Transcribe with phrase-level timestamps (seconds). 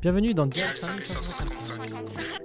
[0.00, 2.40] Bienvenue dans Dial 5555.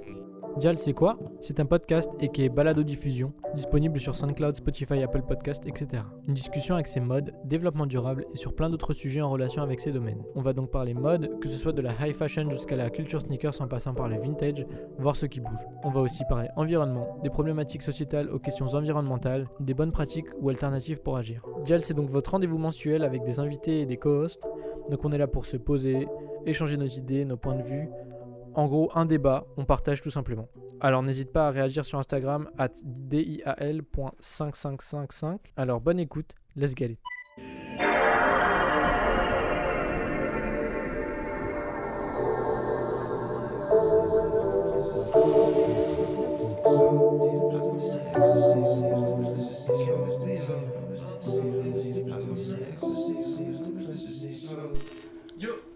[0.58, 1.20] Dial, c'est quoi?
[1.40, 6.02] C'est un podcast et qui est balado-diffusion, disponible sur SoundCloud, Spotify, Apple Podcast, etc.
[6.28, 9.82] Une discussion avec ses modes, développement durable et sur plein d'autres sujets en relation avec
[9.82, 10.24] ces domaines.
[10.34, 13.22] On va donc parler mode, que ce soit de la high fashion jusqu'à la culture
[13.22, 14.66] sneakers en passant par le vintage,
[14.98, 15.64] voir ce qui bouge.
[15.84, 20.50] On va aussi parler environnement, des problématiques sociétales aux questions environnementales, des bonnes pratiques ou
[20.50, 21.46] alternatives pour agir.
[21.66, 24.42] Dial, c'est donc votre rendez-vous mensuel avec des invités et des co-hosts.
[24.90, 26.08] Donc on est là pour se poser,
[26.46, 27.90] échanger nos idées, nos points de vue.
[28.56, 30.48] En gros, un débat, on partage tout simplement.
[30.80, 35.40] Alors n'hésite pas à réagir sur Instagram at dial.5555.
[35.58, 37.00] Alors bonne écoute, let's get it.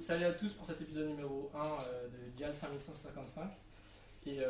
[0.07, 3.43] Salut à tous pour cet épisode numéro 1 de Dial 5555.
[4.25, 4.45] Et euh,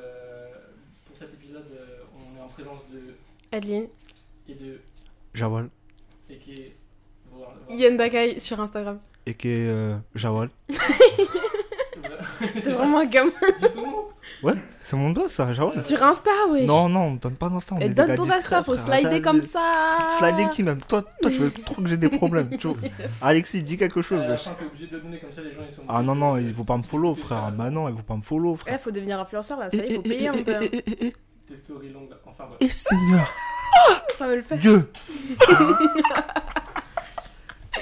[1.07, 3.15] pour cet épisode, euh, on est en présence de
[3.51, 3.87] Adeline,
[4.47, 4.79] et de
[5.33, 5.69] Jawal.
[6.29, 6.75] et qui est
[7.31, 8.99] voilà, Yen Dakai sur Instagram.
[9.25, 10.51] Et qui est euh, Jawal.
[10.69, 13.31] C'est vraiment un gamin.
[14.43, 15.83] Ouais, c'est mon dos ça, Jawal.
[15.85, 16.65] Sur Insta, ouais.
[16.65, 17.75] Non, non, on me donne pas d'instant.
[17.77, 18.97] on Et est des donne ton Insta, faut frère.
[18.99, 19.97] slider Ça, comme ça.
[20.19, 22.55] Slider qui même Toi, toi tu veux trop que j'ai des problèmes.
[22.57, 22.77] tu vois.
[23.21, 24.21] Alexis, dis quelque chose.
[24.21, 24.43] À la wesh.
[24.43, 25.81] fin, t'es obligé de le donner comme ça, les gens ils sont.
[25.89, 27.51] Ah non, non, il faut pas me follow, frère.
[27.51, 28.79] Bah non, il faut pas me follow, Eh, frère.
[28.79, 30.55] faut devenir influenceur là, ça y est, faut payer un peu.
[30.55, 30.59] hein.
[31.47, 32.17] Tes stories longues là.
[32.25, 32.57] Enfin bref.
[32.59, 33.33] Et Seigneur,
[34.17, 34.57] Ça va le faire.
[34.59, 34.91] Dieu.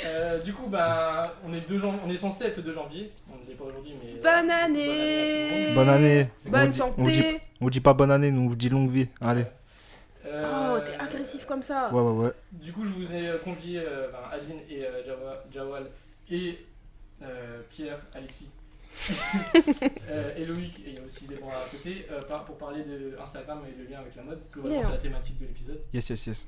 [0.05, 3.11] Euh, du coup, bah, on est, deux on est censé être le 2 janvier.
[3.31, 4.13] On ne l'est pas aujourd'hui, mais.
[4.13, 5.73] Bonne Bonne année.
[5.75, 6.27] Bonne année.
[6.47, 7.41] Bonne On dit- on dit- santé.
[7.61, 9.07] On dit pas bonne année, nous on vous dit longue vie.
[9.21, 9.43] Allez.
[10.27, 11.89] Euh, Oh, t'es agressif comme ça.
[11.93, 12.31] Ouais, ouais, ouais.
[12.51, 15.85] Du coup, je vous ai euh, convié euh, ben, Adeline et euh, Jawa- Jawal
[16.29, 16.57] et
[17.23, 18.49] euh, Pierre, Alexis
[20.09, 22.81] euh, et Loïc, et il y a aussi des bras à côté, euh, pour parler
[22.83, 24.39] de Instagram et le lien avec la mode.
[24.51, 24.85] Globalement, Yeah.
[24.87, 25.79] c'est la thématique de l'épisode.
[25.93, 26.47] Yes, yes, yes.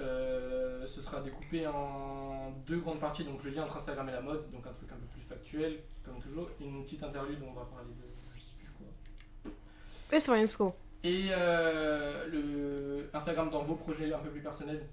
[0.00, 4.20] Euh, ce sera découpé en deux grandes parties, donc le lien entre Instagram et la
[4.20, 7.46] mode, donc un truc un peu plus factuel, comme toujours, et une petite interlude où
[7.46, 9.52] on va parler de je sais plus quoi.
[10.12, 10.74] Et sur Inspo.
[11.04, 14.84] Et euh, le Instagram dans vos projets un peu plus personnels.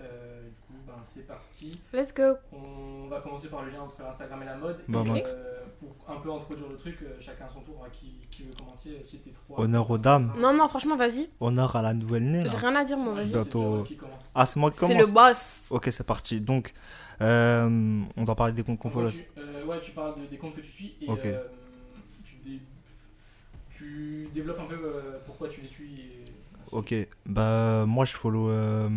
[0.00, 1.80] Euh, du coup, ben, c'est parti.
[1.92, 2.34] Let's go.
[2.52, 4.78] On va commencer par le lien entre Instagram et la mode.
[4.88, 8.42] Euh, pour un peu introduire le truc, euh, chacun à son tour, hein, qui, qui
[8.44, 9.60] veut commencer euh, C'était trois.
[9.60, 10.32] Honneur aux dames.
[10.38, 11.28] Non, non, franchement, vas-y.
[11.40, 12.44] Honneur à la nouvelle née.
[12.48, 13.32] J'ai rien à dire, moi, C'est vas-y.
[13.32, 14.24] bientôt- qui commence.
[14.34, 15.06] Ah, c'est moi qui C'est commence.
[15.06, 15.68] le boss.
[15.70, 16.40] Ok, c'est parti.
[16.40, 16.72] Donc,
[17.20, 19.10] euh, on doit parler des comptes qu'on follow.
[19.38, 21.26] euh, ouais, tu parles de- des comptes que tu suis et Ok.
[21.26, 21.44] euh,
[22.24, 22.60] tu, dé-
[23.70, 26.00] tu développes un peu euh, pourquoi tu les suis.
[26.00, 26.24] Et
[26.72, 26.94] Ok,
[27.24, 28.88] bah moi je follow euh,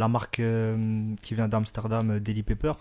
[0.00, 2.72] la marque euh, qui vient d'Amsterdam, euh, Daily Paper,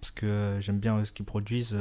[0.00, 1.76] parce que euh, j'aime bien ce qu'ils produisent.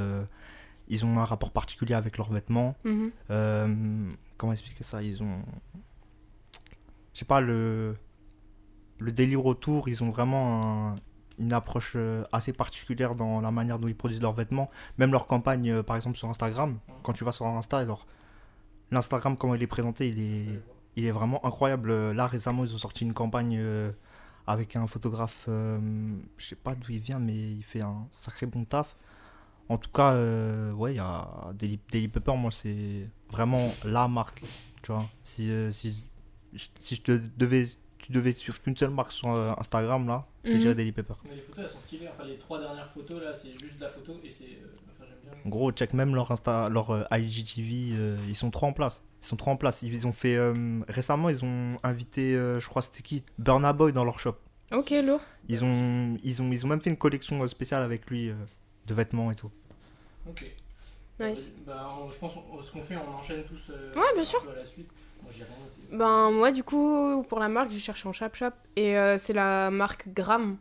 [0.89, 2.75] ils ont un rapport particulier avec leurs vêtements.
[2.83, 4.09] Mhm.
[4.37, 5.01] Comment expliquer ça?
[5.03, 5.39] Ils ont,
[7.13, 7.95] je sais pas le
[8.99, 9.87] le délire autour.
[9.87, 10.43] Ils ont vraiment
[10.91, 10.95] un-
[11.37, 11.95] une approche
[12.33, 14.69] assez particulière dans la manière dont ils produisent leurs vêtements.
[14.97, 16.79] Même leur campagne, par exemple sur Instagram.
[17.03, 18.05] Quand tu vas sur Insta, alors
[18.91, 20.63] l'Instagram comment il est présenté, il est
[20.97, 22.11] il est vraiment incroyable.
[22.11, 23.57] Là, récemment, ils ont sorti une campagne
[24.49, 25.79] avec un photographe, euh,
[26.37, 28.95] je sais pas d'où il vient, mais il fait un sacré bon taf.
[29.69, 34.07] En tout cas, euh, ouais, il y a Daily, Daily Paper, moi, c'est vraiment la
[34.07, 34.43] marque.
[34.81, 36.03] Tu vois, si, euh, si,
[36.79, 37.67] si je te devais,
[37.99, 40.61] tu devais suivre qu'une seule marque sur euh, Instagram, là, je te Mhm.
[40.61, 41.13] dirais Daily Paper.
[41.25, 42.07] Mais les photos elles sont stylées.
[42.11, 44.57] Enfin, les trois dernières photos là, c'est juste de la photo et c'est.
[45.45, 49.03] Gros, check même leur, Insta, leur euh, IGTV, euh, ils sont trop en place.
[49.21, 49.81] Ils sont trop en place.
[49.83, 50.35] Ils ont fait.
[50.37, 53.23] euh, récemment, ils ont invité, euh, je crois, c'était qui?
[53.37, 54.35] Burna Boy dans leur shop.
[54.71, 55.21] Ok, lourd.
[55.47, 58.33] Ils ont, ils ont, ils ont même fait une collection euh, spéciale avec lui euh,
[58.85, 59.51] de vêtements et tout.
[60.29, 60.45] Ok.
[61.19, 61.51] Nice.
[61.65, 63.71] Bah, on- je pense ce qu'on fait, on enchaîne tous.
[63.71, 64.41] euh, Ouais, bien sûr.
[64.43, 64.89] peu à la suite.
[65.21, 65.97] Moi, j'ai rien noté.
[65.97, 68.51] Ben, moi, du coup, pour la marque, j'ai cherché en Shop Shop.
[68.77, 70.57] Et euh, c'est la marque Gram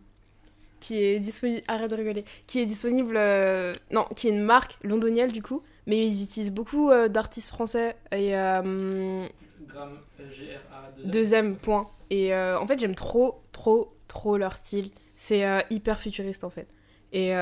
[0.80, 1.62] qui est disponible.
[1.68, 2.24] Arrête de rigoler.
[2.46, 3.16] Qui est disponible.
[3.16, 5.62] euh, Non, qui est une marque londonienne, du coup.
[5.86, 7.96] Mais ils utilisent beaucoup euh, d'artistes français.
[8.12, 8.36] Et.
[8.36, 9.26] euh,
[9.66, 11.88] Gramme euh, GRA 2 Deuxième point.
[12.10, 14.90] Et en fait, j'aime trop, trop, trop leur style.
[15.14, 16.68] C'est hyper futuriste en fait.
[17.12, 17.32] Et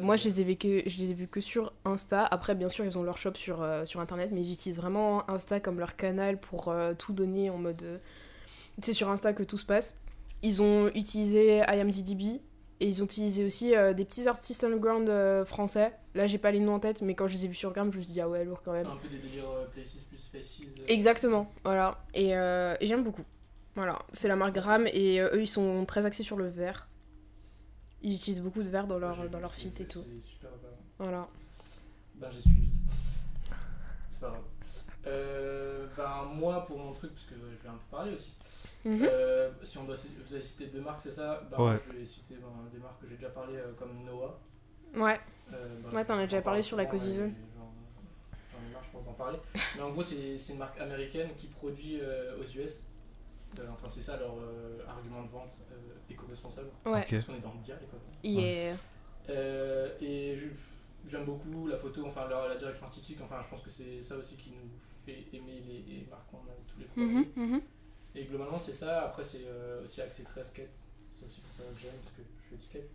[0.00, 2.24] moi, je les, ai vécu, je les ai vus que sur Insta.
[2.24, 5.60] Après, bien sûr, ils ont leur shop sur, sur Internet, mais ils utilisent vraiment Insta
[5.60, 8.00] comme leur canal pour tout donner en mode.
[8.80, 10.00] C'est sur Insta que tout se passe.
[10.42, 12.40] Ils ont utilisé IMDDB
[12.80, 15.92] et ils ont utilisé aussi euh, des petits artistes underground euh, français.
[16.14, 17.90] Là, j'ai pas les noms en tête, mais quand je les ai vus sur Gram,
[17.92, 18.86] je me suis dit, ah ouais, lourd quand même.
[18.86, 20.60] Un peu des délires euh, Places plus Faces.
[20.62, 20.84] euh.
[20.88, 21.98] Exactement, voilà.
[22.14, 23.24] Et, et j'aime beaucoup.
[23.76, 26.88] Voilà, c'est la marque Gram et eux ils sont très axés sur le vert.
[28.02, 30.04] Ils utilisent beaucoup de verre dans leur, dans leur fit et tout.
[30.04, 30.50] C'est super.
[30.98, 31.26] Voilà.
[32.16, 32.68] ben, j'ai suivi.
[34.10, 34.40] C'est pas grave.
[35.96, 38.32] Ben, moi, pour mon truc, parce que je vais un peu parler aussi.
[38.84, 39.02] Mhm.
[39.02, 39.94] Euh, si on doit,
[40.26, 41.42] vous avez cité deux marques, c'est ça?
[41.50, 41.78] Ben, Ouais.
[41.86, 44.38] Je vais citer ben, des marques que j'ai déjà parlé, euh, comme Noah.
[44.94, 45.18] Ouais.
[45.52, 47.34] Euh, ben, Ouais, t'en as déjà parlé sur la et Zone.
[47.56, 47.72] J'en
[48.52, 49.38] j'en ai marre, je pense, d'en parler.
[49.76, 52.84] Mais en gros, c'est c'est une marque américaine qui produit euh, aux US.
[53.58, 55.76] Euh, enfin, c'est ça leur euh, argument de vente euh,
[56.10, 56.68] éco-responsable.
[56.84, 57.00] Ouais.
[57.00, 57.10] Ok.
[57.10, 58.18] Parce qu'on est dans le dia, les copains.
[58.22, 58.76] Yeah.
[59.30, 60.48] Euh, et je-
[61.08, 64.16] j'aime beaucoup la photo, enfin la, la direction artistique, enfin je pense que c'est ça
[64.16, 64.68] aussi qui nous
[65.06, 67.32] fait aimer les, les marques qu'on a tous les produits.
[67.36, 67.60] Mhm, mhm.
[68.14, 70.68] Et globalement c'est ça, après c'est euh, aussi axé très skate,
[71.12, 72.90] c'est aussi pour ça que j'aime parce que je fais du skate.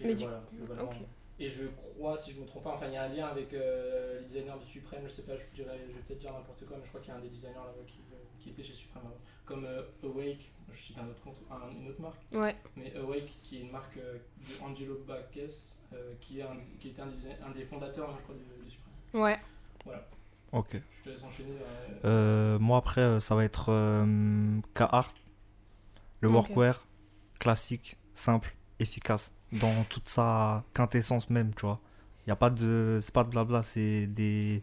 [0.00, 0.90] Et Mais du- voilà, globalement.
[1.38, 3.52] Et je crois, si je me trompe pas, enfin il y a un lien avec
[3.54, 6.64] euh, les designers de Supreme, je sais pas, je, dirais, je vais peut-être dire n'importe
[6.66, 8.62] quoi, mais je crois qu'il y a un des designers là-bas qui, euh, qui était
[8.62, 9.16] chez Supreme avant.
[9.46, 12.20] Comme euh, Awake, je cite un autre, compte, un- une autre marque.
[12.32, 12.54] Ouais.
[12.76, 17.50] Mais Awake, qui est une marque de Angelo euh, qui, est un, qui était un,
[17.50, 18.92] des fondateurs, je crois, de, de Supreme.
[19.86, 20.00] Ouais.
[20.52, 20.68] Ok.
[20.74, 21.50] Je te laisse enchaîner.
[21.50, 25.14] euh, Euh, moi, après, euh, ça va être euh, K-Art.
[26.20, 26.86] Le workwear
[27.40, 31.80] classique, simple, efficace, dans toute sa quintessence même, tu vois.
[32.20, 32.98] Il n'y a pas de.
[33.02, 34.62] C'est pas de blabla, c'est des.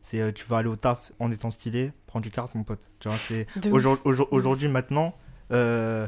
[0.00, 2.90] C'est euh, tu vas aller au taf en étant stylé, prends du carte, mon pote.
[3.00, 3.46] Tu vois, c'est.
[3.72, 5.16] Aujourd- aujourd- Aujourd'hui, maintenant,
[5.50, 6.06] euh,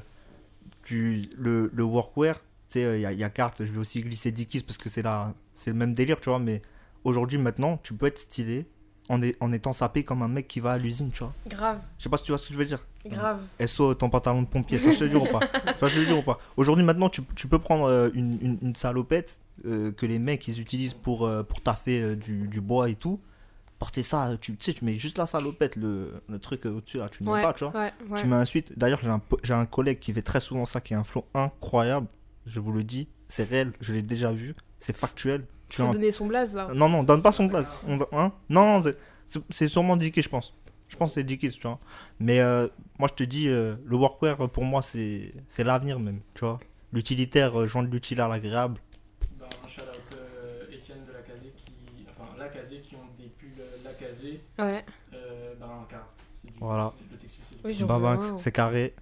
[0.83, 2.37] tu, le, le workwear,
[2.69, 4.79] tu sais, il y, a- il y a carte, je vais aussi glisser Dickies parce
[4.79, 6.63] que c'est la- c'est le même délire, tu vois, mais
[7.05, 8.69] aujourd'hui, maintenant, tu peux être stylé
[9.09, 11.33] en, est- en étant sapé comme un mec qui va à l'usine, tu vois.
[11.47, 11.79] Grave.
[11.99, 12.85] Je sais pas si tu vois ce que je veux dire.
[13.07, 13.41] Grave.
[13.67, 15.89] SO, ton pantalon de pompier, tu vois, je te le dis ou pas Tu vois,
[15.89, 18.59] je te le dis ou pas Aujourd'hui, maintenant, tu, tu peux prendre euh, une, une,
[18.63, 22.61] une salopette euh, que les mecs ils utilisent pour, euh, pour taffer euh, du, du
[22.61, 23.21] bois et tout.
[23.79, 27.09] Porter ça, tu sais, tu mets juste la salopette, le, le truc euh, au-dessus, là,
[27.11, 27.43] tu ne mets Ouais.
[27.43, 27.75] pas, tu vois.
[27.79, 27.93] Ouais.
[28.09, 28.17] Ouais.
[28.19, 30.95] Tu mets ensuite, d'ailleurs, j'ai un, j'ai un collègue qui fait très souvent ça, qui
[30.95, 32.07] a un flow incroyable.
[32.47, 35.45] Je vous le dis, c'est réel, je l'ai déjà vu, c'est factuel.
[35.69, 36.69] Tu en- donner son blaze là.
[36.75, 37.73] Non, non, donne pas son blaze.
[37.89, 38.31] On- hein?
[38.49, 38.83] Non,
[39.51, 40.55] c'est- sûrement Dickie, je pense.
[40.89, 41.79] Je pense que c'est Dickie, tu vois.
[42.21, 42.69] Mais euh,
[42.99, 46.61] moi, je te dis, euh, le workwear, pour moi, c'est c'est l'avenir même, tu vois.
[46.93, 48.81] L'utilitaire, euh, joindre l'utile à l'agréable.
[49.39, 52.07] ben, un shout out euh, Étienne de Lacazé qui.
[52.09, 54.41] Enfin, Lacazé qui ont des pulls euh, Lacazé.
[54.61, 54.85] Ouais.
[55.13, 56.07] Euh, ben, car.
[56.41, 56.59] C'est du.
[56.61, 56.93] Voilà.
[56.97, 58.19] c'est- Le textile, c'est Oui, Bah, bah,
[58.53, 58.95] carré.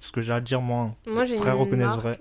[0.00, 1.44] Ce que j'ai à dire, moi, Moi j'ai une
[2.04, 2.20] marque.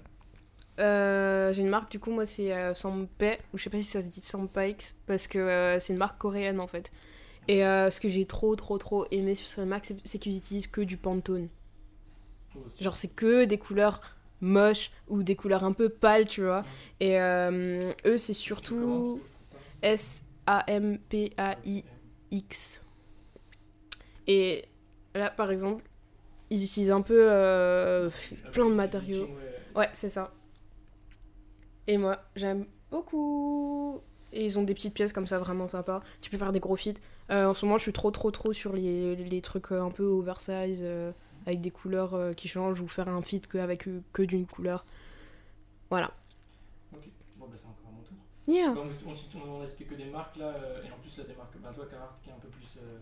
[0.80, 3.84] Euh, j'ai une marque du coup moi c'est euh, Sampei ou je sais pas si
[3.84, 4.76] ça se dit Sampeix
[5.08, 6.92] parce que euh, c'est une marque coréenne en fait.
[7.48, 10.68] Et euh, ce que j'ai trop trop trop aimé sur cette marque c'est- qu'ils utilisent
[10.68, 11.48] que du Pantone.
[12.80, 14.02] Genre c'est que des couleurs
[14.40, 16.64] moches ou des couleurs un peu pâles tu vois.
[17.00, 19.20] Et eux c'est surtout parce que je trouve
[19.82, 19.88] pas.
[19.88, 21.84] S A M P A I
[22.30, 22.84] X.
[24.28, 24.66] Et
[25.16, 25.84] là par exemple
[26.52, 28.10] ils utilisent un peu
[28.52, 29.28] plein de matériaux.
[29.76, 30.34] Ouais, c'est ça.
[31.88, 34.02] Et moi, j'aime beaucoup.
[34.34, 36.02] Et ils ont des petites pièces comme ça vraiment sympa.
[36.22, 36.94] Tu peux faire des gros fits.
[37.32, 39.90] Euh, en ce moment, je suis trop, trop, trop sur les, les trucs euh, un
[39.92, 41.12] peu oversize euh,
[41.46, 44.86] avec des couleurs euh, qui changent ou faire un fit que avec que d'une couleur.
[45.90, 46.12] Voilà.
[46.94, 48.18] Ok, bon, bah, c'est encore mon tour.
[48.48, 48.72] Yeah.
[48.74, 51.24] Bon, on, on, on a cité que des marques là, euh, et en plus là
[51.24, 53.00] des marques, ben toi Carhartt qui est un peu plus euh,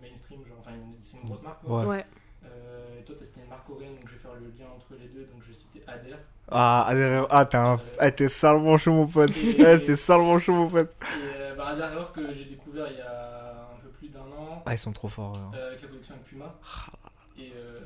[0.00, 0.72] mainstream, genre, enfin
[1.02, 1.68] c'est une grosse marque.
[1.68, 2.06] Ouais.
[2.44, 4.94] Euh, et toi t'as cité une marque coréenne, donc je vais faire le lien entre
[5.00, 6.14] les deux, donc je vais citer Ader.
[6.50, 7.78] Ah, Adrien- ah t'es un...
[8.12, 9.30] t'es salement chaud, mon pote.
[9.36, 10.90] Eh, t'es salement chaud, mon pote.
[11.02, 11.06] Et
[11.36, 14.62] euh, bah, Ader alors que j'ai découvert il y a un peu plus d'un an
[14.66, 15.36] Ah, ils sont trop forts.
[15.36, 15.50] hein.
[15.54, 16.54] euh, avec la collection avec Puma.
[17.38, 17.80] Et euh,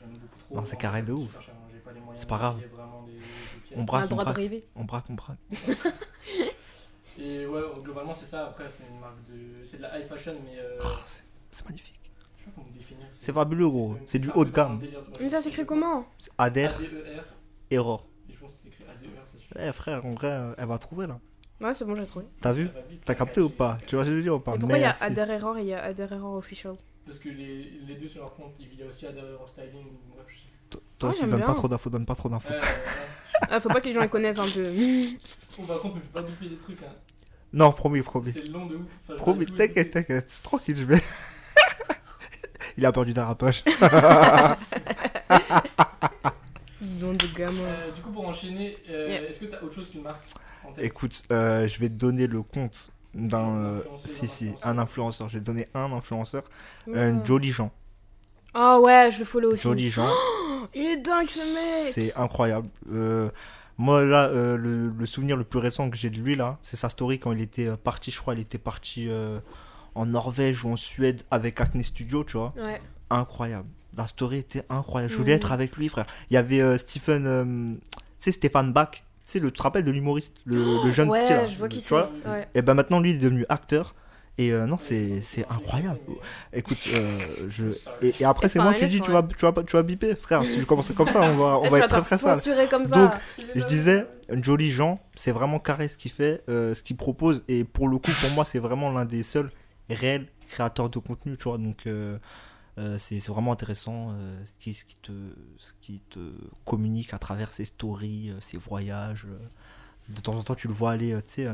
[0.00, 0.54] j'aime beaucoup trop.
[0.56, 1.40] Non, c'est carré de c'est ouf.
[1.44, 2.56] cher, j'ai pas les moyens C'est pas de grave.
[2.56, 2.62] des,
[3.12, 3.18] des
[3.66, 3.78] pièces.
[3.78, 4.38] On braque, on braque.
[4.76, 5.38] On braque, on braque.
[7.20, 8.46] Et ouais, globalement c'est ça.
[8.46, 9.64] Après, c'est une marque de.
[9.64, 10.58] C'est de la high fashion, mais.
[10.58, 12.07] Euh, Oh, c'est c'est magnifique.
[12.48, 13.06] Je sais pas comment définir.
[13.10, 13.96] C'est fabuleux, gros.
[14.06, 14.80] C'est du haut de gamme.
[15.20, 17.22] Mais ça s'écrit comment C'est Ader, ADER.
[17.70, 18.04] Error.
[18.28, 19.54] Et je pense que c'est écrit ADER, ça suffit.
[19.58, 21.18] Eh, frère, en vrai, euh, elle va trouver, là.
[21.60, 22.24] Ouais, c'est bon, j'ai trouvé.
[22.40, 22.70] T'as vu va
[23.04, 23.78] T'as capté ou pas.
[23.86, 24.94] Tu vois ce que je veux dire ou pas pourquoi il y a.
[25.00, 28.22] Ader Error et il y a Ader Error Official Parce que les, les deux sur
[28.22, 29.86] leur compte, il y a aussi ADER Styling.
[29.86, 32.52] ou Bref, je sais Toi- Ah, aussi, donne pas trop d'infos, donne pas trop d'infos.
[33.50, 34.70] Ah, faut pas que les gens les connaissent un peu.
[35.58, 36.80] Bon, par contre, me fais pas douper des trucs.
[36.84, 36.92] Hein.
[37.52, 38.30] Non, promis, promis.
[38.30, 39.16] C'est long de ouf.
[39.16, 40.30] Promis, t'inquiète, t'inquiète.
[40.44, 41.02] Tranquille, je vais.
[42.78, 43.64] Il a peur du dérapage.
[46.80, 47.52] Don de gamin.
[47.60, 49.22] Euh, du coup, pour enchaîner, euh, Yeah.
[49.24, 50.22] est-ce que t'as autre chose qu'une marque
[50.64, 50.84] en tête?
[50.84, 53.38] Écoute, euh, je vais te donner le compte d'un.
[53.38, 54.68] Un euh, influenceur, si, un si, influenceur.
[54.68, 55.28] un influenceur.
[55.28, 56.42] Je vais te donner un influenceur.
[56.88, 57.72] Euh, Jolly Jean.
[58.54, 59.62] Ah ouais, je le follow aussi.
[59.64, 60.08] Jolly Jean.
[60.74, 62.68] Il est dingue ce mec C'est incroyable.
[62.92, 63.28] Euh,
[63.76, 66.76] moi, là, euh, le, le souvenir le plus récent que j'ai de lui, là, c'est
[66.76, 69.38] sa story quand il était euh, parti, je crois, il était parti euh,
[69.94, 72.52] en Norvège ou en Suède avec Acne Studio, tu vois.
[72.56, 72.80] Ouais.
[73.10, 73.68] Incroyable.
[73.96, 75.12] La story était incroyable.
[75.12, 75.36] Je voulais Mhm.
[75.36, 76.06] être avec lui, frère.
[76.30, 77.44] Il y avait euh, Stephen, euh,
[77.84, 81.22] tu sais, Stéphane Bach, sais, le, tu te rappelles de l'humoriste, le, le jeune ouais,
[81.24, 81.94] petit, là, je vois qui tu c'est.
[81.94, 82.48] Ouais.
[82.54, 83.94] Et ben maintenant, lui, il est devenu acteur.
[84.40, 85.98] Et euh, non, c'est c'est incroyable.
[86.52, 87.18] Écoute, euh,
[87.48, 87.64] je...
[88.06, 90.44] et, et après, c'est moi, tu dis, tu vas, tu, vas, tu vas biper, frère.
[90.44, 92.68] Si je commence comme ça, on va, on va tu être très te très sale.
[92.70, 92.94] comme ça.
[92.94, 93.12] Donc,
[93.56, 97.42] Je disais, Jolly Jean, c'est vraiment carré ce qu'il fait, euh, ce qu'il propose.
[97.48, 99.50] Et pour le coup, pour moi, c'est vraiment l'un des seuls
[99.94, 101.58] réels créateurs de contenu, tu vois.
[101.58, 102.18] Donc, euh,
[102.78, 105.12] euh, c'est vraiment intéressant euh, ce, qui, ce, qui te,
[105.58, 106.18] ce qui te
[106.64, 109.26] communique à travers ses stories, ses voyages.
[109.26, 109.38] euh.
[110.14, 111.48] De temps en temps, tu le vois aller, tu sais,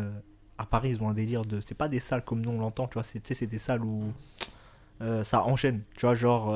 [0.59, 1.61] à Paris, ils ont un délire de.
[1.61, 3.03] C'est pas des salles comme nous on l'entend, tu vois.
[3.03, 4.13] c'est- des salles où
[5.25, 6.15] ça enchaîne, tu vois.
[6.15, 6.55] Genre,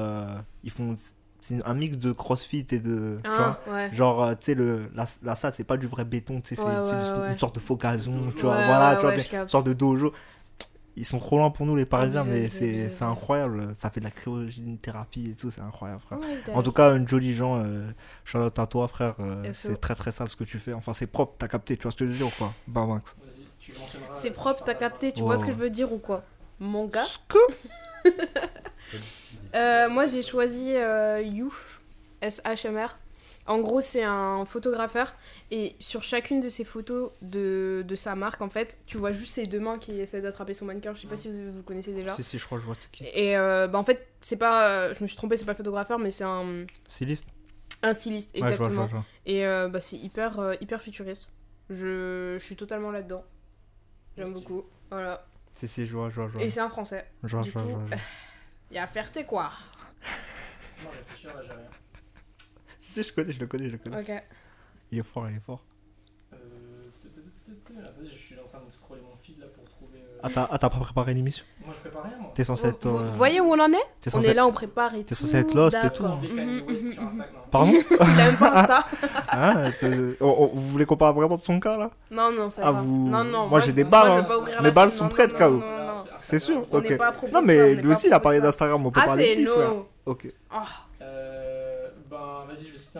[0.62, 0.94] ils font.
[1.40, 3.18] C'est un mix de crossfit et de.
[3.25, 3.92] tu vois, Ah, ouais.
[3.92, 6.62] Genre, tu sais, le- la, la salle, c'est pas du vrai béton, tu sais, c'est
[6.62, 9.66] Ouais, c'est ouais, une, sorte de faux gazon, tu vois, voilà, tu vois, une sorte
[9.66, 10.12] de dojo.
[10.97, 13.73] Ils sont trop loin pour nous, les Parisiens, Abusé, mais c'est incroyable.
[13.75, 16.18] Ça fait de la cryogénie-thérapie et tout, c'est incroyable, frère.
[16.49, 16.50] Oh.
[16.59, 17.87] En tout cas, une jolie gens, euh,
[18.35, 19.14] out à toi, frère.
[19.21, 20.73] euh, c'est très très sale ce que tu fais.
[20.73, 22.85] Enfin, c'est propre, t'as capté, tu vois ce que je veux dire ou quoi Bah,
[22.87, 23.14] Max.
[24.12, 26.23] C'est propre, t'as capté, tu vois ce que je veux dire ou quoi?
[26.59, 28.09] Mon gars Ce que?
[29.54, 31.80] Euh, moi, j'ai choisi euh, Youth,
[32.23, 32.88] SHMR.
[33.49, 35.14] En gros, c'est un photographeur
[35.50, 39.35] et sur chacune de ses photos de, de sa marque, en fait, tu vois juste
[39.35, 40.95] ses deux mains qui essaient d'attraper son mannequin.
[40.95, 42.14] Je sais pas si vous, vous connaissez déjà.
[42.14, 43.05] Si, si, je crois que je vois c'est qui.
[43.14, 44.69] Et euh, bah, en fait, c'est pas.
[44.69, 47.25] euh, je me suis trompée, c'est pas le photographer, mais c'est un, Styliste
[47.83, 48.88] un styliste, Ouais, je vois, je vois, exactement.
[48.88, 49.05] je vois.
[49.26, 51.28] Et euh, bah, c'est hyper, euh, hyper futuriste.
[51.71, 53.25] Je, je suis totalement là-dedans.
[54.17, 54.64] J'aime beaucoup.
[54.90, 55.25] Voilà.
[55.52, 56.43] Si, si, je vois, je vois, je vois.
[56.43, 57.07] Et c'est un français.
[57.23, 57.81] Je vois, du je vois, coup.
[58.71, 59.50] Il y a Ferté, quoi.
[60.02, 61.71] Laisse-moi réfléchir, là, j'ai rien.
[62.88, 63.99] Si, si, je connais, je le connais, je le connais.
[64.00, 64.23] Ok.
[64.92, 65.62] Il est fort, il est fort.
[66.33, 66.37] Euh.
[67.80, 69.99] Attendez, je suis en train de scroller mon feed là pour trouver.
[69.99, 72.33] euh, Ah, t'as ah, t'as pas préparé l'émission Moi, je prépare rien, moi.
[72.35, 72.88] T'es censé être.
[72.88, 73.76] vous- euh, voyez où on en est?
[74.00, 75.23] T'es On censé est là, on prépare et t'es tout.
[75.23, 76.02] censé être lost et tout.
[76.02, 76.18] d'accord.
[76.18, 77.02] Des Kanye Mhm, West sur.
[77.02, 77.26] Instagram.
[77.50, 77.73] Pardon?
[77.90, 78.85] Il a même pas Insta.
[79.33, 81.90] Hein, t'es- on- on- Vous voulez qu'on parle vraiment de son cas là?
[82.11, 82.80] Non, non, ça Ah, va.
[82.80, 83.49] vous- Non, non.
[83.49, 84.21] Moi, j'ai je- des balles, je hein.
[84.23, 84.99] vais pas ouvrir Mes la balles suite.
[84.99, 85.50] sont Non, prêtes, non, Kao.
[85.52, 85.95] non, non, non.
[86.21, 86.90] C'est sûr On Ok.
[86.90, 88.16] n'est pas à propos Non, de ça, on mais n'est lui pas aussi il a
[88.18, 88.49] propos parlé de ça.
[88.49, 89.71] d'Instagram, on peut Ah, parler c'est de lui, frère.
[89.71, 89.88] no.
[90.07, 90.28] Ok.
[90.50, 90.64] Ah,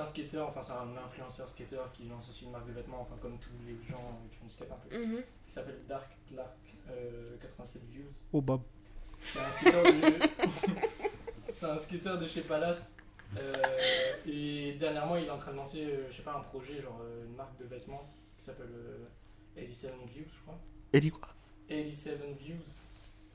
[0.07, 3.01] citer un skater, enfin, c'est un influenceur skater qui lance aussi une marque de vêtements,
[3.03, 4.99] enfin, comme tous les gens qui font du skate un peu.
[4.99, 5.23] mhm.
[5.47, 6.57] Qui s'appelle Dark Clark
[6.91, 8.05] euh, 87 Views.
[8.33, 8.63] Oh, Bob.
[9.21, 10.19] C'est un skater de.
[11.49, 12.95] c'est un skater de chez Palace.
[13.37, 13.53] Euh,
[14.27, 16.99] et dernièrement, il est en train de lancer, euh, je sais pas, un projet, genre
[17.03, 19.05] euh, une marque de vêtements qui s'appelle euh,
[19.57, 20.59] 87 Views, je crois.
[20.95, 21.29] Dit quoi?
[21.69, 22.57] 87 Views.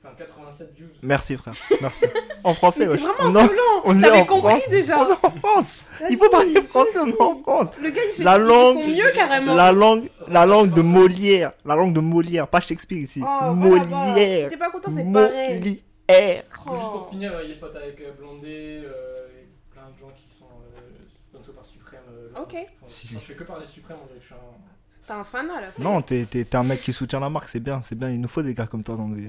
[0.04, 0.88] Enfin, 87 Views.
[1.02, 1.54] Merci, frère.
[1.80, 2.04] Merci.
[2.42, 3.48] En français, vraiment Non,
[3.84, 4.68] on est en compris France.
[4.68, 5.86] déjà On est en France.
[6.10, 7.68] Il faut parler français, on est en France.
[7.80, 9.54] Le gars, il fait La ils langue- sont mieux carrément.
[9.54, 11.52] La langue, la langue de Molière.
[11.64, 13.22] La langue de Molière, pas Shakespeare ici.
[13.24, 13.84] Oh, voilà.
[13.84, 14.44] Molière.
[14.44, 15.58] Si t'es pas content, c'est pareil.
[15.58, 16.42] Molière.
[16.66, 16.74] Oh.
[16.74, 20.30] Juste pour finir, il est pote avec euh, Blondé euh, et plein de gens qui
[20.34, 22.00] sont euh, par Suprême.
[22.10, 22.42] euh, locaux.
[22.42, 22.54] Ok.
[22.54, 23.14] Enfin, Si, si.
[23.14, 24.73] Je fais que parler Suprême, on dirait que je suis un.
[25.06, 25.68] T'as un fanat là.
[25.78, 28.10] Non, t'es t'es- t'es un mec qui soutient la marque, c'est bien, c'est bien.
[28.10, 29.28] Il nous faut des gars comme toi dans des,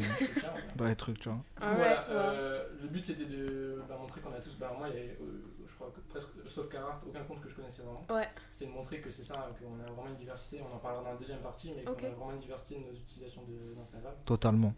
[0.75, 1.37] dans les trucs, tu vois.
[1.61, 2.05] Ah ouais, voilà, ouais.
[2.09, 5.17] euh, le but c'était de bah, montrer qu'on a tous, bah, moi, il y avait,
[5.21, 8.05] euh, je crois que presque, sauf Carhartt, aucun compte que je connaissais vraiment.
[8.09, 8.27] Ouais.
[8.51, 11.11] C'était de montrer que c'est ça, qu'on a vraiment une diversité, on en parlera dans
[11.11, 14.13] la deuxième partie, mais qu'on a vraiment une diversité de nos utilisations de- d'Instagram.
[14.25, 14.73] Totalement.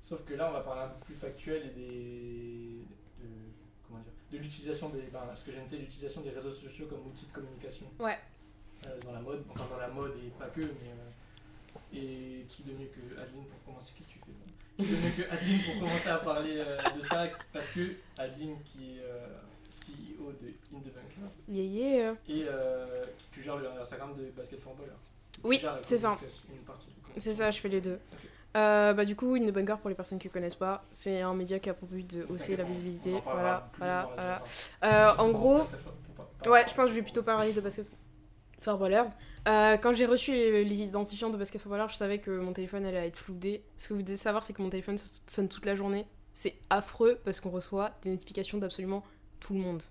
[0.00, 2.86] Sauf que là, on va parler un peu plus factuel et des.
[3.20, 3.26] de,
[3.86, 5.02] comment dire De l'utilisation des.
[5.12, 7.86] Ben, ce que j'ai noté, l'utilisation des réseaux sociaux comme outil de communication.
[7.98, 8.16] Ouais.
[8.86, 10.66] Euh, dans la mode, enfin dans la mode et pas que, mais.
[10.90, 11.10] euh,
[11.92, 15.10] et qui de mieux que Adeline pour commencer Qu'est-ce que tu fais Qui de mieux
[15.24, 19.02] que Adeline pour commencer à parler euh, de ça Parce que Adeline, qui est
[19.70, 22.14] CEO de In The Bunker, Yeah, yeah.
[22.28, 22.46] et
[23.32, 24.90] tu gères le Instagram de Basket for Baller.
[25.32, 26.18] Tu Oui, c'est ça.
[26.50, 27.98] Une C'est ça, je fais les deux.
[28.56, 31.20] Euh, bah, du coup, In The Bunker, pour les personnes qui ne connaissent pas, c'est
[31.20, 33.12] un média qui a pour but de hausser la visibilité.
[33.24, 34.42] Voilà, voilà, voilà.
[34.84, 35.58] Euh, en gros,
[36.46, 37.86] ouais, je pense que je vais plutôt parler de Basket
[38.68, 42.84] Euh, quand j'ai reçu les, identifiants de Basket for Ballers, je savais que mon téléphone
[42.84, 43.62] allait être floudé.
[43.76, 44.96] Ce que vous devez savoir, c'est que mon téléphone
[45.26, 46.06] sonne toute la journée.
[46.34, 49.04] C'est affreux parce qu'on reçoit des notifications d'absolument
[49.40, 49.82] tout le monde.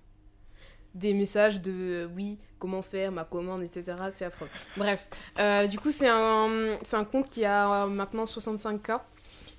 [0.93, 3.97] Des messages de euh, oui, comment faire, ma commande, etc.
[4.11, 4.49] C'est affreux.
[4.77, 6.77] Bref, euh, du coup, c'est un,
[7.11, 8.99] compte qui a maintenant 65K.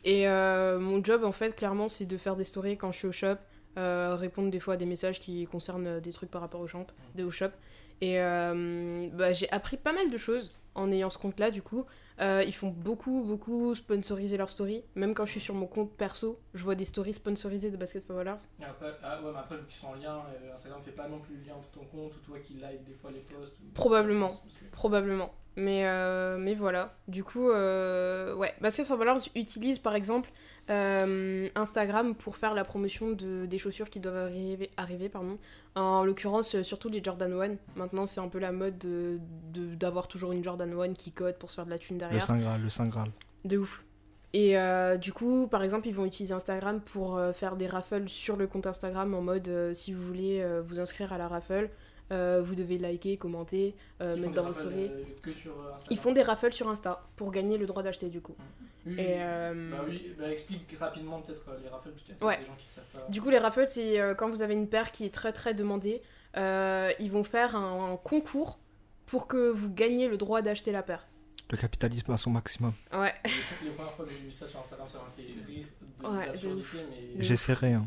[0.05, 3.13] Et mon job, en fait, clairement, c'est de faire des stories quand je suis au
[3.13, 3.37] shop,
[3.77, 6.87] répondre des fois à des messages qui concernent des trucs par rapport au shop.
[8.01, 11.87] Et euh, bah, j'ai appris pas mal de choses en ayant ce compte-là, du coup.
[12.21, 14.83] Euh, ils font beaucoup, beaucoup sponsoriser leurs stories.
[14.95, 18.05] Même quand je suis sur mon compte perso, je vois des stories sponsorisées de Basket
[18.05, 18.37] for Ballers.
[18.61, 21.09] Et après, ah ouais, mais après, vu qu'ils sont en lien, euh, Instagram fait pas
[21.09, 23.53] non plus le lien de ton compte, ou toi qui like des fois les posts.
[23.61, 24.31] ou- Probablement.
[24.73, 25.33] Probablement.
[25.57, 26.95] Mais, euh, mais voilà.
[27.09, 28.53] Du coup, euh, ouais.
[28.61, 30.31] Basket for Ballers utilise par exemple
[30.69, 34.71] euh, Instagram pour faire la promotion de, des chaussures qui doivent arriver.
[34.77, 35.39] arriver pardon.
[35.75, 37.57] En l'occurrence, euh, surtout les Jordan 1.
[37.77, 39.19] Maintenant, c'est un peu la mode de-
[39.53, 42.01] de- d'avoir toujours une Jordan 1 qui code pour se faire de la thune Le
[42.01, 42.23] derrière.
[42.23, 43.11] Saint Graal, le Saint Graal.
[43.45, 43.83] De ouf.
[44.33, 48.09] Et euh, du coup, par exemple, ils vont utiliser Instagram pour euh, faire des raffles
[48.09, 51.71] sur le compte Instagram en mode euh, si vous voulez vous inscrire à la raffle,
[52.13, 54.91] euh, vous devez liker, commenter, euh, mettre dans vos raffles, stories.
[54.91, 55.51] euh.
[55.91, 58.35] Ils font des raffles sur Insta pour gagner le droit d'acheter du coup.
[58.87, 62.25] Oui, Et, euh, Bah oui, bah explique rapidement peut-être les raffles, parce qu'il y a
[62.27, 62.39] Ouais.
[62.39, 63.11] des gens qui savent pas.
[63.11, 66.03] Du coup, les raffles, c'est quand vous avez une paire qui est très très demandée,
[66.37, 68.59] euh, ils vont faire un, un concours
[69.07, 71.07] pour que vous gagniez le droit d'acheter la paire.
[71.51, 72.73] Le capitalisme à son maximum.
[72.93, 73.13] Ouais.
[73.65, 75.67] Les, premières fois que j'ai vu ça sur Instagram, ça m'a fait rire
[76.01, 76.27] de Ouais,
[77.17, 77.23] mais.
[77.23, 77.73] J'essaierai.
[77.75, 77.87] Hein.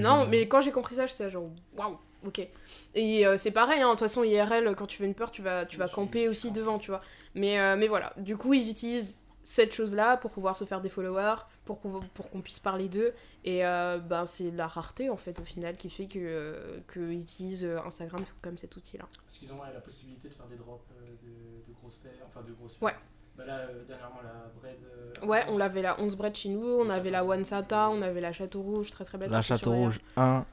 [0.00, 2.46] Non, mais quand j'ai compris ça, j'étais genre waouh, Ok.
[2.94, 5.42] Et euh, c'est pareil, hein, de toute façon, IRL, quand tu veux une peur, tu
[5.42, 7.00] vas, tu vas camper aussi devant, tu vois.
[7.34, 10.88] Mais, euh, mais voilà, du coup, ils utilisent cette chose-là pour pouvoir se faire des
[10.88, 13.12] followers, pour, pour, qu'on puisse parler d'eux.
[13.44, 18.24] Et euh, ben, c'est la rareté, en fait, au final, qui fait qu'ils utilisent Instagram
[18.42, 19.04] comme cet outil-là.
[19.26, 22.52] Parce qu'ils ont la possibilité de faire des drops de, de, grosses paires, enfin de
[22.52, 22.88] grosses paires.
[22.88, 22.94] Ouais.
[23.36, 25.28] Bah là, dernièrement, la bread.
[25.28, 28.22] Ouais, on l'avait la 11 bread chez nous, on avait la One Sata, on avait
[28.22, 29.30] la Château Rouge, très très belle.
[29.30, 30.46] La Château Rouge 1,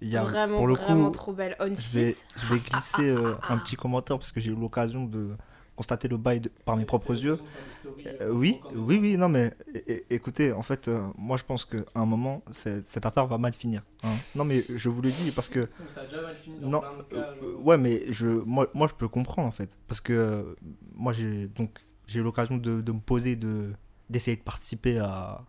[0.00, 1.56] il y a, vraiment, pour le coup, vraiment trop belle.
[1.60, 2.14] On je, vais,
[2.58, 5.30] glisser ah, ah, euh, ah, un petit commentaire parce que j'ai eu l'occasion de
[5.76, 7.38] constater le bail de, par mes propres yeux.
[8.20, 9.52] Euh, oui, oui, oui, non, mais
[10.10, 13.82] écoutez, en fait, euh, moi je pense qu'à un moment, cette affaire va mal finir.
[14.02, 14.10] Hein.
[14.34, 15.68] Non, mais je vous le dis parce que.
[15.88, 16.82] Ça a déjà mal fini non.
[17.62, 19.78] Ouais, mais je, moi, moi je peux comprendre en fait.
[19.88, 20.56] Parce que
[20.94, 23.72] moi j'ai donc j'ai eu l'occasion de, me poser, de,
[24.10, 25.44] d'essayer de participer à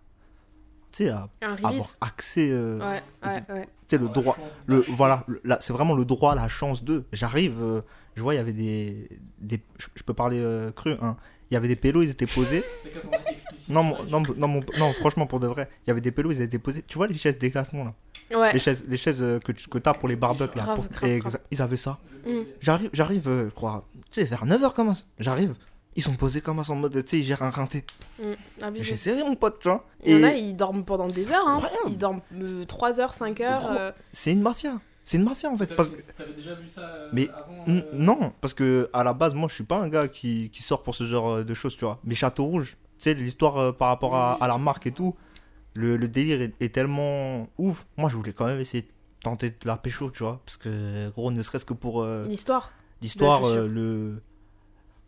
[0.92, 1.30] tu sais, à
[1.64, 2.50] avoir accès.
[2.52, 3.68] euh, Ouais, ouais, ouais.
[3.88, 4.36] Tu sais, le droit.
[4.36, 5.26] chance Le, voilà,
[5.62, 7.06] c'est vraiment le droit, la chance de.
[7.14, 7.82] J'arrive, euh,
[8.16, 9.08] je vois, il y avait des.
[9.40, 11.16] des je, peux parler euh, cru, hein.
[11.50, 12.64] Il y avait des pélos, ils étaient posés.
[13.70, 15.70] Non, mon- non, non, mon- non, franchement, pour de vrai.
[15.86, 16.84] Il y avait des pélos, ils étaient posés.
[16.88, 17.94] Tu vois les chaises Décathlon, là?
[18.38, 18.54] Ouais.
[18.54, 20.64] Les chaises, les chaises que tu que as pour les barbecues, là.
[20.64, 21.40] Grave, pour- grave, et grave.
[21.52, 22.00] Ils avaient ça.
[22.26, 22.30] Mm.
[22.60, 25.04] J'arrive, j'arrive, euh, je crois, tu sais, vers 9h comme ça.
[25.20, 25.56] J'arrive,
[25.96, 27.84] ils sont posés comme ça en mode, tu sais, ils gèrent un rinté.
[28.20, 28.84] Mm, abusé.
[28.86, 29.86] J'ai serré mon pote, tu vois.
[30.06, 31.48] Il y en a, ils dorment pendant des heures.
[31.48, 31.62] Hein.
[31.88, 32.22] Ils dorment
[32.68, 33.70] 3 heures, 5 heures.
[33.72, 34.80] Euh, c'est une mafia.
[35.04, 35.66] C'est une mafia en fait.
[35.66, 39.04] T'avais- Parce que, T'avais déjà vu ça euh, Mais, avant euh, non, parce que à
[39.04, 41.44] la base, moi, je suis pas un gars qui, qui sort pour ce genre euh,
[41.44, 42.00] de choses, tu vois.
[42.06, 45.16] Mais Château Rouge, tu sais, l'histoire euh, par rapport à, à la marque et tout,
[45.74, 47.86] le, le délire est, est tellement ouf.
[47.98, 48.88] Moi, je voulais quand même essayer de
[49.24, 50.40] tenter de la pécho, tu vois.
[50.46, 52.72] Parce que, gros, ne serait-ce que pour euh, Une histoire.
[53.02, 54.22] l'histoire, euh, le.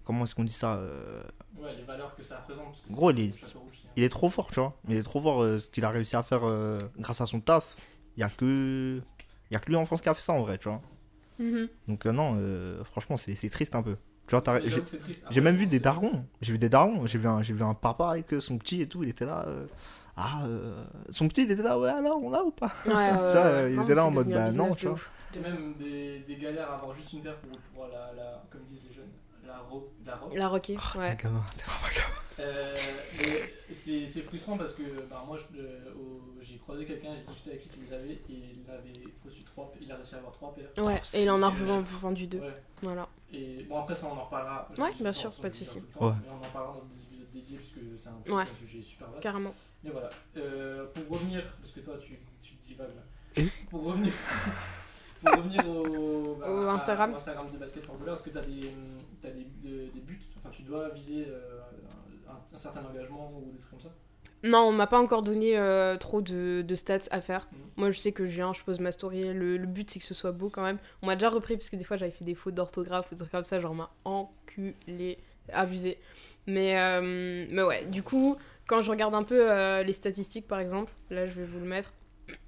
[0.04, 1.24] Comment est-ce qu'on dit ça euh,
[1.58, 2.66] Ouais, les valeurs que ça représente.
[2.66, 3.60] parce que Gros, il est- un-
[3.96, 4.76] Il est trop fort, tu vois.
[4.90, 7.40] Il est trop fort euh, ce qu'il a réussi à faire euh, grâce à son
[7.40, 7.78] taf.
[8.18, 9.02] Il y a que.
[9.50, 10.82] Il y a que lui en France qui a fait ça en vrai, tu vois.
[11.40, 11.68] Mhm.
[11.88, 13.96] Donc, euh, non, euh, franchement, c'est c'est triste un peu.
[14.28, 15.20] Tu vois, t'as- Mais j'ai- j'avoue que c'est triste.
[15.30, 16.26] J'ai Après, même vu des darons.
[16.42, 17.06] J'ai vu des darons.
[17.06, 19.04] J'ai vu un, j'ai vu un papa avec euh, son petit et tout.
[19.04, 19.46] Il était là.
[19.48, 19.66] euh,
[20.16, 21.78] ah, euh, son petit, il était là.
[21.80, 22.72] Ouais, alors, on l'a ou pas?
[22.86, 23.72] Ouais, Ça, ouais.
[23.72, 24.98] il Non, était là en mode, bah, non, tu vois.
[25.36, 28.62] Et même des, des galères à avoir juste une paire pour pouvoir la, la comme
[28.64, 29.10] disent les jeunes,
[29.46, 30.34] la ro la robe.
[30.36, 31.16] La roquée, Oh, ouais.
[31.18, 31.44] t'es vraiment.
[32.40, 32.76] Euh,
[33.72, 35.80] c'est c'est frustrant parce que bah, moi je- euh,
[36.42, 39.72] j'ai croisé quelqu'un, j'ai discuté avec lui qui les avait et il avait reçu trois,
[39.80, 40.84] il a réussi à avoir trois paires.
[40.84, 42.40] Ouais, Oh, et il en a vendu deux.
[42.40, 42.64] Ouais.
[42.82, 43.08] Voilà.
[43.32, 44.68] Et bon après ça on en reparlera.
[44.78, 45.80] Ouais, bien sûr, pas de se dit souci.
[45.82, 46.14] tout le temps, Ouais.
[46.24, 48.44] Mais on en parlera dans des épisodes dédiés parce que c'est un, Ouais.
[48.44, 49.22] un sujet super vaste.
[49.22, 49.54] Carrément.
[49.84, 53.44] Mais voilà, Euh, pour revenir, parce que toi tu, tu divagues là.
[53.70, 54.12] Pour revenir,
[55.24, 57.14] pour revenir au, bah, Au à- Instagram.
[57.14, 58.42] au Instagram de Basket for Ballers, est-ce que tu as
[59.32, 60.22] des, buts?
[60.38, 61.60] Enfin, tu dois viser euh,
[62.30, 63.90] un, un certain engagement ou des trucs comme ça?
[64.46, 67.48] Non, on m'a pas encore donné euh, trop de, de stats à faire.
[67.52, 67.60] Mhm.
[67.78, 69.34] Moi, je sais que je viens, je pose ma story.
[69.34, 70.78] Le, le but, c'est que ce soit beau quand même.
[71.02, 73.20] On m'a déjà repris parce que des fois, j'avais fait des fautes d'orthographe ou des
[73.20, 73.62] trucs comme ça.
[73.62, 75.18] Genre, m'a enculé,
[75.54, 75.98] abusé.
[76.46, 78.36] Mais, euh, mais ouais, du coup,
[78.68, 81.66] quand je regarde un peu euh, les statistiques, par exemple, là, je vais vous le
[81.66, 81.94] mettre.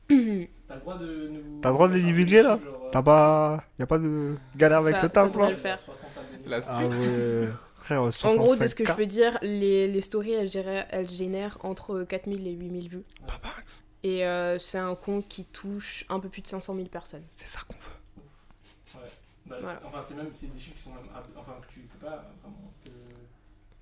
[0.08, 1.60] T'as le droit de nous.
[1.62, 3.64] T'as le droit de les divulguer, là genre, euh, T'as pas.
[3.80, 5.80] Y a pas de galère avec Ça- le ça taf, là le faire.
[5.80, 8.96] 60 abonnés La sur- Ah ouais, frère, En gros, de ce que je 65K.
[8.96, 13.04] peux dire, les, les stories, elles, génèrent- elles génèrent entre 4000 et 8000 vues.
[13.28, 13.84] Pas max.
[14.04, 17.24] Et euh, c'est un compte qui touche un peu plus de 500 000 personnes.
[17.36, 19.00] C'est ça qu'on veut.
[19.48, 19.80] Bah, Voilà.
[19.86, 21.04] Enfin, c'est même c'est des chiffres qui sont même.
[21.38, 22.90] Enfin, que tu peux pas vraiment te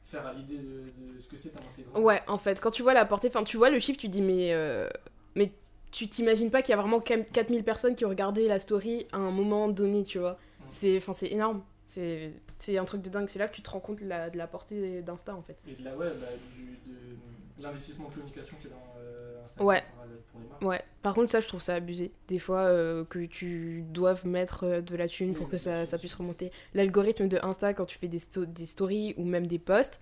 [0.05, 1.53] faire à l'idée de, de ce que c'est.
[1.97, 4.21] Ouais, en fait, quand tu vois la portée, enfin, tu vois le chiffre, tu dis,
[4.21, 4.89] mais, euh,
[5.35, 5.51] mais
[5.93, 8.59] tu t'imagines pas qu'il y a vraiment quand même 4000 personnes qui ont regardé la
[8.59, 10.33] story à un moment donné, tu vois.
[10.33, 10.63] Mm.
[10.67, 11.63] C'est, énorme.
[11.85, 13.29] C'est, un truc de dingue.
[13.29, 15.55] C'est là que tu te rends compte de la, de la portée d'Insta, en fait.
[15.67, 19.67] Et de la ouais, bah, du, de l'investissement de communication qui est dans, euh, Instagram
[19.67, 19.83] Ouais.
[19.95, 20.63] pour, pour les marques.
[20.63, 22.11] Ouais, par contre, ça, je trouve ça abusé.
[22.27, 25.85] Des fois, euh, que tu doives mettre euh, de la thune Oui, pour que ça,
[25.85, 26.51] ça puisse remonter.
[26.73, 30.01] L'algorithme de Insta, quand tu fais des, sto- des stories ou même des posts,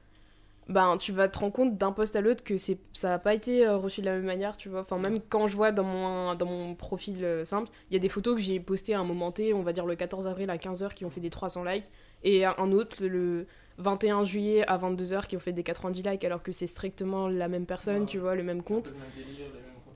[0.69, 3.34] ben, tu vas te rendre compte d'un post à l'autre que c'est ça n'a pas
[3.34, 4.82] été euh, reçu de la même manière, tu vois.
[4.82, 8.00] Enfin, même quand je vois dans mon, dans mon profil euh, simple, il y a
[8.00, 10.50] des photos que j'ai postées à un moment T, on va dire le 14 avril
[10.50, 11.86] à 15h, qui ont fait des 300 likes,
[12.24, 13.47] et un autre le
[13.80, 17.47] 21 juillet à 22h qui ont fait des 90 likes, alors que c'est strictement la
[17.47, 18.06] même personne, Ouais.
[18.06, 18.89] tu vois, le même compte.
[18.89, 18.93] le
[19.24, 19.47] même délire.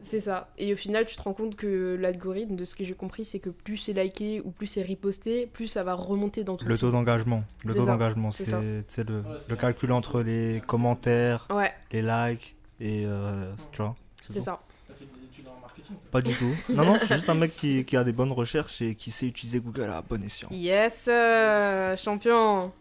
[0.05, 0.49] C'est ça.
[0.59, 3.39] Et au final, tu te rends compte que l'algorithme, de ce que j'ai compris, c'est
[3.39, 6.77] que plus c'est liké ou plus c'est reposté, plus ça va remonter dans ton Le
[6.77, 7.43] taux d'engagement.
[7.65, 13.51] Le taux d'engagement, c'est le, Ouais, calcul entre les commentaires, Ouais, les likes et euh,
[13.71, 13.95] tu vois.
[14.27, 14.41] c'est tout.
[14.41, 14.59] ça.
[14.87, 16.55] T'as fait des études en marketing Pas du tout.
[16.69, 19.09] Non, non, je suis juste un mec qui, qui a des bonnes recherches et qui
[19.11, 20.49] sait utiliser Google à bon escient.
[20.51, 22.71] Yes, euh, champion.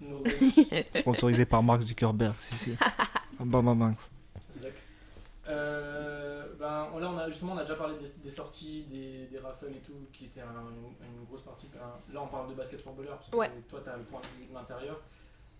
[0.94, 2.76] Sponsorisé par Mark Zuckerberg, si, si.
[3.40, 3.94] Bam, bam, bam.
[4.60, 4.72] Zach.
[5.48, 9.38] Euh, ben, là, on a, justement, on a déjà parlé des, des sorties, des, des
[9.38, 11.68] raffles et tout, qui étaient un- une, grosse partie.
[11.76, 13.50] un- là, on parle de basket footballeur, parce que Ouais.
[13.68, 15.00] toi, tu as le point de vue de l'intérieur.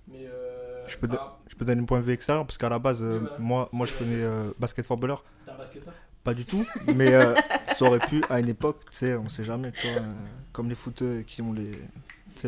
[0.09, 0.27] Mais.
[0.27, 2.79] Euh, Je peux par- Je peux donner un point de vue extérieur parce qu'à la
[2.79, 3.39] base, euh, voilà.
[3.39, 5.23] moi, moi je C'est- connais euh, basket footballeur.
[5.45, 5.95] T'es un basketteur?
[6.23, 6.65] Pas du tout,
[6.95, 7.35] mais euh,
[7.77, 10.13] ça aurait pu à une époque, tu sais, on sait jamais, tu vois, euh,
[10.53, 11.71] comme les footeux qui ont les.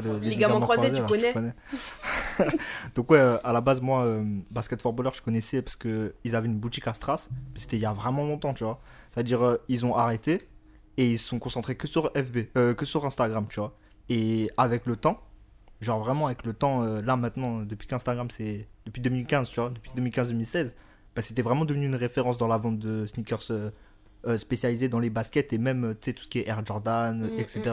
[0.01, 1.33] Sais, le- Les ligaments croisés, tu là, connais.
[2.95, 6.47] Donc, ouais, euh, à la base, moi, euh, basket footballeur, je connaissais parce qu'ils avaient
[6.47, 7.29] une boutique à Stras.
[7.55, 8.81] C'était il y a vraiment longtemps, tu vois.
[9.11, 10.49] C'est-à-dire, euh, ils ont arrêté
[10.97, 13.77] et ils se sont concentrés que sur FB, euh, que sur Instagram, tu vois.
[14.09, 15.21] Et avec le temps,
[15.81, 19.71] genre vraiment avec le temps, euh, là maintenant, depuis qu'Instagram, c'est depuis 2015, tu vois,
[19.71, 20.75] depuis 2015-2016,
[21.15, 23.43] bah, c'était vraiment devenu une référence dans la vente de sneakers
[24.39, 27.39] spécialisés dans les baskets et même, tu sais, tout ce qui est Air Jordan, Mm,
[27.39, 27.61] etc.
[27.63, 27.71] Surtout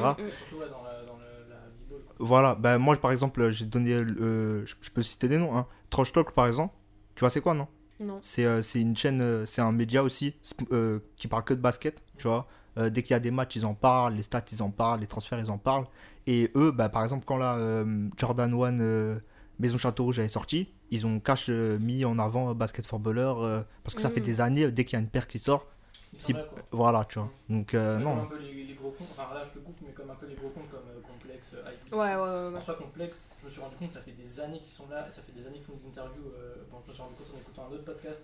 [0.57, 2.01] ouais, dans la, dans le- la b-ball.
[2.02, 2.02] quoi.
[2.19, 5.67] Voilà, ben moi par exemple, j'ai donné, euh, je peux citer des noms, hein.
[5.89, 6.73] Trash Talk par exemple,
[7.15, 7.67] tu vois c'est quoi non?
[7.99, 8.19] Non.
[8.21, 10.35] C'est euh, c'est une chaîne, euh, c'est un média aussi
[10.71, 12.47] euh, qui parle que de basket, tu vois.
[12.77, 14.99] Euh, dès qu'il y a des matchs, ils en parlent, les stats, ils en parlent,
[14.99, 15.85] les transferts, ils en parlent.
[16.25, 19.19] Et eux, bah, par exemple, quand la euh, Jordan 1 euh,
[19.59, 22.99] Maison Château Rouge est sortie, ils ont cash euh, mis en avant euh, Basket for
[22.99, 24.11] Baller euh, parce que ça Mm.
[24.11, 25.67] fait des années, euh, dès qu'il y a une paire qui sort,
[26.13, 26.39] si- là,
[26.71, 27.29] voilà, tu vois.
[27.49, 28.21] Donc, euh, Ouais, Comme non.
[28.23, 30.25] un peu les, les gros comptes, enfin là je te coupe, mais comme un peu
[30.27, 31.82] les gros comptes comme euh, Complex, euh, Hype.
[31.93, 32.49] Ouais, ouais, ouais.
[32.49, 32.57] ouais.
[32.57, 35.07] En soi, Complex, je me suis rendu compte, ça fait des années qu'ils sont là,
[35.11, 36.31] ça fait des années qu'ils font des interviews.
[36.37, 38.21] euh, bon, je me suis rendu compte en écoutant un autre podcast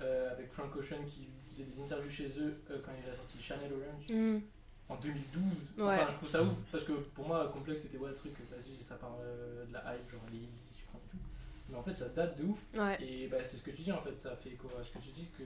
[0.00, 3.38] euh, avec Frank Ocean qui faisait des interviews chez eux euh, quand il a sorti
[3.40, 4.40] Channel Orange Mm.
[4.88, 5.42] en 2012.
[5.78, 5.94] Ouais.
[5.94, 8.82] Enfin, je trouve ça ouf parce que pour moi, Complex c'était ouais, le truc, vas-y,
[8.82, 9.20] ça parle
[9.68, 11.18] de la hype, genre les Easy, et tout.
[11.68, 12.58] Mais en fait, ça date de ouf.
[12.76, 12.98] Ouais.
[13.02, 14.98] Et bah, c'est ce que tu dis en fait, ça fait écho à ce que
[14.98, 15.44] tu dis que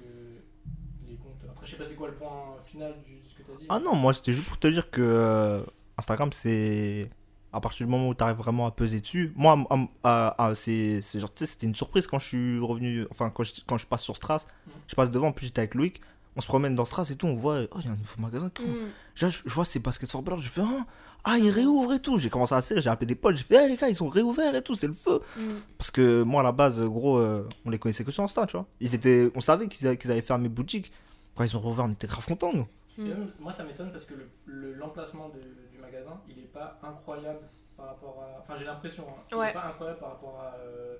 [1.07, 1.43] les comptes.
[1.51, 3.67] Après, je sais pas c'est quoi le point final du ce que tu as dit.
[3.69, 5.63] Ah non, moi c'était juste pour te dire que
[5.99, 7.11] Instagram c'est.
[7.55, 9.65] À partir du moment où tu arrives vraiment à peser dessus, moi
[10.03, 13.79] à- à- c'est genre, c'était une surprise quand je suis revenu, enfin quand je, quand
[13.79, 14.73] je passe sur Stras, Mhm.
[14.89, 16.01] je passe devant, puis j'étais avec Loïc,
[16.37, 18.15] on se promène dans Stras et tout, on voit, oh il y a un nouveau
[18.19, 18.51] magasin.
[18.61, 18.73] Mm.
[19.15, 20.85] Je, je vois c'est Basket for je fais, ah,
[21.23, 23.65] ah ils réouvrent et tout, j'ai commencé à serrer, j'ai appelé des potes, j'ai fait,
[23.65, 25.21] Eh, les gars ils sont réouverts et tout, c'est le feu.
[25.37, 25.41] Mm.
[25.79, 28.57] Parce que moi à la base, gros, euh, on les connaissait que sur Insta, tu
[28.57, 28.67] vois.
[28.81, 30.91] Ils étaient, on savait qu'ils avaient, qu'ils avaient fermé boutique.
[31.37, 32.67] Quand ils ont rouvert, on était grave contents nous.
[32.99, 33.09] Et Mm.
[33.09, 34.15] même, moi, ça m'étonne parce que
[34.47, 37.41] l'emplacement le, du magasin, il est pas incroyable
[37.77, 38.41] par rapport à.
[38.41, 39.51] Enfin, j'ai l'impression, hein, il Ouais.
[39.51, 40.55] est pas incroyable par rapport à.
[40.59, 40.97] euh,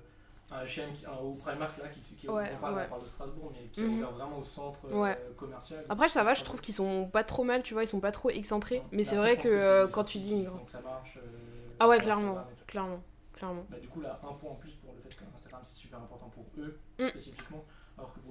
[0.51, 2.83] un H&M qui, un- au Primark là qui, qui Ouais, on, parle, ouais.
[2.85, 3.89] on parle de Strasbourg mais qui Mhm.
[3.89, 7.23] est ouvert vraiment au centre euh, commercial Après, ça va, je trouve qu'ils sont pas
[7.23, 8.83] trop mal, tu vois, ils sont pas trop excentrés.
[8.91, 10.43] Mais c'est après, vrai que euh, quand tu dis.
[10.43, 13.01] donc ça marche euh, Ah ouais, clairement, clairement,
[13.33, 13.65] clairement.
[13.71, 15.97] Bah, du coup là un point en plus pour le fait que Instagram c'est super
[15.97, 17.07] important pour eux Mm.
[17.09, 17.65] spécifiquement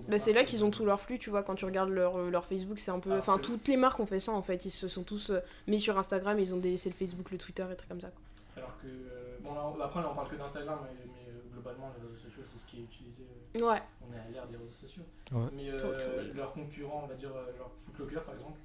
[0.09, 2.31] Bah, c'est là qu'ils ont tout leur flux, tu vois, quand tu regardes leur, euh,
[2.31, 3.17] leur Facebook, c'est un peu...
[3.19, 5.81] Enfin, toutes les marques ont fait ça, en fait, ils se sont tous euh, mis
[5.81, 8.09] sur Instagram, ils ont délaissé le Facebook, le Twitter et trucs comme ça.
[8.11, 8.21] quoi.
[8.63, 11.41] alors que euh, bon là, on- après là on parle que d'Instagram mais, mais, euh,
[11.53, 13.23] globalement les réseaux sociaux c'est ce qui est utilisé
[13.61, 15.03] euh, Ouais, on est à l'ère des réseaux sociaux.
[15.33, 15.49] Ouais.
[15.55, 18.59] Mais euh, leurs concurrents, on va dire, genre Footlocker par exemple,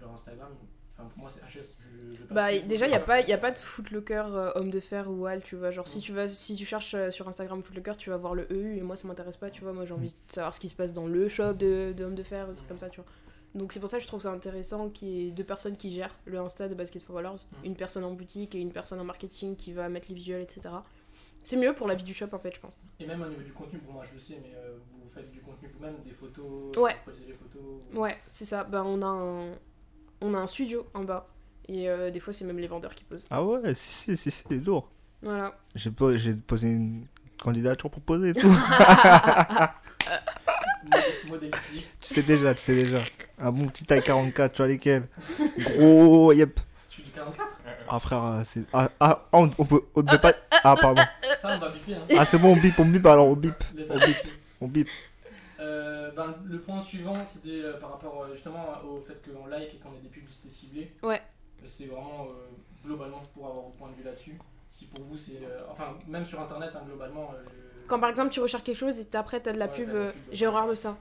[0.00, 0.48] leur Instagram,
[0.98, 1.64] enfin pour moi c'est HS.
[1.80, 3.04] Je, je bah déjà, il n'y a, Footlocker.
[3.22, 5.70] pas- y a pas de Footlocker euh, homme de fer ou Al, tu vois.
[5.70, 8.46] Genre, si tu, vas, si tu cherches euh, sur Instagram Footlocker, tu vas voir le
[8.52, 9.72] EU, et moi, ça m'intéresse pas, tu vois.
[9.72, 12.14] Moi, j'ai envie de savoir ce qui se passe dans le shop de, de homme
[12.14, 13.06] de fer, des trucs comme ça, tu vois.
[13.54, 15.90] Donc, c'est pour ça que je trouve ça intéressant qu'il y ait deux personnes qui
[15.90, 17.28] gèrent le Insta de Basket for Ballers,
[17.62, 17.66] Mm.
[17.66, 20.60] une personne en boutique et une personne en marketing qui va mettre les visuels, etc.
[21.42, 22.78] C'est mieux pour la vie du shop, en fait, je pense.
[23.00, 25.30] Et même au niveau du contenu, pour moi je le sais, mais euh, vous faites
[25.30, 26.92] du contenu vous-même, des photos, Ouais.
[26.94, 27.62] vous produisez les photos.
[27.92, 28.62] ou- Ouais, c'est ça.
[28.64, 29.50] Bah, on a un,
[30.22, 31.28] on a un studio en bas.
[31.68, 33.26] Et euh, des fois, c'est même les vendeurs qui posent.
[33.30, 34.88] Ah ouais, si, si, si, c'est lourd.
[35.22, 35.54] Voilà.
[35.74, 37.06] J'ai po- j'ai posé une
[37.40, 38.52] candidature pour poser et tout.
[41.70, 43.00] Tu sais déjà, tu sais déjà.
[43.38, 45.04] Un bon petit taille 44, tu vois lesquels
[45.58, 46.58] Gros, yep.
[46.88, 47.48] Suis du 44
[47.88, 48.64] Ah frère, c'est...
[48.72, 49.82] Ah, ah, on, on peut...
[49.94, 50.32] On devait pas...
[50.64, 51.02] Ah pardon.
[51.40, 52.02] Ça on va biper hein.
[52.18, 53.54] Ah c'est bon, on bip, on bip alors, on bip.
[53.90, 54.16] On bip.
[54.60, 54.88] On bip.
[55.72, 59.74] Euh, ben, le point suivant, c'était euh, par rapport euh, justement au fait qu'on like
[59.74, 60.92] et qu'on ait des publicités ciblées.
[61.02, 61.20] Ouais.
[61.64, 62.26] C'est vraiment
[62.84, 64.36] globalement pour avoir vos points de vue là-dessus.
[64.68, 65.38] Si pour vous c'est.
[65.70, 67.30] enfin, même sur internet, hein, globalement.
[67.32, 69.90] le- Quand par exemple tu recherches quelque chose et après t'as de la Ouais, pub,
[70.32, 70.96] j'ai horreur de ça.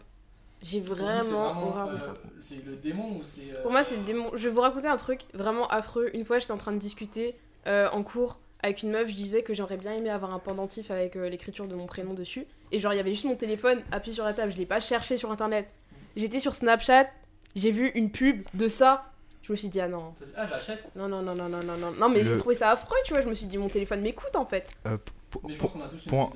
[0.61, 2.13] J'ai vraiment horreur de ça.
[2.39, 3.61] C'est le démon ou c'est.
[3.63, 4.29] Pour moi, c'est le démon.
[4.35, 6.11] Je vais vous raconter un truc vraiment affreux.
[6.13, 9.09] Une fois, j'étais en train de discuter en cours avec une meuf.
[9.09, 12.13] Je disais que j'aurais bien aimé avoir un pendentif avec euh, l'écriture de mon prénom
[12.13, 12.45] dessus.
[12.71, 14.51] Et genre, il y avait juste mon téléphone appuyé sur la table.
[14.51, 15.67] Je l'ai pas cherché sur internet.
[16.15, 17.07] J'étais sur Snapchat.
[17.55, 19.05] J'ai vu une pub de ça.
[19.41, 20.83] Je me suis dit, ah non, Ah, j'achète.
[20.95, 21.91] non, non, non, non, non, non, non.
[21.91, 23.21] Non, mais j'ai trouvé ça affreux, tu vois.
[23.21, 24.71] Je me suis dit, mon téléphone m'écoute en fait.
[24.85, 24.97] Euh,
[25.31, 26.31] pour- Mais je pour- pense qu'on a tous une point-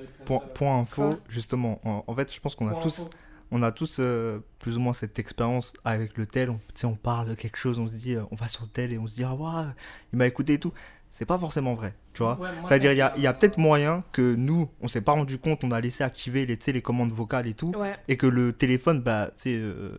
[0.58, 1.18] ça, info, Quoi?
[1.28, 1.80] justement.
[1.84, 3.10] En, en fait, je pense qu'on a Point tous, info.
[3.52, 6.50] on a tous euh, plus ou moins cette expérience avec le tel.
[6.50, 8.64] On, tu sais, on parle de quelque chose, on se dit, euh, on va sur
[8.64, 9.70] le tel et on se dit, ah ouais,
[10.12, 10.72] il m'a écouté et tout.
[11.16, 12.38] C'est pas forcément vrai, tu vois.
[12.38, 15.38] Ouais, C'est-à-dire, il y a, y a peut-être moyen que nous, on s'est pas rendu
[15.38, 17.94] compte, on a laissé activer les, les commandes vocales et tout, Ouais.
[18.06, 19.96] et que le téléphone, bah, tu sais, euh,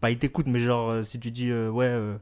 [0.00, 2.16] pas il t'écoute, mais genre, euh, si tu dis, euh, ouais, euh,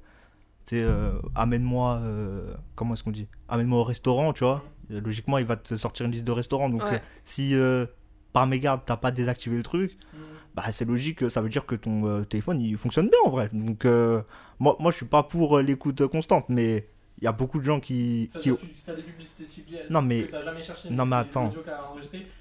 [0.66, 3.27] tu sais, euh, amène-moi, euh, comment est-ce qu'on dit?
[3.49, 4.62] Amène-moi au restaurant, tu vois.
[4.90, 6.68] Logiquement, il va te sortir une liste de restaurants.
[6.68, 6.96] Donc, Ouais.
[6.96, 7.87] euh, si euh,
[8.35, 10.18] par mégarde, t'as pas désactivé le truc, Mm.
[10.55, 13.49] bah, c'est logique, ça veut dire que ton euh, téléphone, il fonctionne bien en vrai.
[13.55, 14.20] Donc, euh,
[14.59, 16.87] moi, moi, je suis pas pour euh, l'écoute constante, mais
[17.18, 18.29] il y a beaucoup de gens qui.
[18.33, 18.50] Ça, qui...
[18.50, 21.16] ça, tu- si t'as des publicités ciblées Non, mais- que t'as jamais cherché, non, mais
[21.16, 21.50] attends.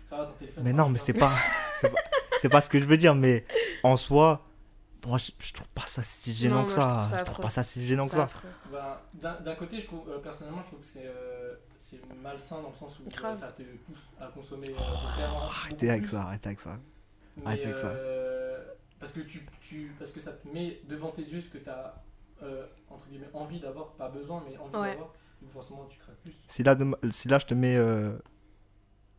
[0.05, 1.31] ça va, ton téléphone, Mais non, mais c'est pas,
[1.81, 1.99] c'est pas,
[2.41, 3.45] c'est pas ce que je veux dire, mais
[3.83, 4.45] en soi,
[5.05, 6.95] moi, je, je trouve pas ça si gênant Non, que moi, je ça.
[6.97, 8.27] trouve ça Je trouve pas ça si gênant que ça.
[8.71, 12.61] Ben, D'un d'un côté, je trouve, euh, personnellement, je trouve que c'est euh, c'est malsain
[12.63, 16.11] dans le sens où euh, ça te pousse à consommer euh, Oh, Arrêtez avec plus.
[16.11, 16.79] ça, arrêtez avec ça.
[17.37, 17.87] Mais, Arrêtez avec ça.
[17.87, 18.63] euh,
[18.99, 21.69] parce, que tu, tu, parce que ça te met devant tes yeux ce que tu
[22.41, 24.89] as entre guillemets envie d'avoir, pas besoin, mais envie Ouais.
[24.91, 25.13] d'avoir.
[25.41, 26.33] Donc forcément, tu craques plus.
[26.47, 28.13] Si là, de- si là je te mets euh,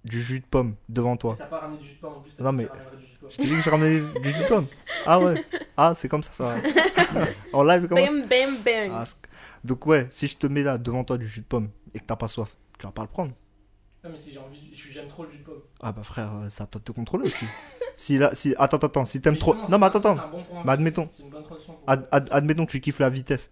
[0.05, 2.33] du jus de pomme devant toi, T'as pas ramené du jus de pomme en plus,
[2.37, 3.31] t'as Non, dit mais- que tu ramènerais du jus de pomme.
[3.31, 4.67] je t'ai dit que je ramenais du jus de pomme.
[5.07, 5.45] Ah ouais.
[5.77, 6.55] Ah, c'est comme ça, ça.
[7.53, 8.91] en live, comment ça Bam, bam, bam.
[8.93, 9.05] Ah,
[9.65, 12.05] Donc, ouais, si je te mets là devant toi du jus de pomme et que
[12.05, 13.33] t'as pas soif, tu vas pas le prendre.
[14.07, 15.61] Non, mais si j'ai envie, je- j'aime trop le jus de pomme.
[15.81, 17.45] Ah bah frère, euh, c'est à toi de te contrôler aussi.
[17.97, 20.21] si là, si attends, attends, attends, si t'aimes trop, non mais ça, attends, ça, attends,
[20.21, 20.63] c'est un bon point.
[20.65, 21.09] Bah, admettons.
[21.13, 23.51] C'est une bonne transition pour- Ad- ad- admettons que tu kiffes la vitesse.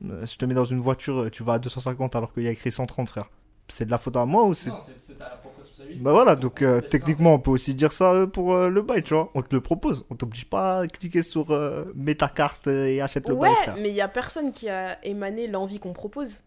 [0.00, 0.10] Mm.
[0.12, 2.48] Euh, Je te mets dans une voiture, euh, tu vas à 250 alors qu'il y
[2.48, 3.28] a écrit 130 frère.
[3.68, 6.00] C'est de la faute à moi ou c'est Non, c'est c'est ta propre responsabilité.
[6.00, 8.82] Bah voilà, donc euh, Mais techniquement on peut aussi dire ça euh, pour euh, le
[8.82, 9.32] bail, tu vois.
[9.34, 12.86] On te le propose, on t'oblige pas à cliquer sur euh, mets ta carte euh,
[12.86, 13.74] et achète le Ouais, bail, frère.
[13.80, 16.28] mais il y a personne qui a émané l'envie qu'on propose.
[16.28, 16.42] C'est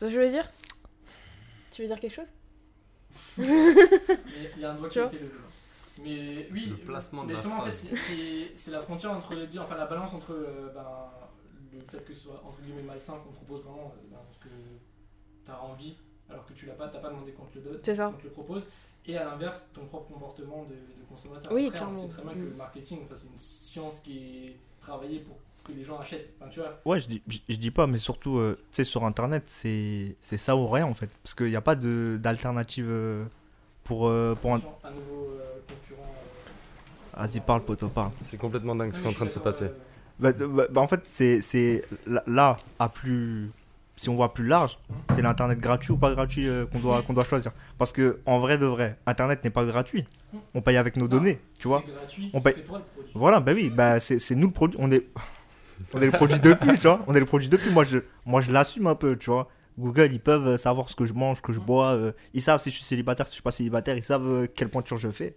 [0.00, 0.50] ce que je veux dire?
[1.74, 2.28] Tu veux dire quelque chose
[3.38, 3.46] Mais
[4.56, 5.30] il y a un doigt qui a été levé.
[6.02, 7.74] Mais oui, C'est le placement de mais la justement, en fait,
[8.56, 11.10] c'est- la frontière entre les deux, enfin la balance entre euh, ben,
[11.72, 14.38] le fait que ce soit entre guillemets malsain qu'on te propose vraiment euh, ben, ce
[14.38, 14.48] que
[15.44, 15.96] tu as envie,
[16.28, 18.06] alors que tu l'as pas, t'as pas demandé qu'on te le donne, C'est ça.
[18.10, 18.66] qu'on te le propose,
[19.06, 21.52] et à l'inverse, ton propre comportement de, de consommateur.
[21.52, 22.50] Oui, Après, on sait très bien que Mm.
[22.50, 26.30] le marketing, enfin, c'est une science qui est travaillée pour que les gens achètent.
[26.40, 28.84] Enfin, tu vois, Ouais, je dis, je, je dis pas, mais surtout, euh, tu sais,
[28.84, 31.10] sur internet, c'est c'est ça ou rien en fait.
[31.22, 33.24] Parce qu'il n'y a pas de- d'alternative euh,
[33.84, 34.58] pour, euh, pour un.
[34.58, 36.14] nouveau euh, concurrent.
[37.18, 38.10] euh, Vas-y, parle, poteau, parle.
[38.16, 39.64] C'est complètement dingue ce qui est en train de se passer.
[39.66, 39.68] euh,
[40.18, 41.82] Bah, bah, bah, en fait, c'est c'est
[42.26, 43.50] là, à plus.
[43.96, 44.76] Si on voit plus large,
[45.14, 47.52] c'est l'internet gratuit ou pas gratuit euh, qu'on doit, qu'on doit choisir.
[47.78, 50.04] Parce que en vrai de vrai, internet n'est pas gratuit.
[50.52, 51.80] On paye avec nos données, tu vois.
[51.86, 53.12] C'est gratuit, On c'est- paye- toi le produit.
[53.14, 54.76] Voilà, bah oui, bah c'est c'est nous le produit.
[54.82, 55.06] On est,
[55.94, 57.04] on est le produit depuis, tu vois.
[57.06, 57.70] On est le produit depuis.
[57.70, 59.48] Moi, je, moi, je l'assume un peu, tu vois.
[59.78, 61.94] Google, ils peuvent euh, savoir ce que je mange, ce que je bois.
[61.94, 63.96] euh, ils savent si je suis célibataire, si je suis pas célibataire.
[63.96, 65.34] Ils savent euh, quelle pointure je fais.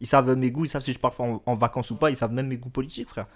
[0.00, 0.64] Ils savent mes goûts.
[0.64, 2.10] Ils savent si je pars en, en vacances ou pas.
[2.10, 3.26] Ils savent même mes goûts politiques, frère.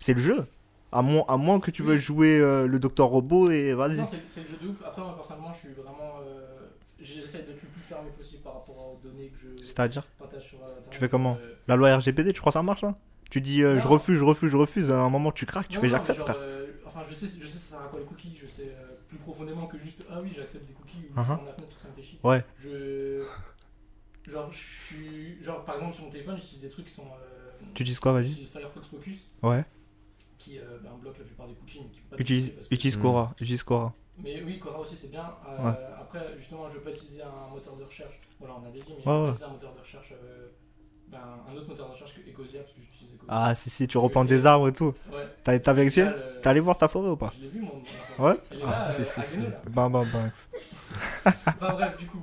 [0.00, 0.44] C'est le jeu.
[0.90, 3.98] À moins, à moins que tu veux jouer euh, le docteur robot et vas-y.
[3.98, 4.82] Non, c'est le jeu de ouf.
[4.84, 6.20] Après, moi, personnellement, je suis vraiment.
[7.00, 10.58] J'essaie d'être le plus fermé possible par rapport aux données que je C'est-à-dire, partage sur.
[10.90, 11.36] Tu fais comment
[11.68, 12.94] la loi RGPD, tu crois que ça marche là
[13.34, 14.92] Tu dis euh, je refuse, je refuse, je refuse.
[14.92, 16.36] À un moment, tu craques, tu non, fais j'accepte, frère.
[16.38, 18.38] euh, enfin, je sais, je sais ça sert à quoi les cookies.
[18.40, 21.26] Je sais euh, plus profondément que juste ah oui, j'accepte des cookies ou je Uh-huh.
[21.26, 22.20] ferme la fenêtre, tout ça me fait chier.
[22.22, 22.44] Ouais.
[22.60, 23.24] Je.
[24.30, 25.42] Genre, je suis.
[25.42, 27.02] Genre, par exemple, sur mon téléphone, j'utilise des trucs qui sont.
[27.06, 29.64] euh, Tu dis quoi, vas-y J'utilise Firefox Focus Ouais.
[30.38, 31.80] qui euh, ben, bloque la plupart des cookies.
[31.82, 33.02] Mais, qui peut pas Utilise, bloquer parce que- utilise Hmm.
[33.02, 33.94] Cora, utilise Cora.
[34.22, 35.34] Mais oui, Cora aussi c'est bien.
[35.48, 35.76] Euh, Ouais.
[36.00, 38.20] Après, justement, je veux pas utiliser un moteur de recherche.
[38.38, 39.16] Voilà, on avait dit, mais Ouais, je ouais.
[39.24, 40.12] pas utiliser un moteur de recherche.
[41.14, 43.24] Euh, ben, un autre moteur de recherche que Ecosia, parce que j'utilise Ecosia.
[43.28, 44.94] Ah, si, si, tu replantes des arbres et tout.
[45.12, 45.22] Ouais.
[45.42, 46.06] T'as t'as vérifié
[46.42, 48.24] T'es allé voir ta forêt ou pas Je l'ai vu, mon.
[48.24, 49.40] Ouais Elle est là, Ah, euh, si, si, à si.
[49.46, 49.52] Là.
[49.70, 50.30] Ben, ben, ben.
[51.26, 52.18] Enfin bref, du coup,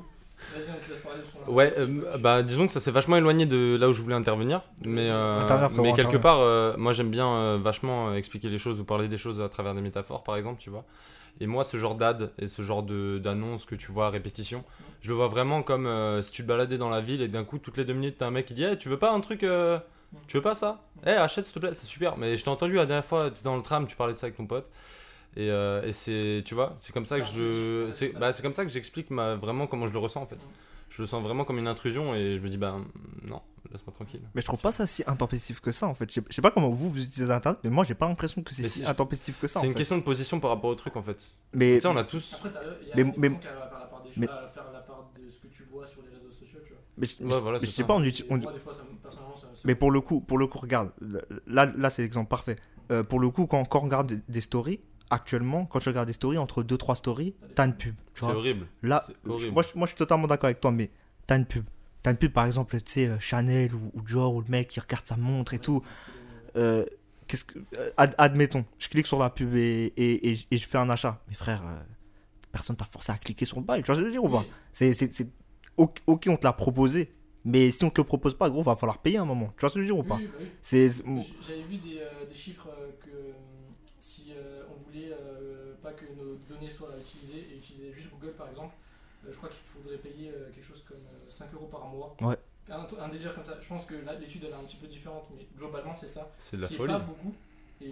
[0.54, 1.20] vas-y, on te laisse parler.
[1.22, 3.94] parce qu'on a- Ouais, euh, bah disons que ça s'est vachement éloigné de là où
[3.94, 4.62] je voulais intervenir.
[4.86, 8.80] Mais, euh, mais quelque part, euh, moi j'aime bien euh, vachement euh, expliquer les choses
[8.80, 10.86] ou parler des choses à travers des métaphores, par exemple, tu vois.
[11.40, 14.64] Et moi, ce genre d'ad et ce genre d'annonce que tu vois à répétition,
[15.02, 17.44] je le vois vraiment comme euh, si tu te baladais dans la ville et d'un
[17.44, 19.20] coup, toutes les deux minutes, t'as un mec qui dit Eh, Tu veux pas un
[19.22, 19.80] truc euh,
[20.28, 20.84] Tu veux pas ça?
[21.06, 22.18] Eh, achète s'il te plaît, c'est super.
[22.18, 24.28] Mais je t'ai entendu la dernière fois, t'étais dans le tram, tu parlais de ça
[24.28, 24.70] avec ton pote.
[25.38, 28.54] Et, euh, et c'est, tu vois, c'est comme ça que je, c'est, bah, c'est comme
[28.54, 30.46] ça que j'explique vraiment comment je le ressens en fait.
[30.90, 32.76] Je le sens vraiment comme une intrusion et je me dis bah
[33.24, 33.42] non,
[33.72, 34.22] laisse-moi tranquille.
[34.36, 36.10] Mais je trouve pas ça si intempestif que ça en fait.
[36.14, 38.68] Je sais- pas comment vous vous utilisez internet, mais moi j'ai pas l'impression que c'est
[38.70, 39.60] si intempestif que ça.
[39.60, 39.80] C'est une fait.
[39.80, 41.18] question de position par rapport au truc en fait.
[41.54, 42.34] Mais Tu sais, on a tous.
[42.36, 44.28] Après, y a Mais- mais- gens qui arrivent à faire la part des choses, mais-
[44.30, 46.82] à faire la part de ce que tu vois sur les réseaux sociaux, tu vois.
[46.98, 47.88] mais, je- Ouais, voilà, mais je c'est sais ça.
[47.88, 49.56] pas, on, Et uti- on- Moi, des fois, ça me- personnellement, ça me.
[49.56, 50.92] ça mais pour le coup, pour le coup, regarde,
[51.48, 52.58] là, là c'est l'exemple parfait.
[52.92, 56.14] Euh, pour le coup, quand, quand on regarde des, stories, actuellement, quand tu regardes des
[56.14, 57.96] stories, entre 2-3 stories, t'as une pub.
[57.96, 58.36] Tu C'est vois.
[58.36, 58.68] horrible.
[58.84, 59.54] Là, horrible.
[59.54, 60.90] moi, je, moi je suis totalement d'accord avec toi, mais
[61.28, 61.64] t'as une pub.
[62.04, 64.70] T'as une pub, par exemple, tu sais, euh, Chanel ou, ou Dior, ou le mec
[64.70, 65.84] qui regarde sa montre et tout.
[66.58, 66.86] Euh,
[67.28, 70.68] qu'est-ce que, euh, ad- admettons, je clique sur la pub et, et, et, et je
[70.68, 71.22] fais un achat.
[71.28, 71.80] Mais frère, euh,
[72.52, 74.24] personne t'a forcé à cliquer sur le bail, tu vois ce que je veux dire
[74.24, 74.48] ou pas?
[74.72, 75.30] C'est, c'est, c'est-
[75.78, 77.14] ok, on te l'a proposé,
[77.46, 79.54] mais si on te le propose pas, gros, va falloir payer un moment.
[79.58, 80.24] Tu vois ce que je veux dire ou pas?
[80.40, 80.50] Oui, oui.
[80.62, 83.34] c'est, c'est- J- J'avais vu des, euh, des chiffres euh, que euh,
[84.00, 84.34] si
[84.70, 85.12] on voulait
[85.82, 88.76] pas que nos données soient utilisées et utiliser juste Google par exemple,
[89.30, 92.16] je crois qu'il faudrait payer euh, quelque chose comme euh, 5 euros par mois.
[92.22, 92.38] Ouais.
[92.70, 93.58] Un, un délire comme ça.
[93.60, 96.30] Je pense que l'étude elle est un petit peu différente, mais globalement c'est ça.
[96.40, 96.94] C'est de la qui folie.
[96.94, 97.34] est pas beaucoup.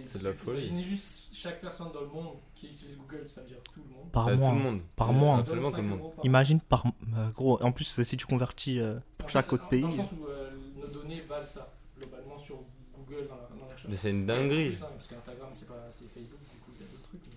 [0.04, 0.58] C'est de la si- folie.
[0.60, 3.92] Imaginez juste chaque personne dans le monde qui utilise Google, ça veut dire tout le
[3.92, 4.08] monde.
[4.12, 4.50] par Euh, mois.
[4.50, 4.80] Tout le monde.
[4.94, 5.38] Par Euh, mois.
[5.38, 6.14] Absolument Donne tout le 5 monde.
[6.14, 6.84] par Imagine par.
[6.86, 9.82] euh, gros, en plus, si tu convertis euh, pour En chaque fait, autre pays.
[9.82, 12.60] Dans le sens où euh, nos données valent ça, globalement sur
[12.96, 13.86] Google dans, la, dans les recherches.
[13.88, 14.76] Mais c'est une dinguerie.
[14.76, 17.20] ça, Parce qu'Instagram, c'est Facebook, du coup, il y a d'autres trucs.
[17.26, 17.34] mais-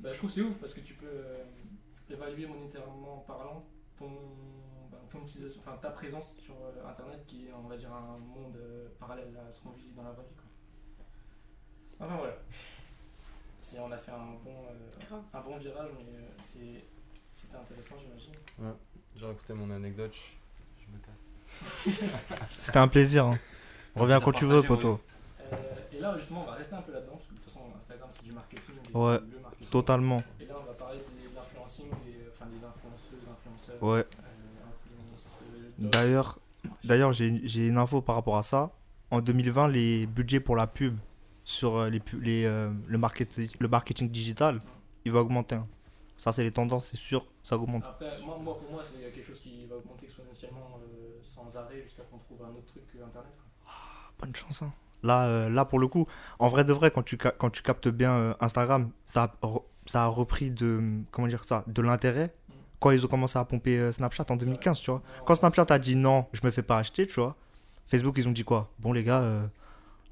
[0.00, 1.44] Bah, je trouve que c'est ouf parce que tu peux euh,
[2.10, 3.64] évaluer monétairement parlant
[3.98, 4.10] ton,
[4.90, 8.18] bah, ton utilisation, enfin ta présence sur euh, Internet qui est, on va dire, un
[8.18, 10.34] monde euh, parallèle à ce qu'on vit dans la vraie vie.
[10.36, 12.06] Quoi.
[12.06, 12.34] Enfin voilà.
[13.62, 16.84] C'est- On a fait un bon, euh, un bon virage, mais euh, c'est-
[17.34, 18.32] c'était intéressant, j'imagine.
[19.16, 20.12] J'ai raconté mon anecdote.
[20.14, 22.48] Je je me casse.
[22.60, 23.26] C'était un plaisir.
[23.26, 23.38] hein.
[23.96, 25.00] Reviens quand tu veux, poto.
[25.40, 25.56] Euh,
[25.92, 28.08] et là, justement, on va rester un peu là-dedans, parce que de toute façon, Instagram,
[28.12, 28.74] c'est du marketing.
[28.92, 29.68] et Ouais, c'est le marketing.
[29.70, 30.22] Totalement.
[30.40, 30.98] Et là, on va parler
[33.80, 33.98] Ouais.
[34.00, 34.04] euh,
[35.78, 36.38] D'ailleurs,
[36.84, 37.28] d'ailleurs j'ai
[37.68, 38.72] une info par rapport à ça.
[39.10, 40.98] En 2020, les budgets pour la pub
[41.44, 44.58] sur euh, les, les, euh, le, marketing, le marketing digital,
[45.04, 45.54] il va augmenter.
[45.56, 45.66] hein.
[46.16, 47.84] Ça, c'est les tendances, c'est sûr, ça augmente.
[47.86, 51.82] Après, moi, moi, pour moi, c'est quelque chose qui va augmenter exponentiellement euh, sans arrêt
[51.82, 53.30] jusqu'à qu'on trouve un autre truc que Internet.
[53.36, 53.44] quoi.
[54.18, 54.62] Bonne chance.
[54.62, 54.72] hein.
[55.02, 56.06] Là, euh, là, pour le coup,
[56.38, 59.36] en vrai de vrai, quand tu, quand tu captes bien euh, Instagram, ça
[59.84, 62.34] ça a repris de, comment dire ça, de l'intérêt.
[62.86, 65.02] Quand ils ont commencé à pomper euh, Snapchat en 2015, tu vois.
[65.24, 67.34] Quand Snapchat a dit non, je me fais pas acheter, tu vois.
[67.84, 68.70] Facebook, ils ont dit quoi?
[68.78, 69.46] Bon, les gars, euh,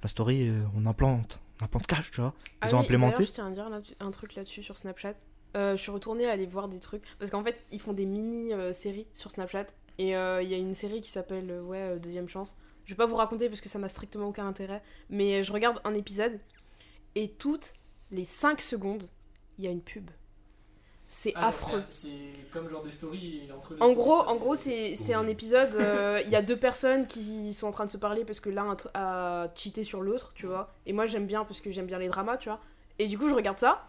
[0.02, 2.34] la story, euh, on implante, on implante cash, tu vois.
[2.64, 3.24] Ils Ah ont oui, implémenté.
[3.24, 5.14] Je tiens à dire là- un truc là-dessus sur Snapchat.
[5.56, 7.04] Euh, je suis retournée aller voir des trucs.
[7.20, 9.66] Parce qu'en fait, ils font des mini-séries sur Snapchat.
[9.98, 12.56] Et il y a une série qui s'appelle ouais, Deuxième Chance.
[12.86, 14.82] Je vais pas vous raconter parce que ça n'a strictement aucun intérêt.
[15.10, 16.40] Mais je regarde un épisode.
[17.14, 17.72] Et toutes
[18.10, 19.04] les 5 secondes,
[19.58, 20.10] il y a une pub.
[21.16, 21.82] C'est Ah, affreux.
[21.90, 22.08] c'est-
[22.52, 25.74] comme genre des stories entre les En gros, en gros, c'est c'est un épisode.
[25.76, 28.50] euh, Il y a deux personnes qui sont en train de se parler parce que
[28.50, 30.74] l'un a, a cheaté sur l'autre, tu vois.
[30.86, 32.58] Et moi, j'aime bien parce que j'aime bien les dramas, tu vois.
[32.98, 33.84] Et du coup, je regarde ça.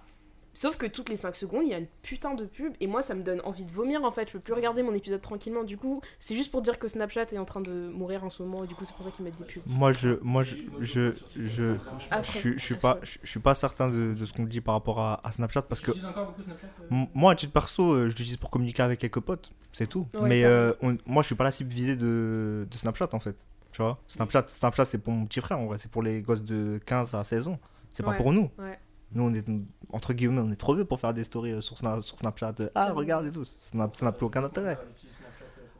[0.55, 2.73] Sauf que toutes les 5 secondes, il y a une putain de pub.
[2.79, 4.27] Et moi, ça me donne envie de vomir en fait.
[4.29, 5.63] Je peux plus regarder mon épisode tranquillement.
[5.63, 8.41] Du coup, c'est juste pour dire que Snapchat est en train de mourir en ce
[8.41, 8.63] moment.
[8.63, 9.61] Et du coup, c'est pour ça qu'ils mettent des pubs.
[9.67, 11.75] Moi, je, moi, je, je, je,
[12.23, 14.75] suis- je suis pas, je, je suis pas certain de, de ce qu'on dit par
[14.75, 17.51] rapport à, à Snapchat parce Tu que utilises encore beaucoup Snapchat euh moi, à titre
[17.53, 20.07] perso, euh, je l'utilise pour communiquer avec quelques potes, c'est tout.
[20.13, 23.19] Ouais, Mais euh, on- moi, je suis pas la cible visée de, de Snapchat en
[23.19, 23.35] fait.
[23.71, 26.43] Tu vois, Snapchat, Snapchat, c'est pour mon petit frère en vrai, c'est pour les gosses
[26.43, 27.59] de 15 à 16 ans.
[27.91, 28.49] C'est pas Ouais, pour nous.
[28.59, 28.79] ouais.
[29.15, 29.45] Nous, on est
[29.91, 32.53] entre guillemets, on est trop vieux pour faire des stories euh, sur, Sna- sur Snapchat.
[32.75, 33.45] ah, regarde et tout.
[33.45, 34.77] Ça n'a- plus aucun intérêt.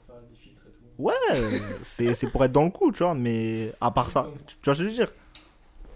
[0.10, 0.14] Euh.
[0.98, 1.14] Ouais,
[1.82, 4.74] c'est c'est pour être dans le coup, tu vois, mais à part ça, tu vois
[4.76, 5.12] ce que je veux dire?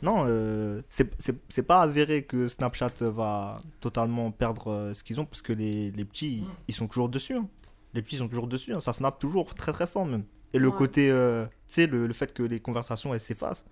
[0.02, 5.20] Non, euh, c'est- c'est c'est pas avéré que Snapchat va totalement perdre euh, ce qu'ils
[5.22, 6.52] ont, parce que les, les petits, Mm.
[6.68, 7.36] ils sont toujours dessus.
[7.36, 7.48] hein.
[7.94, 8.80] Les petits sont toujours dessus, hein.
[8.82, 10.24] ça snap toujours très très fort même.
[10.54, 10.76] Et le Ouais.
[10.76, 13.66] côté, euh, tu sais, le, le fait que les conversations elles s'effacent,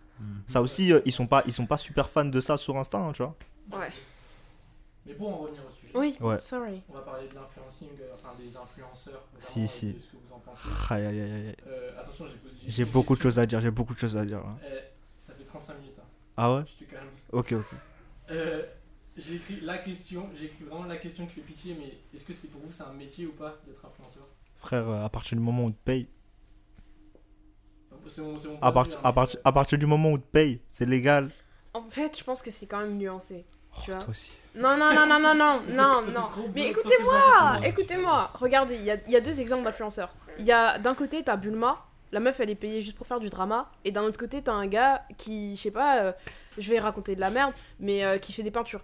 [0.46, 2.98] ça aussi, euh, ils sont pas ils sont pas super fans de ça sur Insta,
[3.00, 3.36] hein, tu vois.
[3.72, 3.90] Ouais.
[5.06, 6.38] Mais pour en revenir au sujet, Oui, Ouais.
[6.42, 6.82] sorry.
[6.90, 9.24] on va parler de l'influencing, euh, enfin des influenceurs.
[9.40, 9.94] Si, si.
[9.94, 10.62] de ce que vous en pensez.
[10.90, 11.56] Aïe, aïe, aïe, aïe.
[11.68, 12.26] Euh, attention,
[12.68, 14.40] j'ai beaucoup de choses à dire, j'ai beaucoup de choses à dire.
[14.40, 14.58] hein.
[14.70, 14.80] Eh,
[15.18, 16.04] ça fait 35 minutes, hein.
[16.36, 16.64] Ah ouais?
[16.68, 17.08] Je te calme.
[17.32, 17.66] Ok, ok.
[18.32, 18.64] Euh,
[19.16, 22.34] j'ai écrit la question, j'ai écrit vraiment la question qui fait pitié, mais est-ce que
[22.34, 24.28] c'est pour vous c'est un métier ou pas d'être influenceur?
[24.58, 26.08] Frère, à partir du moment où on te paye,
[28.18, 30.60] mon, mon à, part- hein, à, euh, à partir du moment où on te paye,
[30.70, 31.32] c'est légal.
[31.74, 33.46] En fait, je pense que c'est quand même nuancé.
[33.84, 34.32] Tu vois Toi aussi.
[34.56, 36.28] Non, non, non, non, non, non, non, non.
[36.56, 38.32] Mais écoutez-moi, écoutez-moi.
[38.36, 40.14] Regardez, il y a, y a deux exemples d'influenceurs.
[40.40, 43.20] Il y a d'un côté, t'as Bulma, la meuf elle est payée juste pour faire
[43.20, 46.12] du drama, et d'un autre côté t'as un gars qui, je sais pas, euh,
[46.58, 48.84] je vais raconter de la merde, mais euh, qui fait des peintures.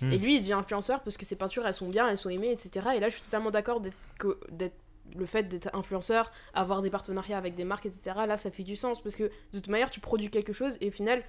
[0.00, 0.12] Hmm.
[0.12, 2.52] Et lui il devient influenceur parce que ses peintures elles sont bien, elles sont aimées,
[2.52, 2.90] etc.
[2.96, 4.76] Et là je suis totalement d'accord d'être
[5.16, 8.12] le fait d'être influenceur, avoir des partenariats avec des marques, etc.
[8.28, 10.88] Là ça fait du sens parce que de toute manière tu produis quelque chose et
[10.88, 11.24] au final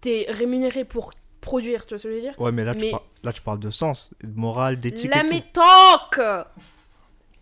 [0.00, 2.80] t'es rémunéré pour produire, tu vois ce que je veux dire Ouais, mais là, Mais-
[2.80, 5.10] Tu, par- là tu parles de sens, de morale, d'éthique.
[5.10, 5.22] La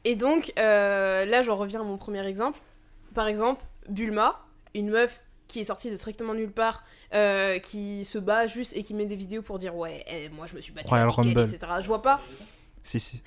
[0.04, 2.58] et donc, euh, là, j'en reviens à mon premier exemple.
[3.14, 4.40] Par exemple, Bulma,
[4.74, 6.84] une meuf qui est sortie de strictement nulle part,
[7.14, 10.46] euh, qui se bat juste et qui met des vidéos pour dire Ouais, eh, moi
[10.46, 11.54] je me suis battue Royal avec elle, Rumble.
[11.54, 11.72] etc.
[11.80, 12.20] Je vois pas.
[12.82, 13.22] Si, si.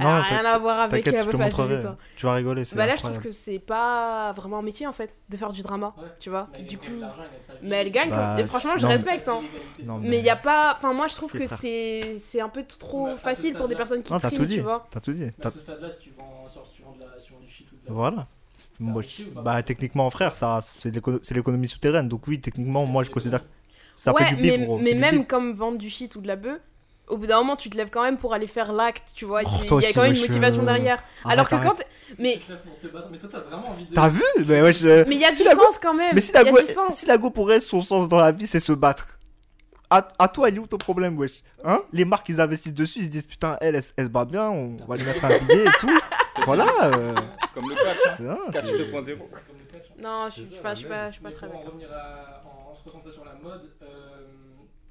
[0.00, 1.76] Non, rien à voir avec T'inquiète, la je te montrerai.
[1.78, 1.96] 18 ans.
[2.16, 2.62] Tu vas rigoler.
[2.74, 3.22] Bah là, je trouve incroyable.
[3.24, 6.04] que c'est pas vraiment un métier en fait, de faire du drama, Ouais.
[6.20, 6.48] tu vois.
[6.52, 7.06] Mais elle Du gagne coup.
[7.62, 8.36] Mais elle gagne, Bah.
[8.40, 9.40] Et franchement, je non, mais- respecte, hein.
[9.84, 10.74] Non, Mais il y a pas.
[10.76, 13.76] Enfin, moi, je trouve que c'est c'est un peu trop Mais ce facile pour des
[13.76, 14.54] personnes qui Non, t'as triment, tout dit.
[14.56, 14.86] tu vois.
[14.90, 15.20] T'as tout dit.
[15.24, 17.40] Mais T'as- à ce stade-là, si tu vends, tu vends de la- si tu vends
[17.40, 17.92] du shit ou de la.
[17.92, 18.26] Voilà.
[18.80, 20.94] Moi, je- Bah, techniquement, frère, ça, c'est
[21.34, 22.08] l'économie souterraine.
[22.08, 23.48] Donc, oui, techniquement, moi, je considère que
[23.96, 24.78] ça ouais, fait du bif, mais, gros.
[24.78, 25.26] mais même bif.
[25.26, 26.60] comme vendre du shit ou de la bœuf,
[27.10, 29.42] au bout d'un moment, tu te lèves quand même pour aller faire l'acte, tu vois.
[29.44, 31.02] Oh, Il y a aussi, quand même une motivation euh, derrière.
[31.24, 31.68] Arrête, Alors que arrête.
[31.70, 31.84] quand.
[32.18, 33.08] Mais Tu te lèves pour te battre.
[33.10, 33.94] Mais toi, t'as vraiment envie de.
[33.94, 36.14] T'as vu Mais euh, mais il y a Si du go- sens quand même.
[36.14, 36.58] Mais si la, go,
[36.90, 39.06] si la go pour elle, son sens dans la vie, c'est se battre.
[39.90, 41.40] À, à toi, elle est où ton problème, wesh?
[41.64, 41.80] Hein?
[41.92, 44.50] Les marques, ils investissent dessus, ils se disent putain, elle, elle, elle se bat bien,
[44.50, 45.98] on va lui mettre un billet et tout.
[46.44, 46.66] voilà.
[46.82, 48.10] euh, C'est comme le catch, hein.
[48.18, 48.82] c'est un, Catch c'est- 2.0.
[48.82, 49.94] C'est comme le catch, hein.
[50.02, 50.80] Non, je suis je pas, je
[51.12, 51.72] suis pas très pour en d'accord.
[51.72, 53.86] revenir à, en, en se concentrer sur la mode, euh,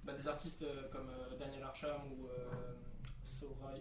[0.08, 2.74] bah, des artistes euh, comme euh, Daniel Arsham ou euh,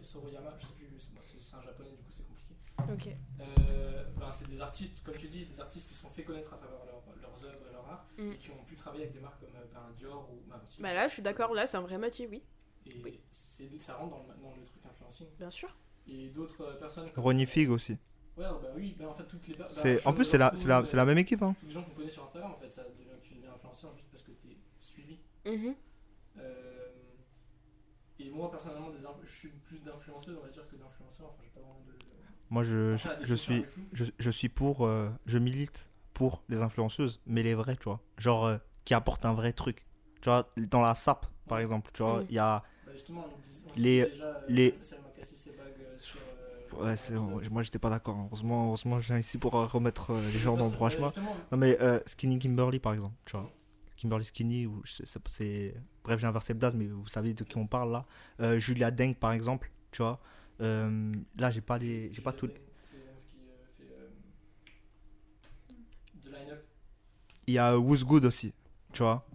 [0.03, 0.89] Soroyama, je sais plus,
[1.20, 2.55] c'est un japonais du coup c'est compliqué.
[2.93, 3.16] Ok.
[3.41, 6.53] Euh, ben, c'est des artistes, comme tu dis, des artistes qui se sont fait connaître
[6.53, 8.33] à travers leur- leurs œuvres et leur art Mm.
[8.33, 10.93] et qui ont pu travailler avec des marques comme ben, Dior ou bah, aussi- Bah
[10.93, 12.43] là, je suis d'accord, là, c'est un vrai métier, oui,
[12.87, 13.20] Et oui.
[13.31, 15.27] c'est- ça rentre dans le, dans le truc influencing.
[15.39, 15.74] bien sûr.
[16.09, 17.09] Et d'autres personnes.
[17.16, 17.93] Ronnie Fig aussi.
[18.37, 19.64] Ouais, bah oui, bah en fait, toutes les bah,
[20.05, 21.43] en plus, c'est la, la, c'est la même équipe.
[21.43, 21.57] Hein.
[21.59, 24.09] Tous les gens qu'on connaît sur Instagram, en fait, ça devient, tu deviens influenceur juste
[24.11, 25.18] parce que t'es suivi.
[25.47, 25.68] Mhm.
[25.68, 25.72] Euh,
[28.19, 31.27] et moi, personnellement, des je suis plus d'influenceuse, on va dire, que d'influenceur.
[31.29, 31.93] Enfin, j'ai pas vraiment de.
[32.51, 37.21] Moi, je, je, je suis, je, je suis pour, euh, je milite pour les influenceuses,
[37.27, 38.01] mais les vraies, tu vois.
[38.19, 39.85] Genre, euh, qui apportent un vrai truc.
[40.21, 42.25] Tu vois, dans la SAP, par exemple, tu vois, Mhm.
[42.29, 42.63] il y a.
[42.85, 44.81] Bah, justement, on Les- déjà, euh, les-
[45.19, 45.25] euh,
[47.11, 48.17] euh, Ouais, moi, j'étais pas d'accord.
[48.27, 51.13] Heureusement, heureusement, je viens ici pour euh, remettre euh, les gens dans le droit chemin.
[51.53, 53.51] Non, mais euh, Skinny Kimberly, par exemple, tu vois.
[53.97, 55.75] Kimberly Skinny, ou c'est- c'est.
[56.05, 58.07] Bref, j'ai inversé le blaze, mais vous savez de qui on parle là.
[58.41, 60.21] Euh, Julia Deng, par exemple, tu vois.
[60.61, 62.13] Euh, là, j'ai pas les.
[62.13, 62.51] J'ai pas tout.
[67.47, 68.53] Il y a Who's Good aussi,
[68.93, 69.27] tu vois.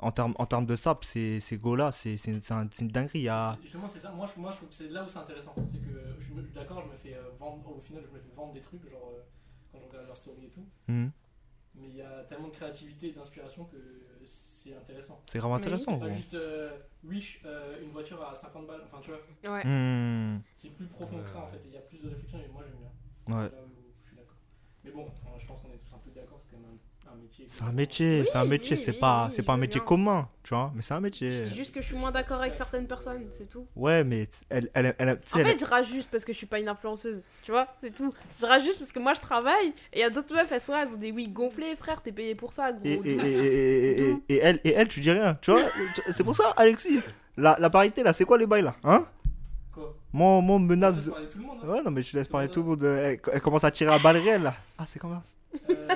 [0.00, 2.88] En termes en termes de sap, ces, ces go-là, c'est une, c'est un- c'est une
[2.90, 3.20] dinguerie.
[3.20, 3.58] Il y a.
[3.62, 4.12] Justement, c'est ça.
[4.12, 5.54] Moi, je, moi, je trouve que c'est là où c'est intéressant.
[5.72, 7.76] C'est que je me- d'accord, je me fais euh, vendre.
[7.76, 9.22] Au final, je me fais vendre des trucs, genre euh,
[9.72, 10.66] quand je regarde leur story et tout.
[10.88, 11.10] Mhm.
[11.80, 13.76] Mais il y a tellement de créativité et d'inspiration que
[14.24, 15.22] c'est intéressant.
[15.26, 18.66] C'est vraiment Mais oui, intéressant, C'est pas juste, euh, oui, euh, une voiture à 50
[18.66, 18.82] balles.
[18.84, 19.64] Enfin, tu vois, Ouais.
[19.64, 20.42] Mhm.
[20.54, 21.58] c'est plus profond que ça en fait.
[21.58, 23.36] Et Il y a plus de réflexion et moi j'aime bien.
[23.36, 23.48] Ouais.
[23.50, 23.70] C'est là où
[24.02, 24.36] je suis d'accord.
[24.84, 25.06] Mais bon,
[25.38, 26.40] je pense qu'on est tous un peu d'accord.
[26.42, 26.78] C'est quand même.
[27.50, 29.80] C'est un métier, c'est un métier, oui, c'est oui, pas, oui, c'est pas un métier
[29.80, 29.86] bien.
[29.86, 31.44] commun, tu vois, mais c'est un métier.
[31.44, 33.66] C'est juste que je suis moins d'accord avec certaines personnes, c'est tout.
[33.74, 36.46] Ouais, mais elle, elle, elle, sais, En elle- fait, je rajuste parce que je suis
[36.46, 38.12] pas une influenceuse, tu vois, c'est tout.
[38.38, 40.72] Je rajuste parce que moi je travaille et il y a d'autres meufs, elles sont
[40.72, 42.84] là, elles ont des wigs gonflés, frère, t'es payé pour ça, gros.
[42.84, 45.62] et, et, et, et, et, et- et elle, et elle, tu dis rien, tu vois.
[46.12, 47.00] c'est pour ça, Alexis,
[47.38, 49.06] la, la parité là, c'est quoi les bails là, hein?
[49.72, 49.94] Quoi?
[50.12, 50.96] Moi, moi, on me menace.
[51.08, 51.58] Parler tout le monde.
[51.62, 51.68] hein.
[51.68, 52.82] Ouais, non, mais je laisse parler tout le monde.
[52.82, 54.54] Elle, elle commence à tirer à balles réelles là.
[54.76, 55.88] Ah, c'est comment ça Euh,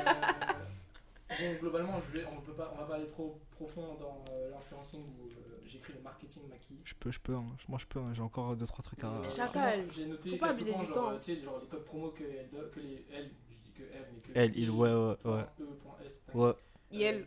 [1.40, 4.50] bon, globalement, je vais, on peut pas, on va pas aller trop profond dans euh,
[4.50, 6.78] l'influencing où euh, j'écris le marketing maquis.
[6.84, 7.44] Je peux, je peux, hein.
[7.68, 8.12] moi je peux, hein.
[8.14, 9.10] j'ai encore 2-3 trucs à.
[9.20, 11.10] Mais Chacal, J'ai noté faut pas abuser points, du genre, temps.
[11.12, 13.72] euh, tu sais, genre les codes promo que, elle, do- que les, elle, je dis
[13.72, 15.44] que elle, mais que Elle, il, ouais, ouais, ouais.
[15.60, 16.24] E.S.
[16.34, 16.52] Ouais,
[16.90, 17.26] Yel.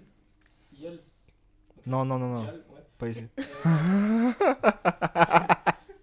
[0.73, 0.99] Yel.
[1.85, 2.81] non, non, non, non, Dial, ouais.
[2.97, 3.23] pas ici.
[3.37, 4.33] Euh,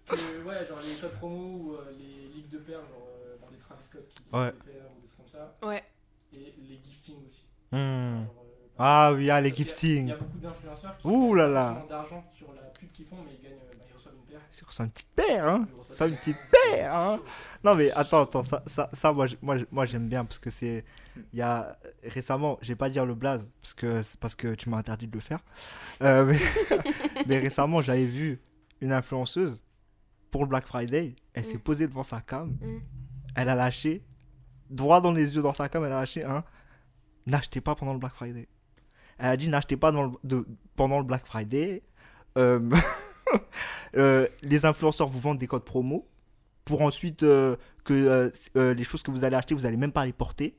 [0.07, 3.49] que, ouais, genre les codes promo ou euh, les ligues de paires, genre euh, dans
[3.49, 4.51] les Travis Scott qui Ouais.
[4.51, 5.55] des paires ou des trucs comme ça.
[5.63, 5.83] Ouais.
[6.33, 7.42] Et les giftings aussi.
[7.73, 8.25] Hmm.
[8.77, 10.07] Ah oui, ah, les a- Il giftings.
[10.07, 11.85] y a beaucoup d'influenceurs qui Ouh gagnent là là.
[11.89, 14.39] d'argent sur la pub qu'ils font, mais ils gagnent, euh, bah, ils reçoivent une paire.
[14.51, 15.67] C'est une petite paire, hein.
[15.75, 17.19] ils reçoivent une petite paire, hein.
[17.63, 19.27] Non mais attends, attends, ça, ça, ça moi,
[19.71, 20.83] moi, j'aime bien parce que c'est,
[21.33, 24.53] il y a récemment, je vais pas dire le blaze parce que c'est parce que
[24.55, 25.39] tu m'as interdit de le faire,
[26.01, 26.37] Euh, mais,
[27.27, 28.41] mais récemment j'avais vu
[28.81, 29.63] une influenceuse
[30.31, 31.59] pour le Black Friday, elle s'est Mm.
[31.61, 32.79] posée devant sa cam, Mm.
[33.35, 34.03] elle a lâché
[34.69, 36.43] droit dans les yeux dans sa cam, elle a lâché un,
[37.25, 38.47] n'achetez pas pendant le Black Friday.
[39.17, 41.83] Elle a dit n'achetez pas dans le- de- pendant le Black Friday.
[42.37, 42.59] Euh,
[43.95, 46.07] euh, les influenceurs vous vendent des codes promo
[46.65, 50.13] pour ensuite euh, que les choses que vous allez acheter, vous allez même pas les
[50.13, 50.57] porter.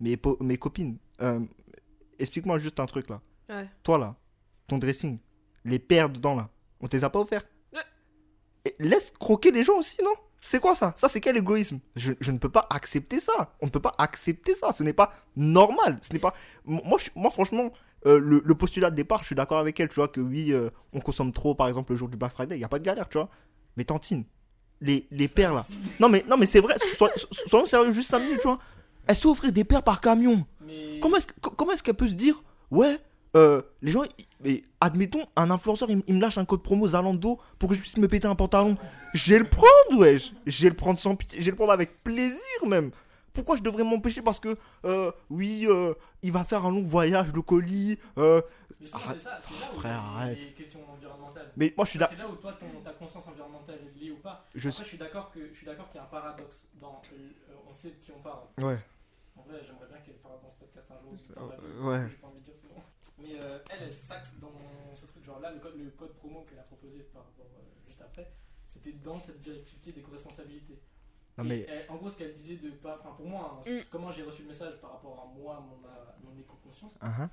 [0.00, 0.98] Mais po- mes copines,
[2.18, 3.20] explique-moi juste un truc là.
[3.48, 3.68] Ouais.
[3.82, 4.16] Toi là,
[4.66, 5.18] ton dressing,
[5.64, 6.48] les paires dedans là,
[6.80, 7.80] on te les a pas offerts Ouais.
[8.64, 10.12] Et Laisse croquer les gens aussi, non?
[10.40, 10.92] C'est quoi ça?
[10.96, 11.80] Ça, c'est quel égoïsme?
[11.96, 13.52] Je, je ne peux pas accepter ça.
[13.60, 14.70] On ne peut pas accepter ça.
[14.72, 15.98] Ce n'est pas normal.
[16.02, 16.32] Ce n'est pas.
[16.64, 17.72] Moi, je- moi franchement,
[18.06, 20.52] euh, le, le postulat de départ, je suis d'accord avec elle, tu vois, que oui,
[20.52, 22.78] euh, on consomme trop, par exemple, le jour du Black Friday, il n'y a pas
[22.78, 23.28] de galère, tu vois.
[23.76, 24.24] Mais Tantine,
[24.80, 25.66] les, les paires là.
[25.98, 28.46] Non, mais, non, mais c'est vrai, so- so- so- soyons sérieux juste 5 minutes, tu
[28.48, 28.58] vois.
[29.08, 30.46] Elle se fait offrir des paires par camion?
[30.64, 32.96] Mais Comment est-ce que- co- comment est-ce qu'elle peut se dire, ouais,
[33.36, 34.02] euh, les gens,
[34.40, 37.80] mais admettons, un influenceur, il, il me lâche un code promo Zalando pour que je
[37.80, 38.76] puisse me péter un pantalon.
[39.14, 40.32] Je vais le prendre, wesh.
[40.46, 41.40] Je vais le prendre sans pitié.
[41.40, 42.90] Je vais le prendre avec plaisir, même.
[43.32, 47.32] Pourquoi je devrais m'empêcher parce que, euh, oui, euh, il va faire un long voyage
[47.32, 47.98] de colis.
[48.18, 48.40] euh,
[48.80, 49.18] mais je pense Arrête.
[49.18, 50.38] c'est ça, là où Frère, y arrête.
[50.38, 51.52] des questions environnementales.
[51.56, 52.08] mais moi, je suis là.
[52.10, 54.44] C'est là où toi, ton- ta conscience environnementale est liée ou pas.
[54.54, 57.00] Je Après, je suis d'accord que je suis d'accord qu'il y a un paradoxe dans.
[57.12, 58.40] euh, on sait de qui on parle.
[58.58, 58.78] Ouais.
[59.36, 61.86] En vrai, j'aimerais bien qu'elle parle dans ce podcast un jour.
[61.88, 62.06] Ouais.
[62.08, 62.67] J'ai pas envie de dire bon.
[63.20, 64.52] Mais euh, elle, elle s'axe dans
[64.94, 65.24] ce truc.
[65.24, 68.30] Genre là, le code, le code promo qu'elle a proposé par rapport, euh, juste après,
[68.66, 70.78] c'était dans cette directivité d'éco-responsabilité.
[71.36, 71.60] Non, Et mais.
[71.68, 72.98] elle- en gros, ce qu'elle disait de pas.
[73.00, 73.80] Enfin, pour moi, hein, Mm.
[73.90, 75.78] comment j'ai reçu le message par rapport à moi, mon,
[76.30, 77.30] mon éco-conscience, Hein,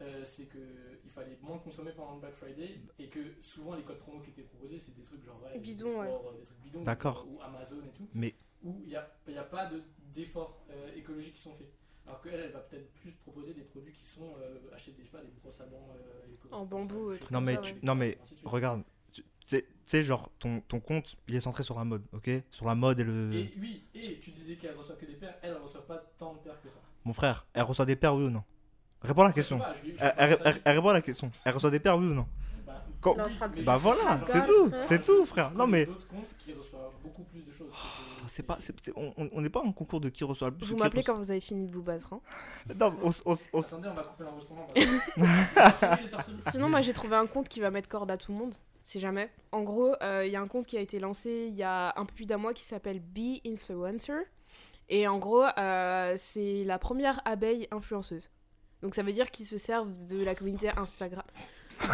[0.00, 3.98] euh, c'est qu'il fallait moins consommer pendant le Black Friday et que souvent les codes
[3.98, 6.06] promo qui étaient proposés, c'est des trucs genre ouais, Bidons, des ouais.
[6.06, 7.26] sports, euh, des trucs bidons, D'accord.
[7.28, 9.82] ou Amazon et tout, Mais- où il n'y a, y a pas de-
[10.14, 11.70] d'efforts euh, écologiques qui sont faits.
[12.06, 15.06] Alors qu'elle, elle va peut-être plus proposer des produits qui sont euh, acheter des, je
[15.06, 17.72] sais pas, des brosses à dents euh, En bambou, euh, Non, comme mais, ça, tu-
[17.74, 17.80] ouais.
[17.82, 18.82] non, mais regarde.
[19.12, 22.30] Tu sais, genre, ton, ton compte, il est centré sur la mode, ok?
[22.50, 23.32] Sur la mode et le.
[23.34, 26.34] Et oui, et tu disais qu'elle reçoit que des paires, elle, elle reçoit pas tant
[26.34, 26.78] de paires que ça.
[27.04, 28.44] Mon frère, elle reçoit des paires, oui ou non?
[29.02, 29.58] Réponds à la question.
[29.58, 31.32] Pas, je je Elle, elle- ça, elle- elle répond à la question.
[31.44, 32.28] Elle reçoit des paires, oui ou non?
[33.00, 33.16] Quand-
[33.64, 35.52] Bah voilà, c'est tout, c'est tout, frère.
[35.52, 35.88] Non mais.
[37.72, 40.66] Ah, c'est pas, c'est- on n'est pas en concours de qui reçoit le plus.
[40.66, 42.12] Vous m'appelez reçoit- quand vous avez fini de vous battre.
[42.12, 42.20] hein.
[42.78, 44.66] Non, on, on on Attendez, on va couper l'enregistrement.
[46.38, 49.00] Sinon, moi j'ai trouvé un compte qui va mettre corde à tout le monde, si
[49.00, 49.30] jamais.
[49.52, 51.92] En gros, euh, il y a un compte qui a été lancé il y a
[51.98, 54.12] un peu plus d'un mois qui s'appelle Be Influencer.
[54.88, 58.28] Et en gros, euh, c'est la première abeille influenceuse.
[58.82, 61.22] Donc ça veut dire qu'ils se servent de la communauté Instagram.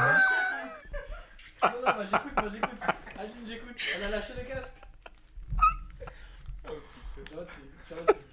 [1.73, 2.81] Non, non, moi j'écoute, moi j'écoute.
[3.19, 3.77] Aline, j'écoute.
[3.97, 4.75] Elle a lâché le casque.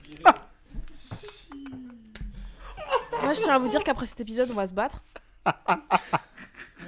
[0.03, 0.23] Viré.
[3.21, 5.03] Moi je tiens à vous dire qu'après cet épisode, on va se battre.
[5.45, 5.51] Mais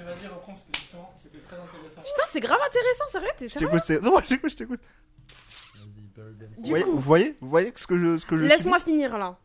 [0.03, 2.01] vas-y, reprends parce que justement, c'était très intéressant.
[2.01, 4.55] Putain, c'est grave intéressant, sérieux, t'es je sérieux t'écoute, c'est- c'est moi, je t'écoute, je
[4.57, 4.81] t'écoute.
[5.37, 8.79] Du Vous voyez, coup- vous voyez, vous voyez ce que je, ce que je Laisse-moi
[8.79, 9.37] finir là.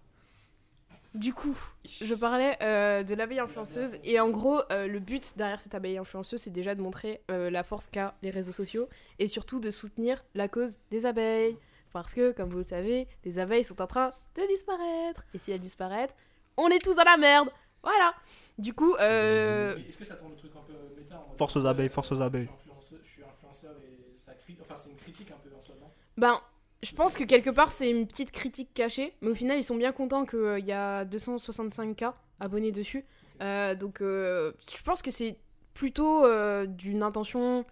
[1.14, 5.58] Du coup, je parlais euh, de l'abeille influenceuse et en gros, euh, le but derrière
[5.58, 8.88] cette abeille influenceuse, c'est déjà de montrer euh, la force qu'a les réseaux sociaux
[9.18, 11.56] et surtout de soutenir la cause des abeilles.
[11.92, 15.24] Parce que, comme vous le savez, les abeilles sont en train de disparaître.
[15.34, 16.14] Et si elles disparaissent,
[16.56, 17.50] on est tous dans la merde.
[17.82, 18.14] Voilà.
[18.58, 21.56] Du coup, euh, Est-ce que ça tourne le truc un peu méta en mode, Force
[21.56, 22.48] aux abeilles, force aux abeilles.
[22.48, 24.56] Je suis influenceur, je suis influenceur et ça crie.
[24.60, 25.90] Enfin, c'est une critique un peu en soi, non?
[26.16, 26.40] Ben,
[26.82, 29.14] je pense que quelque part, c'est une petite critique cachée.
[29.20, 33.04] Mais au final, ils sont bien contents qu'il y a 265K abonnés dessus.
[33.42, 35.36] Euh, donc, euh, je pense que c'est
[35.74, 37.64] plutôt euh, d'une intention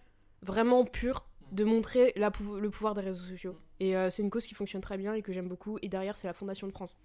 [0.42, 3.58] vraiment pure de montrer la pou- le pouvoir des réseaux sociaux.
[3.80, 5.78] Et euh, c'est une cause qui fonctionne très bien et que j'aime beaucoup.
[5.82, 6.98] Et derrière, c'est la Fondation de France.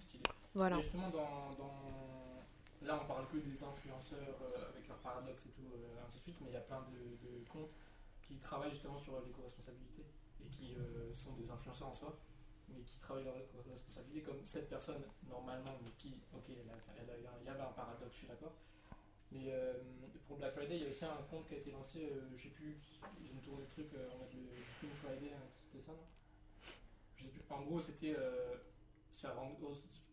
[0.00, 0.22] Stylé.
[0.54, 0.76] Voilà.
[0.78, 4.36] Et justement, dans, dans- là, on parle que des influenceurs
[4.72, 5.66] avec leurs paradoxes et tout,
[6.06, 7.70] ainsi de suite, mais il y a plein de, de comptes
[8.22, 9.89] qui travaillent justement sur l'éco-responsabilité et
[11.16, 12.18] sont des influenceurs en soi,
[12.68, 17.10] mais qui travaillent leur éco-responsabilité comme cette personne, normalement, mais qui, ok, elle a- elle
[17.10, 18.52] a eu un- il y avait un paradoxe, je suis d'accord.
[19.32, 19.74] Mais euh,
[20.26, 22.42] pour Black Friday, il y a aussi un compte qui a été lancé, euh, je
[22.44, 22.76] sais plus,
[23.22, 24.40] ils ont tourné le truc euh, en mode le
[24.80, 26.06] Green Friday, hein, c'était ça, non?
[27.16, 27.42] Je sais plus.
[27.50, 28.56] En gros, c'était euh,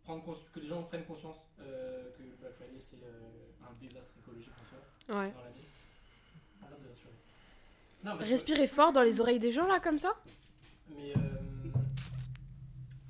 [0.04, 4.54] prendre que les gens prennent conscience euh, que Black Friday c'est euh, un désastre écologique
[4.54, 5.32] en soi Ouais.
[5.32, 5.56] dans l'année.
[8.04, 10.14] Mais Respirez fort dans les oreilles des gens, là, comme ça?
[10.96, 11.20] Mais euh,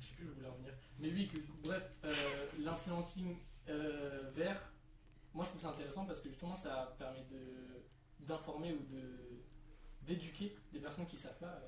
[0.00, 0.72] je sais plus où je voulais en venir.
[0.98, 2.12] Mais oui, que, bref, euh,
[2.60, 3.36] l'influencing
[3.68, 4.72] euh, vert,
[5.34, 9.02] moi je trouve ça intéressant parce que justement ça permet de d'informer ou de
[10.02, 11.62] d'éduquer des personnes qui savent pas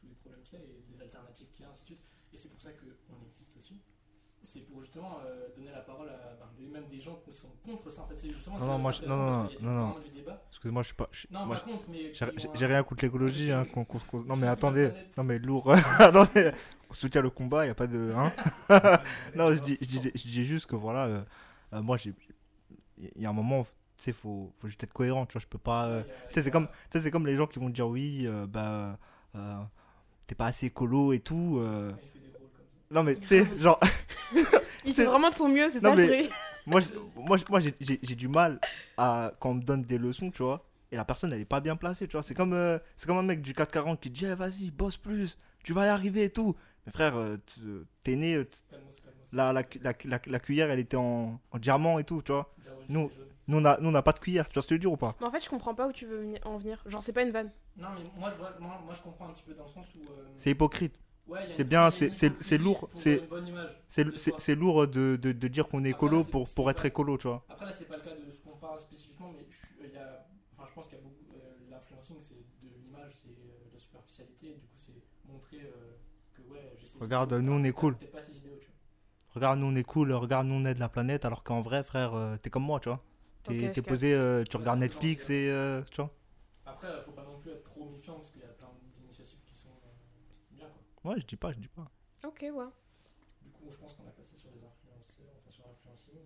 [0.00, 2.04] tous les problèmes qu'il y a et des alternatives qu'il y a, ainsi de suite.
[2.32, 3.80] Et c'est pour ça qu'on existe aussi.
[4.44, 7.48] C'est pour justement euh, donner la parole à ben, des- même des gens qui sont
[7.64, 8.02] contre ça.
[8.02, 9.94] En fait, c'est justement Non, non, moi, je- non, non, non, non.
[10.50, 11.08] Excusez-moi, je suis pas.
[11.12, 11.98] je Non, moi, pas contre, mais.
[12.12, 12.32] j'ai-
[12.66, 13.64] rien contre l'écologie, hein,
[14.26, 15.70] Non mais attendez, non mais lourd.
[15.98, 16.52] attendez,
[16.90, 18.12] on soutient le combat, y a pas de.
[18.16, 18.32] Hein
[19.34, 21.24] non, je dis, je, dis, je dis juste que voilà, euh,
[21.74, 22.14] euh, moi j'ai.
[22.98, 25.46] Il y a un moment, tu sais, faut, faut juste être cohérent, tu vois, je
[25.46, 25.88] peux pas.
[25.88, 26.68] euh, il Tu sais, c'est comme,
[27.10, 28.98] comme les gens qui vont dire oui, euh, bah,
[29.34, 29.56] euh,
[30.26, 31.58] t'es pas assez écolo et tout.
[32.94, 33.78] Non, mais tu sais, genre,
[34.84, 36.30] Il fait vraiment de son mieux, c'est ça le truc.
[36.66, 38.60] moi, je- moi, moi j'ai- du mal
[38.96, 41.60] à, quand on me donne des leçons, tu vois, et la personne, elle est pas
[41.60, 42.22] bien placée, tu vois.
[42.22, 44.96] C'est comme, euh, c'est comme un mec du 440 qui te dit, Eh, vas-y, bosse
[44.96, 46.54] plus, tu vas y arriver et tout.
[46.86, 47.60] Mais frère, euh, t-
[48.02, 49.32] t'es né, euh, t- Calmos, calmos.
[49.32, 52.54] la, la, la, la- la cuillère, elle était en, en diamant et tout, tu vois.
[52.88, 53.10] Nous-.
[53.46, 54.80] Nous, on a, nous, on n'a pas de cuillère, tu vois ce que je veux
[54.80, 55.14] dire ou pas?
[55.20, 56.82] Mais en fait, je comprends pas où tu veux en venir.
[56.86, 57.50] Genre, c'est pas une vanne.
[57.76, 59.84] Non, mais moi je, vois, moi, moi, je comprends un petit peu dans le sens
[59.96, 60.00] où.
[60.00, 60.94] euh, C'est hypocrite.
[61.26, 62.12] Ouais, c'est bien, c'est-
[62.58, 62.90] lourd,
[64.38, 67.18] c'est- lourd de, de, de dire qu'on est là, écolo pour, pour pas- être écolo,
[67.18, 67.44] tu vois.
[67.48, 69.92] Après là c'est pas le cas de ce qu'on parle spécifiquement, mais je, suis- il
[69.92, 71.34] y a, enfin, je pense qu'il y a beaucoup.
[71.36, 75.96] euh, L'influencing c'est de l'image, c'est euh, de la superficialité, du coup c'est montrer euh,
[76.34, 77.96] que ouais, Regarde, nous, on est cool.
[77.98, 78.76] peut-être pas ces idéaux, tu vois.
[79.34, 82.14] Regarde, nous, on est cool, regarde, nous, on aide la planète, alors qu'en vrai, frère,
[82.14, 83.02] euh, t'es comme moi, tu vois.
[83.44, 83.86] T'es Ok, je t'es capte.
[83.88, 85.48] posé, euh, tu regardes Netflix et.
[85.50, 86.10] euh, tu vois.
[86.66, 88.68] Après, euh, faut pas non plus être trop méfiant parce qu'il y a plein
[88.98, 89.88] d'initiatives qui sont euh,
[90.50, 90.82] bien quoi.
[91.04, 91.86] Ouais, je dis pas, je dis pas.
[92.26, 92.50] Ok, ouais.
[93.42, 96.20] Du coup, je pense qu'on a passé sur les influenceurs, enfin sur l'influencing.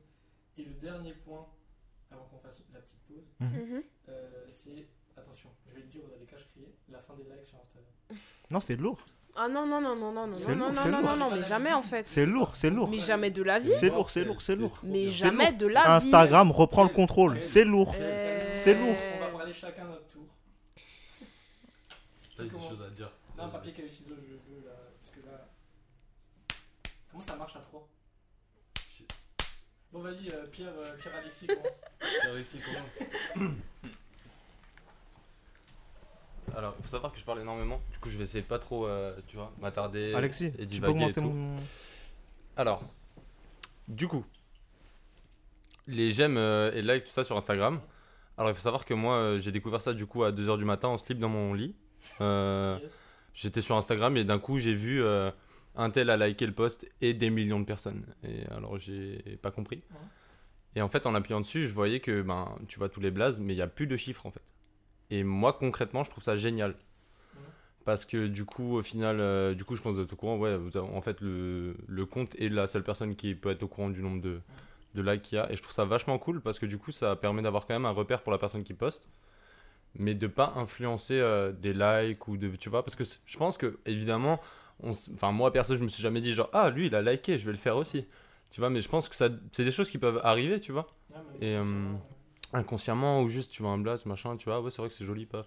[0.56, 1.46] Et le dernier point,
[2.10, 3.82] avant qu'on fasse la petite pause, Mhm.
[4.08, 7.44] euh, c'est attention, je vais le dire, vous allez cache crier, la fin des likes
[7.46, 7.92] sur Instagram.
[8.50, 8.98] Non, c'est lourd.
[9.36, 11.72] Ah non, non, non, non, non, non, non, lourd, non, non, non, non, mais jamais
[11.72, 12.06] en fait.
[12.06, 12.88] C'est lourd, c'est lourd.
[12.88, 13.70] Mais jamais de la vie.
[13.78, 14.80] C'est lourd, c'est lourd, c'est lourd.
[14.82, 15.58] Mais jamais lourd.
[15.58, 16.06] de la vie.
[16.06, 17.40] Instagram reprend le contrôle.
[17.42, 17.94] C'est lourd.
[17.98, 18.96] Euh, C'est lourd.
[19.16, 20.26] On va parler chacun à notre tour.
[22.36, 23.12] T'as des choses à dire.
[23.36, 24.72] Non, papier, cahier, ciseaux, je veux là.
[25.00, 25.48] Parce que là.
[27.12, 27.86] Comment ça marche à 3
[29.90, 31.66] Bon, vas-y, euh, Pierre, euh, Pierre Alexis commence.
[32.30, 33.52] Alexis, commence.
[36.54, 37.80] Alors, il faut savoir que je parle énormément.
[37.92, 40.80] Du coup, je vais essayer de pas trop, euh, tu vois, m'attarder Alexis, et tu
[40.80, 41.28] peux divaguer et augmenter tout.
[41.30, 41.56] mon.
[42.56, 42.82] Alors,
[43.88, 44.26] du coup,
[45.86, 47.80] les j'aime euh, et likes, tout ça sur Instagram.
[48.36, 50.64] Alors, il faut savoir que moi, euh, j'ai découvert ça du coup à 2h du
[50.66, 51.74] matin en slip dans mon lit.
[52.20, 53.04] Euh, Yes.
[53.34, 55.30] J'étais sur Instagram et d'un coup, j'ai vu euh,
[55.78, 58.04] un tel a liké le post et des millions de personnes.
[58.24, 59.82] Et alors, j'ai pas compris.
[59.90, 59.96] Ouais.
[60.76, 63.40] Et en fait, en appuyant dessus, je voyais que ben, tu vois tous les blazes,
[63.40, 64.42] mais il n'y a plus de chiffres en fait.
[65.10, 66.74] Et moi, concrètement, je trouve ça génial.
[67.84, 70.16] Parce que du coup, au final, euh, du coup, je pense que vous êtes au
[70.16, 70.36] courant.
[70.36, 73.88] Ouais, en fait, le, le compte est la seule personne qui peut être au courant
[73.88, 74.40] du nombre de,
[74.94, 75.50] de likes qu'il y a.
[75.50, 77.86] Et je trouve ça vachement cool parce que du coup, ça permet d'avoir quand même
[77.86, 79.08] un repère pour la personne qui poste.
[79.94, 82.54] Mais de pas influencer euh, des likes ou de.
[82.56, 84.38] Tu vois, parce que je pense que, évidemment,
[84.84, 87.44] enfin, moi perso, je me suis jamais dit genre, ah, lui, il a liké, je
[87.46, 88.06] vais le faire aussi.
[88.50, 90.86] Tu vois, mais je pense que ça, c'est des choses qui peuvent arriver, tu vois.
[91.10, 91.94] Même Et, euh,
[92.52, 93.22] inconsciemment.
[93.22, 95.04] ou juste tu vois un blaze machin tu vois ah ouais c'est vrai que c'est
[95.04, 95.46] joli paf.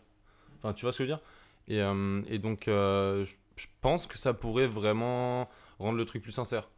[0.59, 1.23] Enfin tu vois ce que je veux dire?
[1.67, 3.25] Et, euh, et donc euh,
[3.55, 6.69] je pense que ça pourrait vraiment rendre le truc plus sincère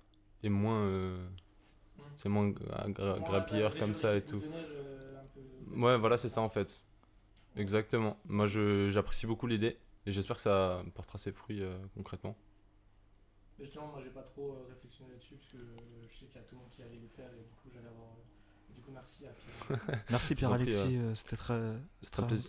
[0.43, 1.17] et moins euh,
[1.97, 2.01] Mm.
[2.15, 4.37] c'est moins gra- gra- Moi, grappilleur comme ça et tout.
[4.37, 4.45] neige,
[5.73, 6.83] peu- ouais voilà c'est ça en fait.
[7.57, 8.17] Exactement.
[8.27, 12.35] Moi j'apprécie beaucoup l'idée et j'espère que ça portera ses fruits euh, concrètement
[13.59, 16.35] Mais justement, moi j'ai pas trop euh, réflexionné là-dessus parce que euh, je sais qu'il
[16.35, 18.07] y a tout le monde qui allait le faire et du coup j'allais avoir.
[18.17, 19.29] euh, Du coup, merci à
[19.77, 20.03] Pierre.
[20.09, 21.73] Merci Pierre-Alexis, euh, c'était très,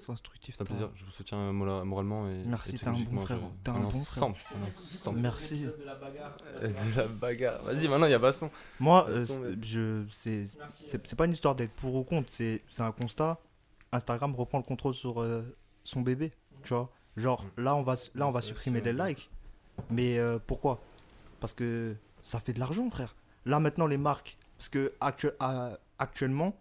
[0.09, 0.57] instructif.
[0.57, 3.81] c'est un plaisir je vous soutiens moralement et Merci, t'es un bon frère, t'es un
[3.81, 4.01] bon frère.
[4.01, 5.65] ensemble on est ensemble Merci.
[5.67, 6.37] De la bagarre.
[6.61, 8.51] de la bagarre vas-y maintenant il y a baston
[8.81, 13.39] Moi, euh, je, c'est, pas une histoire d'être pour ou contre, c'est, c'est un constat.
[13.93, 15.43] Instagram reprend le contrôle sur euh,
[15.85, 16.33] son bébé,
[16.65, 16.91] tu vois.
[17.17, 19.31] Genre, là, on va, là, on va supprimer les likes.
[19.91, 20.83] Mais euh, pourquoi?
[21.41, 23.15] Parce que ça fait de l'argent, frère.
[23.45, 24.37] Là, maintenant, les marques.
[24.59, 26.57] Parce que actu- à- actuellement,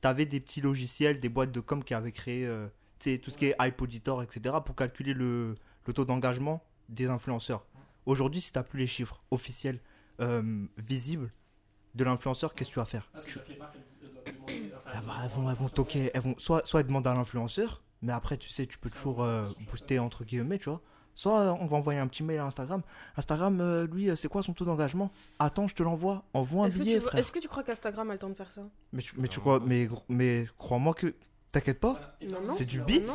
[0.00, 2.66] t'avais des petits logiciels, des boîtes de com qui avaient créé euh,
[2.98, 6.62] tu sais, tout ce qui est Hype Auditor, etc., pour calculer le, le taux d'engagement
[6.88, 7.64] des influenceurs.
[8.06, 9.80] Aujourd'hui, si t'as plus les chiffres officiels,
[10.20, 11.30] euh, visibles
[11.94, 13.10] de l'influenceur, qu'est-ce que tu vas faire?
[13.14, 14.72] Ah, c'est Tu- les marques elles, elles doivent demander.
[14.76, 16.80] enfin, elles, elles vont- doivent elles vont, elles vont demander toquer, elles vont soit, soit
[16.80, 20.58] elles demandent à l'influenceur, mais après, tu sais, tu peux toujours euh, booster entre guillemets,
[20.58, 20.80] tu vois.
[21.14, 22.82] Soit on va envoyer un petit mail à Instagram.
[23.16, 25.10] Instagram, euh, lui, euh, c'est quoi son taux d'engagement?
[25.38, 26.24] Attends, je te l'envoie.
[26.32, 27.20] Envoie un que, billet, tu, frère.
[27.20, 28.62] est-ce que tu crois qu'Instagram a le temps de faire ça?
[28.92, 29.40] Mais, tu- mais tu Non.
[29.42, 31.14] crois, mais, mais crois-moi que.
[31.52, 32.14] T'inquiète pas.
[32.22, 32.54] Voilà.
[32.56, 33.04] C'est du bif.
[33.08, 33.12] non,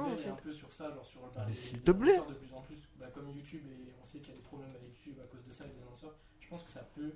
[0.00, 0.28] en est fait.
[0.28, 2.18] un peu sur ça, genre sur Mais les- s'il les te plaît.
[2.28, 4.70] de plus en plus, bah, comme YouTube et on sait qu'il y a des problèmes
[4.70, 6.16] avec YouTube à cause de ça et des annonceurs.
[6.40, 7.12] Je pense que ça peut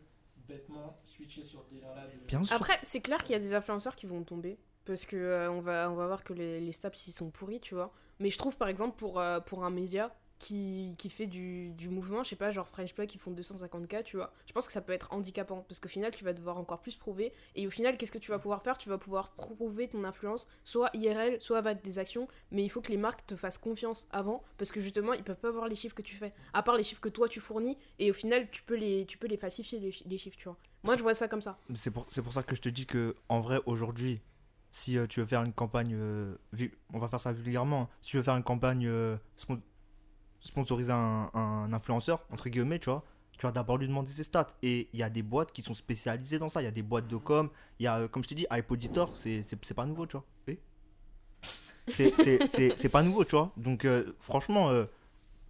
[0.51, 2.07] bêtement switcher sur ce délire-là.
[2.07, 2.27] De...
[2.27, 2.55] Bien sûr.
[2.55, 4.59] Après, c'est clair qu'il y a des influenceurs qui vont tomber.
[4.85, 7.61] Parce que euh, on, va, on va voir que les, les stats ils sont pourris,
[7.61, 7.93] tu vois.
[8.19, 11.89] Mais je trouve par exemple pour, euh, pour un média qui, qui fait du, du
[11.89, 14.33] mouvement, je sais pas, genre French Plug qui font 250k, tu vois.
[14.47, 15.65] Je pense que ça peut être handicapant.
[15.69, 17.33] Parce qu'au final, tu vas devoir encore plus prouver.
[17.55, 18.77] Et au final, qu'est-ce que tu vas pouvoir faire?
[18.79, 22.27] Tu vas pouvoir prouver ton influence, soit IRL, soit avec des actions.
[22.51, 24.43] Mais il faut que les marques te fassent confiance avant.
[24.57, 26.33] Parce que justement, ils peuvent pas voir les chiffres que tu fais.
[26.55, 27.77] À part les chiffres que toi tu fournis.
[28.01, 30.45] Et au final, tu peux les, tu peux les falsifier, les, chi- les chiffres, tu
[30.45, 30.57] vois.
[30.85, 31.59] Moi, je vois ça comme ça.
[31.75, 34.23] C'est pour, pour ça que je te dis que, en vrai, aujourd'hui,
[34.71, 35.93] si euh, tu veux faire une campagne.
[35.95, 36.35] euh,
[36.95, 37.83] on va faire ça vulgairement.
[37.83, 37.89] hein.
[38.01, 39.19] Si tu veux faire une campagne euh,
[40.41, 43.05] sponsoriser un, un influenceur, entre guillemets, tu vois,
[43.39, 44.49] tu vas d'abord lui demander ses stats.
[44.63, 46.61] Et il y a des boîtes qui sont spécialisées dans ça.
[46.61, 47.49] Il y a des boîtes de com.
[47.79, 50.25] Il y a, euh, comme je t'ai dit, iPoditor, c'est pas nouveau, tu vois.
[50.49, 50.59] Eh
[51.89, 53.51] C'est- c'est- c'est c'est pas nouveau, tu vois.
[53.57, 54.85] Donc, euh, franchement, euh,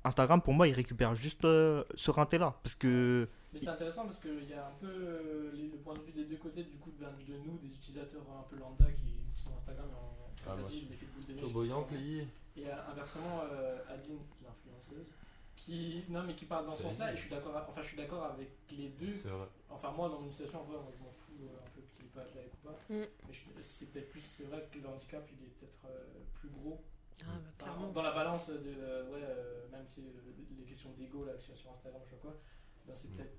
[0.05, 2.57] Instagram, pour moi, il récupère juste euh, ce rinté-là.
[2.62, 3.28] Parce que.
[3.53, 6.12] Mais c'est intéressant parce qu'il y a un peu euh, les- le point de vue
[6.12, 9.53] des deux côtés, du coup, ben, de nous, des utilisateurs un peu lambda qui utilisent
[9.55, 9.93] Instagram et
[10.47, 11.41] Ah, comme moi, t'as dit, l'effet boule de
[12.57, 15.07] Et euh, inversement, euh, Adeline, l'influenceuse,
[15.57, 17.97] qui, non, mais qui parle dans ce sens-là, et je suis d'accord enfin, je suis
[17.97, 19.13] d'accord avec les deux.
[19.15, 19.47] C'est vrai.
[19.69, 22.07] Enfin, moi, dans mon situation, en vrai, moi, je m'en fous euh, un peu qu'il
[22.07, 22.75] ait pas de like ou pas.
[22.89, 23.07] Mm.
[23.29, 26.83] Mais c'est peut-être plus, c'est vrai que le handicap, il est peut-être euh, plus gros
[27.23, 27.93] Ah, bah, Enfin, clairement.
[27.93, 30.13] dans la balance de euh, ouais, euh, même si euh,
[30.59, 32.37] les questions d'ego là a sur Instagram je sais pas quoi
[32.87, 33.17] ben, c'est Mm.
[33.17, 33.37] peut-être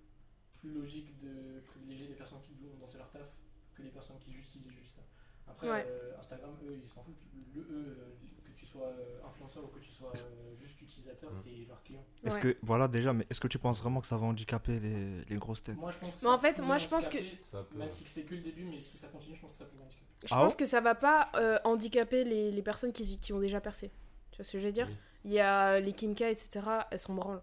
[0.59, 3.27] plus logique de privilégier les personnes qui vont danser leur taf
[3.73, 4.99] que les personnes qui juste disent juste
[5.47, 5.85] après Ouais.
[5.87, 7.17] euh, Instagram eux ils s'en foutent
[7.55, 11.31] le, eux euh, que tu sois euh, influenceur ou que tu sois euh, juste utilisateur
[11.31, 11.41] Mm.
[11.43, 12.41] t'es leur client Est-ce Ouais.
[12.41, 12.57] que.
[12.61, 15.63] Voilà, déjà, mais est-ce que tu penses vraiment que ça va handicaper les, les grosses
[15.63, 15.77] têtes?
[15.77, 17.77] Moi je pense que Mais en fait, moi, je pense que- handicaper, Ça peut.
[17.77, 19.77] même si c'est que le début mais si ça continue je pense que ça peut
[19.81, 23.33] handicaper Je Ah pense que ça va pas euh, handicaper les, les personnes qui, qui
[23.33, 23.91] ont déjà percé.
[24.31, 24.87] Tu vois ce que je veux dire?
[24.87, 24.95] Oui.
[25.25, 26.59] Il y a les Kimka, etc.
[26.91, 27.41] Elles s'en branlent.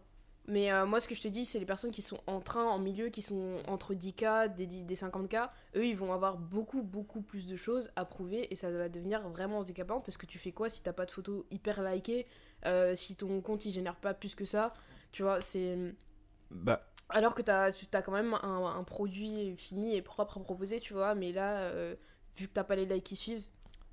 [0.48, 2.64] Mais euh, moi, ce que je te dis, c'est les personnes qui sont en train,
[2.64, 5.50] en milieu, qui sont entre 10K, des, 10 des 50K.
[5.76, 9.28] Eux, ils vont avoir beaucoup, beaucoup plus de choses à prouver et ça va devenir
[9.28, 12.26] vraiment handicapant parce que tu fais quoi si t'as pas de photos hyper likées,
[12.66, 14.72] euh, si ton compte il génère pas plus que ça.
[15.12, 15.76] Tu vois, c'est.
[16.50, 16.80] Bah,
[17.10, 20.94] Alors que t'as as quand même un, un produit fini et propre à proposer, tu
[20.94, 21.14] vois.
[21.14, 21.94] Mais là, euh,
[22.36, 23.44] vu que t'as pas les likes qui suivent,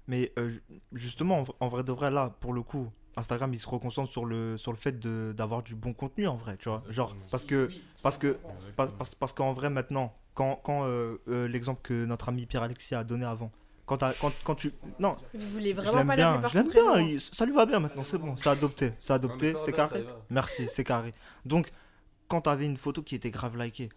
[0.07, 4.11] Mais ju- justement, en vrai de vrai, là, pour le coup, Instagram, il se reconcentre
[4.11, 6.83] sur le, sur le fait de- d'avoir du bon contenu, en vrai, tu vois.
[6.89, 7.69] Genre, parce que,
[8.03, 8.37] parce que-
[8.67, 12.45] je parce, parce, parce qu'en vrai, maintenant, quand, quand euh, euh, l'exemple que notre ami
[12.45, 13.51] Pierre-Alexis a donné avant,
[13.85, 14.73] quand, quand, quand tu...
[14.99, 17.65] Non, vous voulez je vraiment l'aime pas bien, je l'aime bien, il- ça lui va
[17.65, 20.03] bien maintenant, c'est bon, c'est adopté, c'est adopté, c'est carré.
[20.29, 21.13] Merci, c'est carré.
[21.45, 21.71] Donc,
[22.27, 23.89] quand t'avais une photo qui était grave likée,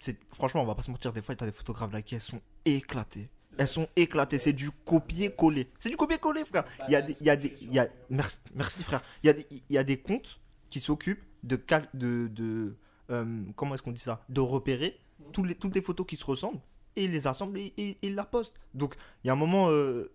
[0.00, 2.22] c'est franchement, on va pas se mentir, des fois, t'as des photos grave likées, elles
[2.22, 3.28] sont éclatées.
[3.58, 5.68] Elles sont éclatées, c'est du copier-coller.
[5.78, 6.64] C'est du copier-coller, frère.
[6.88, 9.02] Il y a des, il y a des, il y a, merci, merci frère.
[9.22, 10.40] Il y a des, il y a des comptes
[10.70, 12.76] qui s'occupent de, cal- de, de
[13.10, 14.98] euh, comment est-ce qu'on dit ça, de repérer
[15.36, 15.46] Mhm.
[15.46, 16.60] les, toutes les photos qui se ressemblent
[16.96, 18.54] et ils les assemblent et, et- et ils la postent.
[18.74, 20.10] Donc il y a un moment, euh,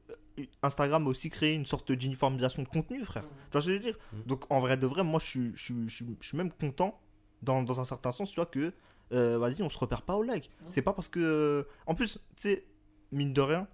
[0.61, 3.23] Instagram a aussi créé une sorte d'uniformisation de contenu, frère.
[3.23, 3.29] Mhm.
[3.29, 3.97] Tu vois ce que je veux dire?
[4.13, 4.23] Mhm.
[4.25, 6.51] Donc en vrai de vrai, moi je suis, je suis, je suis, je suis même
[6.51, 6.99] content
[7.41, 8.73] dans, dans un certain sens, tu vois, que
[9.13, 10.49] euh, vas-y, on se repère pas au like.
[10.69, 11.65] C'est pas parce que.
[11.85, 12.65] en plus, tu sais,
[13.11, 13.67] mine de rien,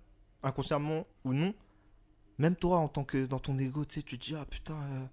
[0.43, 1.53] inconsciemment ou non,
[2.37, 4.75] même toi en tant que dans ton ego, tu sais, tu te dis, ah putain,
[4.75, 5.05] euh,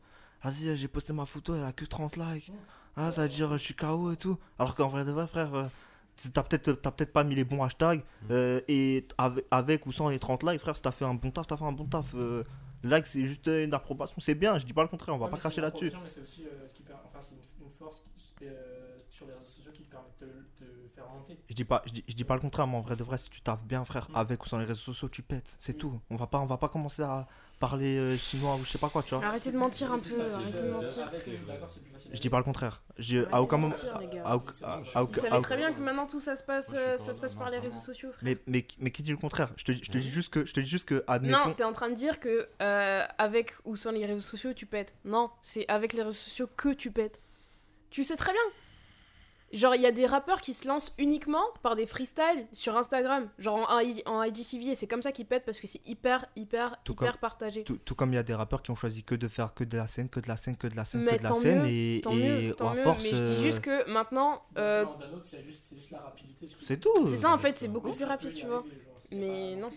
[0.42, 2.52] vas-y, j'ai posté ma photo, elle a que 30 likes.
[2.96, 4.38] Ah, ça veut dire, euh, je suis KO et tout.
[4.58, 5.54] Alors qu'en vrai de vrai, frère.
[5.54, 5.64] euh,
[6.34, 10.10] T'as peut-être t'as peut-être pas mis les bons hashtags euh, et avec, avec ou sans
[10.10, 12.12] les 30 likes frère si t'as fait un bon taf t'as fait un bon taf
[12.14, 12.44] euh,
[12.82, 15.30] like c'est juste une approbation c'est bien je dis pas le contraire on va Ouais,
[15.30, 18.34] pas cracher là-dessus c'est aussi euh, ce qui per- enfin, c'est une, une force qui-
[18.42, 20.26] euh, sur les réseaux sociaux qui te permet de
[21.00, 21.38] faire monter.
[21.48, 23.18] Je dis pas, je dis, je dis pas le contraire, mais en vrai de vrai,
[23.18, 24.16] si tu taffes bien, frère, Mm.
[24.16, 25.56] avec ou sans les réseaux sociaux, tu pètes.
[25.58, 25.78] C'est Mm.
[25.80, 26.00] tout.
[26.10, 27.26] On va pas, on va pas commencer à
[27.58, 29.24] parler euh, chinois ou je sais pas quoi, tu vois.
[29.26, 31.10] Arrêtez de mentir un peu, arrêtez de mentir.
[32.12, 32.82] je dis pas le contraire.
[32.98, 36.96] Je, à aucun moment, Vous savez très bien que maintenant tout ça se passe, euh,
[36.96, 38.20] ça se passe par les réseaux sociaux, frère.
[38.22, 39.50] mais, mais, mais qui dit le contraire?
[39.56, 41.48] Je te, dis- je te dis juste que, je te dis juste que, admettons.
[41.48, 44.66] Non, t'es en train de dire que euh, avec ou sans les réseaux sociaux, tu
[44.66, 44.94] pètes.
[45.04, 47.20] Non, c'est avec les réseaux sociaux que tu pètes.
[47.90, 48.42] Tu sais très bien.
[49.52, 53.28] Genre, il y a des rappeurs qui se lancent uniquement par des freestyles sur Instagram,
[53.38, 56.80] genre en, en IGTV, et c'est comme ça qu'ils pètent parce que c'est hyper, hyper,
[56.84, 57.64] Tout hyper comme- partagé.
[57.64, 59.64] Tout, tout comme il y a des rappeurs qui ont choisi que de faire que
[59.64, 61.34] de la scène, que de la scène, que de la scène, Mais que de la
[61.34, 63.02] scène, mieux, et, Tant et mieux, tant à mieux, force.
[63.02, 64.86] mais je dis euh, juste que maintenant, euh,
[65.24, 66.46] c'est juste, c'est juste la rapidité.
[66.46, 67.06] ce que- C'est tout.
[67.08, 68.64] c'est ça en fait, c'est beaucoup Oui, plus rapide, tu vois.
[69.10, 69.72] Mais non.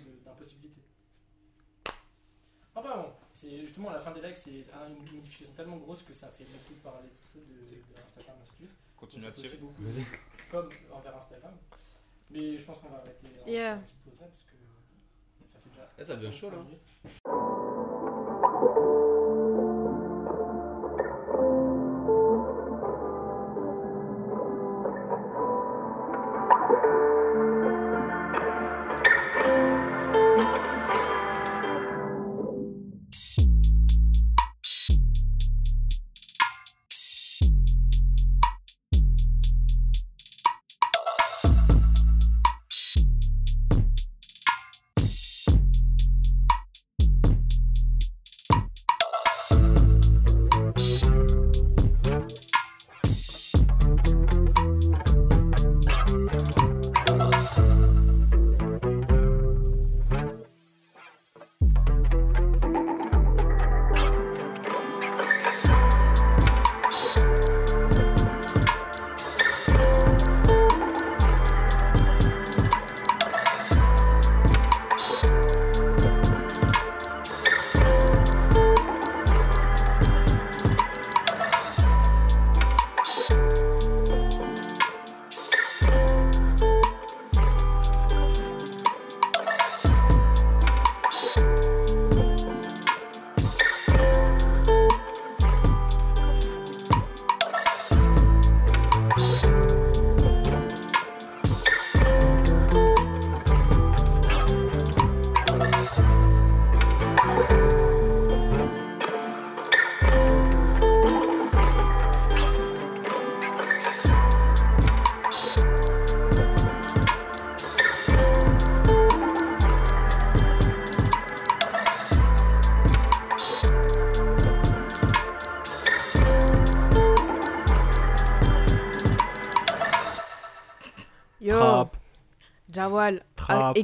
[2.75, 6.03] Enfin bon, c'est justement à la fin des likes, c'est un- une modification tellement grosse
[6.03, 8.77] que ça fait beaucoup parler de, ça, de, de Instagram et ainsi de suite.
[9.03, 9.57] Continue à tirer.
[9.57, 9.83] beaucoup,
[10.49, 11.51] comme envers Instagram.
[12.31, 13.75] Mais je pense qu'on va arrêter va Yeah.
[13.75, 14.27] faire une petite pause là
[15.39, 15.89] parce que ça fait déjà.
[15.99, 16.69] Eh, ça devient chaud, 25 là.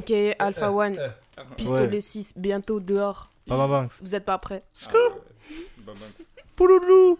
[0.00, 1.08] Aka Alpha One, Euh,
[1.56, 2.00] Pistolet Ouais.
[2.00, 3.30] 6, bientôt dehors.
[3.46, 3.92] Baba Banks.
[4.02, 5.22] Vous êtes pas prêts ah, ouais.
[5.78, 6.26] Babanks.
[6.56, 7.18] Pouloulou.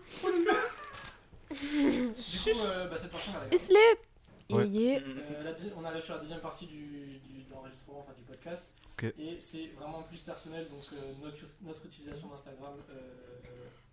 [1.50, 3.78] Du coup, euh, bah, cette partie, on va la Islet
[4.50, 4.66] Ouais.
[4.66, 5.00] Yeah.
[5.00, 8.22] Euh, la deuxi- on arrive sur la deuxième partie du, du- de l'enregistrement, enfin du
[8.24, 8.64] podcast.
[8.94, 9.04] Ok.
[9.18, 12.74] Et c'est vraiment plus personnel, donc euh, notre, notre utilisation d'Instagram.
[12.90, 13.00] euh,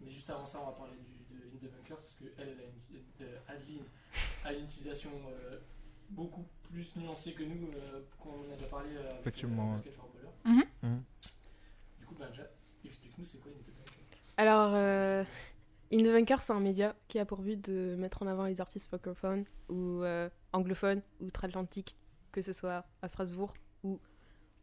[0.02, 2.50] mais juste avant ça, on va parler du, de In the Bunker, parce que elle,
[2.58, 3.84] elle a une, euh, Adeline
[4.46, 5.58] a une utilisation euh,
[6.10, 9.74] beaucoup plus nuancée que nous, euh, qu'on a déjà parlé euh, avec Effectivement, euh.
[9.74, 10.30] Basket for Baller.
[10.46, 10.64] Mhm.
[10.84, 11.04] Mhm.
[12.00, 12.44] Du coup, ben, déjà,
[12.86, 13.94] explique-nous c'est quoi In the Bunker
[14.38, 15.24] Alors, euh,
[15.94, 18.60] In the Bunker, c'est un média qui a pour but de mettre en avant les
[18.60, 21.96] artistes francophones ou euh, anglophones, outre-Atlantique,
[22.34, 23.54] que ce soit à Strasbourg
[23.84, 24.00] ou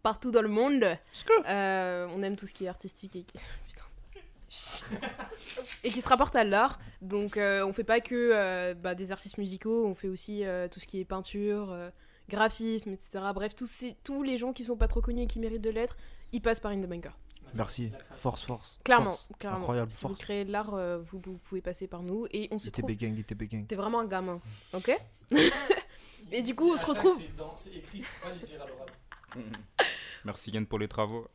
[0.02, 0.84] partout dans le monde.
[1.48, 3.38] Euh, on aime tout ce qui est artistique et qui...
[3.66, 3.84] Putain.
[5.84, 6.78] et qui se rapporte à l'art.
[7.02, 10.66] Donc, euh, on fait pas que euh, bah, des artistes musicaux, on fait aussi euh,
[10.68, 11.90] tout ce qui est peinture, euh,
[12.28, 13.24] graphisme, etc.
[13.34, 15.70] Bref, tous, ces, tous les gens qui sont pas trop connus et qui méritent de
[15.70, 15.96] l'être,
[16.32, 17.12] ils passent par In the Bunker.
[17.52, 17.92] Merci.
[18.10, 18.80] Force, force.
[18.82, 19.28] Clairement, Force.
[19.38, 19.58] clairement.
[19.58, 20.20] Incroyable, Si vous force.
[20.20, 22.82] créez de l'art, euh, vous, vous pouvez passer par nous et on se Il était
[22.82, 22.88] trouve.
[22.90, 23.64] bégang, il était bégang.
[23.66, 24.40] T'es vraiment un gamin,
[24.72, 24.98] ok?
[26.32, 27.22] Et du coup, on se retrouve-.
[30.24, 31.28] Merci Yann pour les travaux.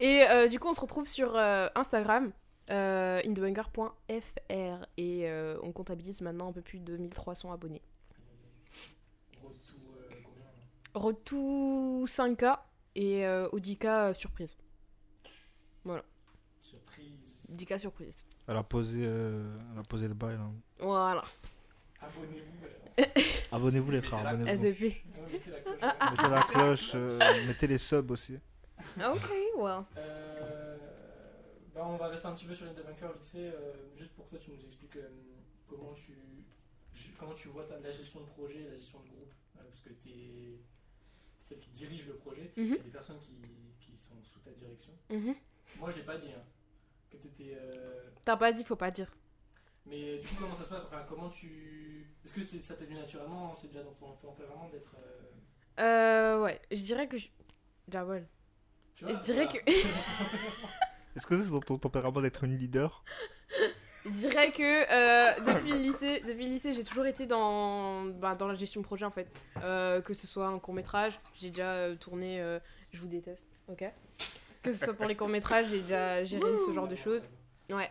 [0.00, 2.32] Et euh, du coup, on se retrouve sur euh, Instagram,
[2.70, 7.82] euh, indebunker.fr et euh, on comptabilise maintenant un peu plus de 1300 abonnés.
[9.42, 9.48] Euh,
[10.94, 12.58] Retour 5K
[12.94, 14.56] et euh, au 10K euh, surprise.
[16.60, 17.12] Surprise.
[17.52, 18.24] 10K surprise.
[18.48, 20.36] Elle a posé, euh, elle a posé le bail.
[20.36, 20.50] là.
[20.80, 21.24] Voilà.
[22.00, 23.52] Abonnez-vous.
[23.52, 24.48] Abonnez-vous les frères, abonnez-vous.
[24.84, 25.82] Euh, mettez la cloche.
[26.10, 26.94] Mettez la cloche,
[27.46, 28.38] mettez les subs aussi.
[28.98, 29.84] Ok, well.
[29.96, 30.76] Euh,
[31.74, 34.30] bah, on va rester un petit peu sur Bunker vite fait, euh, juste pour que
[34.36, 35.08] toi tu nous expliques euh,
[35.68, 36.12] comment tu
[37.18, 40.08] comment tu vois ta- la gestion de projet, la gestion de groupe, parce que tu
[40.10, 40.58] es
[41.48, 43.34] celle qui dirige le projet, il y Mhm, a des personnes qui,
[43.80, 44.92] qui sont sous ta direction.
[45.10, 45.34] mhm.
[45.78, 46.42] Moi j'ai pas dit hein,
[47.10, 47.58] que tu étais...
[48.24, 49.14] T'as pas dit, faut pas dire.
[49.84, 50.84] Mais du coup comment ça se passe?
[50.86, 52.10] Enfin comment tu...
[52.24, 53.54] Est-ce que c'est- ça t'est venu naturellement?
[53.54, 54.94] C'est déjà dans ton tempérament d'être...
[54.98, 55.22] euh,
[55.80, 57.28] Euh, ouais, je dirais que je.
[57.88, 58.26] Jawel.
[58.96, 59.60] Tu vois, Je dirais voilà.
[59.62, 59.70] que.
[61.16, 63.02] Est-ce que c'est dans ton tempérament d'être une leader
[64.04, 68.34] Je dirais que euh, depuis le lycée, depuis le lycée, j'ai toujours été dans, bah,
[68.34, 69.28] dans la gestion de projet en fait.
[69.62, 72.40] Euh, que ce soit un court métrage, j'ai déjà euh, tourné.
[72.40, 72.58] euh,
[72.92, 73.84] je vous déteste, ok?
[74.62, 77.28] Que ce soit pour les courts métrages, j'ai déjà géré ce genre de choses.
[77.70, 77.90] Ouais.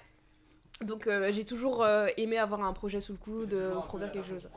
[0.82, 4.28] Donc euh, j'ai toujours euh, aimé avoir un projet sous le coude, euh, produire quelque
[4.28, 4.50] chose.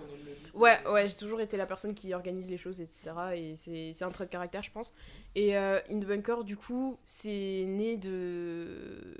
[0.52, 3.12] Ouais, ouais, j'ai toujours été la personne qui organise les choses, etc.
[3.36, 4.92] Et c'est un trait de caractère, je pense.
[5.36, 9.16] Et euh, In the Bunker, du coup, c'est né de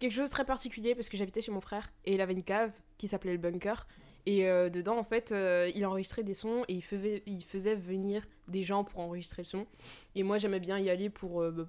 [0.00, 2.42] quelque chose de très particulier parce que j'habitais chez mon frère et il avait une
[2.42, 3.86] cave qui s'appelait le Bunker.
[4.26, 7.74] Et euh, dedans, en fait, euh, il enregistrait des sons et il faisait, il faisait
[7.74, 9.66] venir des gens pour enregistrer le son.
[10.14, 11.66] Et moi, j'aimais bien y aller pour, euh, bah,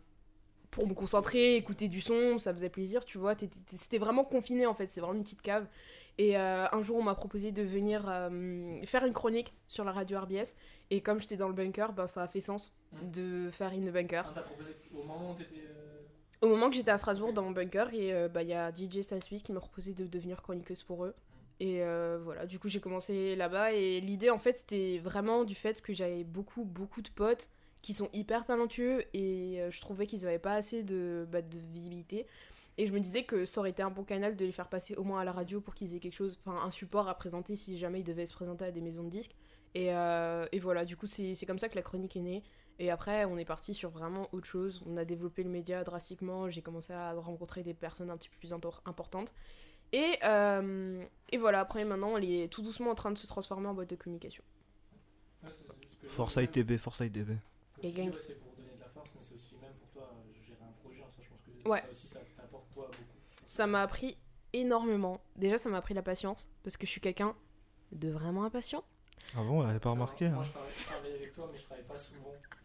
[0.71, 3.35] pour me concentrer, écouter du son, ça faisait plaisir, tu vois.
[3.67, 5.67] C'était vraiment confiné, en fait, c'est vraiment une petite cave.
[6.17, 9.91] Et euh, un jour, on m'a proposé de venir euh, faire une chronique sur la
[9.91, 10.55] radio RBS.
[10.89, 13.11] Et comme j'étais dans le bunker, ben, ça a fait sens Mhm.
[13.11, 14.31] de faire In the Bunker.
[14.33, 15.59] T'a proposé au moment où t'étais...
[15.67, 16.01] euh,
[16.41, 19.01] Au moment que j'étais à Strasbourg dans mon bunker, et bah, il y a DJ
[19.01, 21.13] Stan Smith qui m'a proposé de devenir chroniqueuse pour eux.
[21.59, 23.73] Et euh, voilà, du coup j'ai commencé là-bas.
[23.73, 27.49] Et l'idée en fait c'était vraiment du fait que j'avais beaucoup, beaucoup de potes
[27.85, 31.59] qui sont hyper talentueux et euh, je trouvais qu'ils n'avaient pas assez de, bah, de
[31.71, 32.25] visibilité.
[32.79, 34.95] Et je me disais que ça aurait été un bon canal de les faire passer
[34.95, 37.55] au moins à la radio pour qu'ils aient quelque chose, enfin un support à présenter
[37.55, 39.35] si jamais ils devaient se présenter à des maisons de disques.
[39.75, 42.43] Et, euh, voilà, du coup c'est comme ça que la chronique est née.
[42.79, 44.81] Et après, on est parti sur vraiment autre chose.
[44.87, 46.49] On a développé le média drastiquement.
[46.49, 49.31] J'ai commencé à rencontrer des personnes un petit peu plus importantes.
[49.93, 53.67] Et, euh, et voilà, après, maintenant, elle est tout doucement en train de se transformer
[53.67, 54.43] en boîte de communication.
[56.07, 57.29] Force ITB, Force ITB.
[57.83, 60.59] Ouais, c'est pour donner de la force, mais c'est aussi même pour toi euh, gérer
[60.63, 61.01] un projet.
[61.03, 61.81] En soi, je pense que Ouais.
[61.81, 63.03] ça aussi, ça t'apporte toi beaucoup.
[63.47, 64.17] Ça m'a appris
[64.53, 65.19] énormément.
[65.35, 67.35] Déjà, ça m'a appris la patience, parce que je suis quelqu'un
[67.91, 68.83] de vraiment impatient.
[69.35, 70.29] Ah bon, elle avait pas remarqué.
[70.29, 70.45] Moi, hein.
[70.45, 72.33] je travaille, je travaille avec toi, mais je travaille pas souvent.
[72.39, 72.55] Du coup,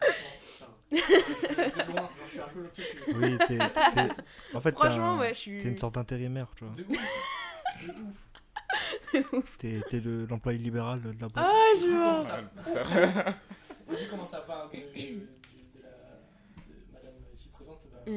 [0.00, 0.72] franchement, ça va.
[0.90, 2.86] Je suis de loin, genre, je suis un peu le truc.
[3.08, 3.58] je- Oui, t'es.
[4.56, 5.62] En fait, t'es Franchement, un- ouais, je suis.
[5.62, 6.74] t'es une sorte d'intérimaire, tu vois.
[6.74, 6.96] De ouf.
[9.14, 9.56] De ouf.
[9.58, 11.46] T'es t'es le- l'employé libéral de la boîte.
[11.46, 13.34] Ah, je vois.
[13.86, 17.98] Ça- vu comment ça parle de, de, de- de la de madame ici présente, bah,
[18.06, 18.10] Mm.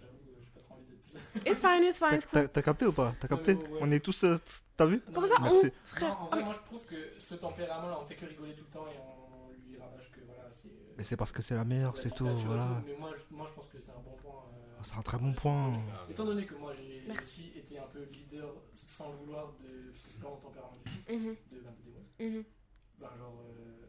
[0.00, 1.50] j'avoue, euh, j'ai pas trop envie d'être plus.
[1.50, 2.48] It's fine, it's fine, T'as-.
[2.48, 3.14] T'as capté ou pas?
[3.20, 3.54] T'as capté?
[3.54, 3.78] Ouais, ouais.
[3.82, 4.24] On est tous.
[4.24, 4.36] euh,
[4.76, 5.00] T'as vu?
[5.12, 5.66] Comment ça, Merci.
[5.66, 8.54] on, frère Non, en vrai, moi je trouve que ce tempérament-là, on fait que rigoler
[8.54, 10.68] tout le temps et on lui rabâche que voilà, c'est.
[10.68, 12.82] euh, Mais c'est parce que c'est la meilleure, c'est tout, voilà.
[12.86, 14.44] Mais moi je, moi, je pense que c'est un bon point.
[14.52, 15.80] euh, C'est un très bon point.
[16.10, 17.50] Étant donné que moi j'ai Merci.
[17.50, 18.52] aussi été un peu leader
[18.88, 21.72] sans le vouloir, de, parce que c'est pas mon tempérament du tout, Mhm, de, ben,
[21.72, 22.44] de Demos, mhm.
[23.00, 23.85] ben, genre, euh,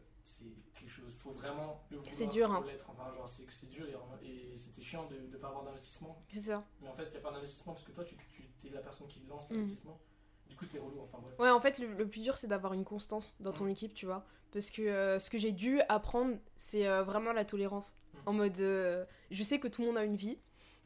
[1.18, 2.14] faut vraiment le vouloir.
[2.14, 2.64] C'est dur, hein.
[2.88, 3.86] Enfin, genre, c'est, c'est dur
[4.22, 6.18] et, et c'était chiant de ne pas avoir d'investissement.
[6.32, 6.64] C'est ça.
[6.80, 8.80] Mais en fait, il n'y a pas d'investissement parce que toi, tu, tu es la
[8.80, 9.56] personne qui lance Mhm.
[9.58, 10.00] l'investissement.
[10.48, 11.34] Du coup, c'était relou, enfin bref.
[11.38, 14.06] Ouais, en fait, le, le plus dur, c'est d'avoir une constance dans ton équipe, tu
[14.06, 14.24] vois.
[14.52, 17.94] Parce que euh, ce que j'ai dû apprendre, c'est euh, vraiment la tolérance.
[18.26, 20.38] En mode, euh, je sais que tout le monde a une vie,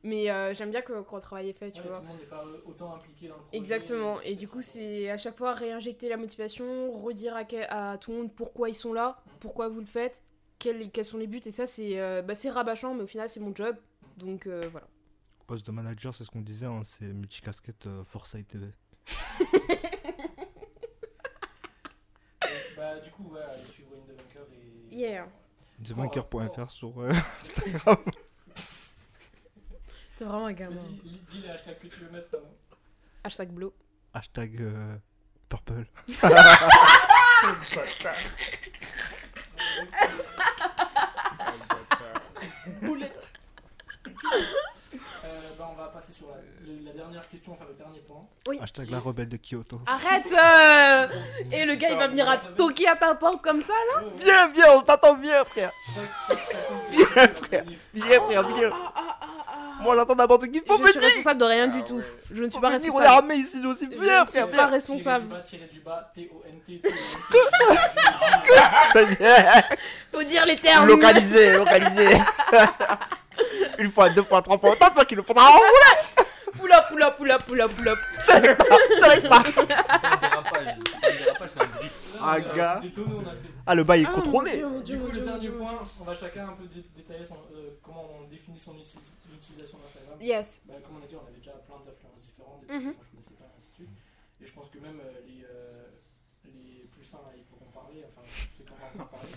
[0.03, 1.99] mais euh, j'aime bien que, quand le travail est fait, tu Ouais, vois.
[1.99, 3.57] Tout le monde n'est pas euh, autant impliqué dans le projet.
[3.57, 4.21] Exactement.
[4.23, 8.17] Et du coup, c'est à chaque fois réinjecter la motivation, redire à, à tout le
[8.19, 10.23] monde pourquoi ils sont là, pourquoi vous le faites,
[10.59, 11.41] quels, quels sont les buts.
[11.45, 13.77] Et ça, c'est euh, bah, c'est rabâchant, mais au final, c'est mon job.
[14.17, 14.87] Donc euh, voilà.
[15.47, 18.67] Poste de manager, c'est ce qu'on disait, hein, c'est multicasquette euh, Foresight TV.
[22.77, 24.47] Bah, du coup, ouais, allez suivre Win the Bunker
[24.91, 24.97] et.
[24.97, 25.29] Yeah.
[25.85, 27.09] TheVanker.fr sur euh,
[27.41, 27.97] Instagram.
[30.23, 30.77] T'es vraiment un gamin.
[31.03, 32.29] Dis les hashtags que tu veux mettre.
[32.31, 32.55] vraiment.
[33.25, 33.75] Hashtag blow.
[34.15, 34.97] Hashtag euh,
[35.49, 35.85] Purple.
[45.25, 46.35] Euh, bah, on va passer sur la,
[46.67, 48.21] le- la dernière question, enfin le dernier point.
[48.61, 49.81] Hashtag la rebelle de Kyoto.
[49.87, 51.07] Arrête euh
[51.53, 54.03] Et le gars, il va venir à toquer à ta porte comme ça, là.
[54.17, 55.71] Viens, viens, on t'attend, viens, frère.
[56.91, 57.65] Viens, frère.
[57.95, 58.71] Viens, frère, viens.
[59.83, 60.61] Moi, j'attends n'importe qui.
[60.67, 61.03] Faut Je suis venir.
[61.09, 62.01] responsable de rien du Ah tout.
[62.33, 63.07] Je ne suis pas venir, on est responsable.
[63.19, 63.89] armé ici, nous aussi.
[63.91, 64.47] Je Viens, ne frère, suis viens.
[64.65, 65.43] pas responsable.
[65.47, 66.83] Tirer du bas, T-O-N-T.
[68.93, 69.79] Ça y est.
[70.13, 70.87] Faut dire les termes.
[70.87, 72.09] Localisé, localisé.
[73.79, 74.71] Une fois, deux fois, trois fois.
[74.73, 75.49] Autant toi qui le faudra.
[76.59, 77.95] Poula, poula, poula, poula, poula.
[78.27, 78.77] Ça n'arrive pas.
[79.01, 79.43] Ça n'arrive pas.
[79.45, 81.95] C'est pas un dérapage, c'est pas un dérapage, c'est un drift.
[82.23, 82.81] Ah, gars.
[82.83, 83.39] Des tonneaux, on a fait.
[83.67, 84.63] Ah, le bail est Ah, contrôlé.
[84.85, 88.05] Du coup, le dernier point, on va chacun un peu dé- détailler son, euh, comment
[88.21, 88.99] on définit son uti-
[89.35, 90.19] utilisation d'Instagram.
[90.21, 90.63] Yes.
[90.67, 93.05] Bah, comme on a dit, on avait déjà plein d'influences différentes, des trucs que moi
[93.05, 93.97] je connaissais pas, et ainsi de suite.
[94.43, 95.89] Et je pense que même euh, les, euh,
[96.45, 99.29] les plus sains, ils pourront parler, enfin, ceux qui ont pas encore parlé.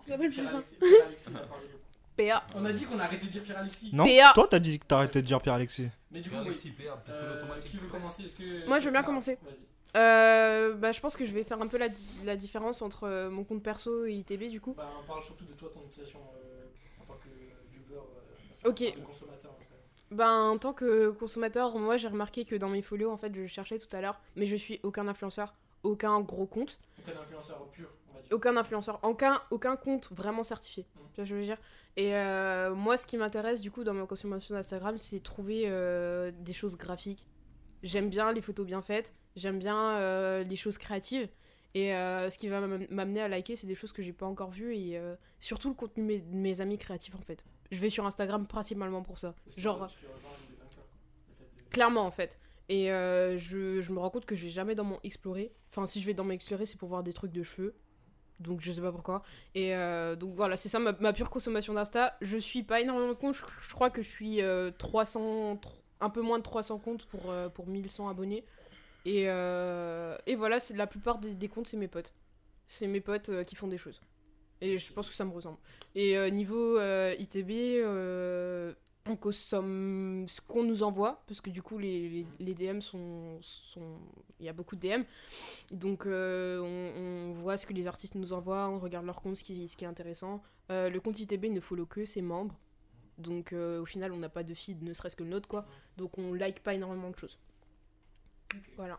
[0.00, 0.58] Ça s'appelle plus Pierre sain.
[0.62, 1.84] Alexis- Pierre Alexis a parlé beaucoup.
[2.16, 2.46] PA.
[2.54, 3.90] On a dit qu'on a arrêté de dire Pierre Alexis.
[3.92, 4.32] Non, PA.
[4.34, 5.88] toi, t'as dit que t'arrêtais de dire Pierre-Alexis.
[6.10, 6.46] Mais du coup, Pierre.
[6.46, 7.70] Alexis, PA, Euh, automatique.
[7.70, 8.24] qui veut commencer?
[8.24, 8.66] Est-ce que...
[8.66, 9.38] Moi, je veux bien Ah, commencer.
[9.96, 11.88] Euh, bah, je pense que je vais faire un peu la,
[12.24, 14.74] la différence entre mon compte perso et ITB du coup.
[14.76, 16.66] Bah, on parle surtout de toi, ton utilisation euh,
[17.00, 17.28] en tant que
[17.72, 18.00] viewer, euh,
[18.68, 18.94] Ok.
[19.06, 19.50] consommateur.
[19.50, 20.14] en fait.
[20.14, 23.46] Ben, en tant que consommateur, moi j'ai remarqué que dans mes folios, en fait, je
[23.46, 27.66] cherchais tout à l'heure, mais je suis aucun influenceur, aucun gros compte, Donc, un influenceur
[27.70, 28.32] pur, on va dire.
[28.32, 30.82] aucun influenceur, aucun, aucun compte vraiment certifié.
[30.82, 30.98] Mm.
[30.98, 31.58] Tu vois ce que je veux dire?
[31.96, 36.30] Et euh, moi, ce qui m'intéresse du coup dans ma consommation d'Instagram, c'est trouver euh,
[36.32, 37.26] des choses graphiques.
[37.82, 41.28] J'aime bien les photos bien faites, j'aime bien euh, les choses créatives.
[41.74, 44.26] Et euh, ce qui va m'am- m'amener à liker, c'est des choses que j'ai pas
[44.26, 47.44] encore vues et euh, surtout le contenu de mes, amis créatifs en fait.
[47.70, 49.34] Je vais sur Instagram principalement pour ça.
[49.60, 52.38] Genre, fait de- clairement en fait.
[52.70, 55.52] Et euh, je, je me rends compte que je vais jamais dans mon explorer.
[55.70, 57.74] Enfin, si je vais dans mon explorer, c'est pour voir des trucs de cheveux.
[58.40, 59.22] Donc je sais pas pourquoi.
[59.54, 59.72] Et
[60.18, 62.16] donc voilà, c'est ça ma, ma pure consommation d'Insta.
[62.20, 63.34] Je suis pas énormément de comptes.
[63.36, 65.68] Je, je crois que je suis euh, 300, tr-
[66.00, 68.44] un peu moins de 300 comptes pour, pour 1100 abonnés.
[69.08, 72.12] Et, euh, et voilà, c'est la plupart des, des comptes, c'est mes potes.
[72.66, 74.02] C'est mes potes euh, qui font des choses.
[74.60, 75.56] Et je pense que ça me ressemble.
[75.94, 77.86] Et euh, niveau ITB,
[79.06, 83.96] on consomme ce qu'on nous envoie, parce que du coup, les, les, DM sont, sont.
[84.40, 85.04] Il y a beaucoup de DM.
[85.70, 89.68] Donc, on, voit ce que les artistes nous envoient, on regarde leur compte, ce qui,
[89.68, 90.42] ce qui est intéressant.
[90.68, 92.58] Le compte ITB ne follow que ses membres.
[93.16, 95.64] Donc, au final, on n'a pas de feed, ne serait-ce que le nôtre, quoi.
[95.96, 97.38] Donc, on like pas énormément de choses.
[98.76, 98.98] Voilà.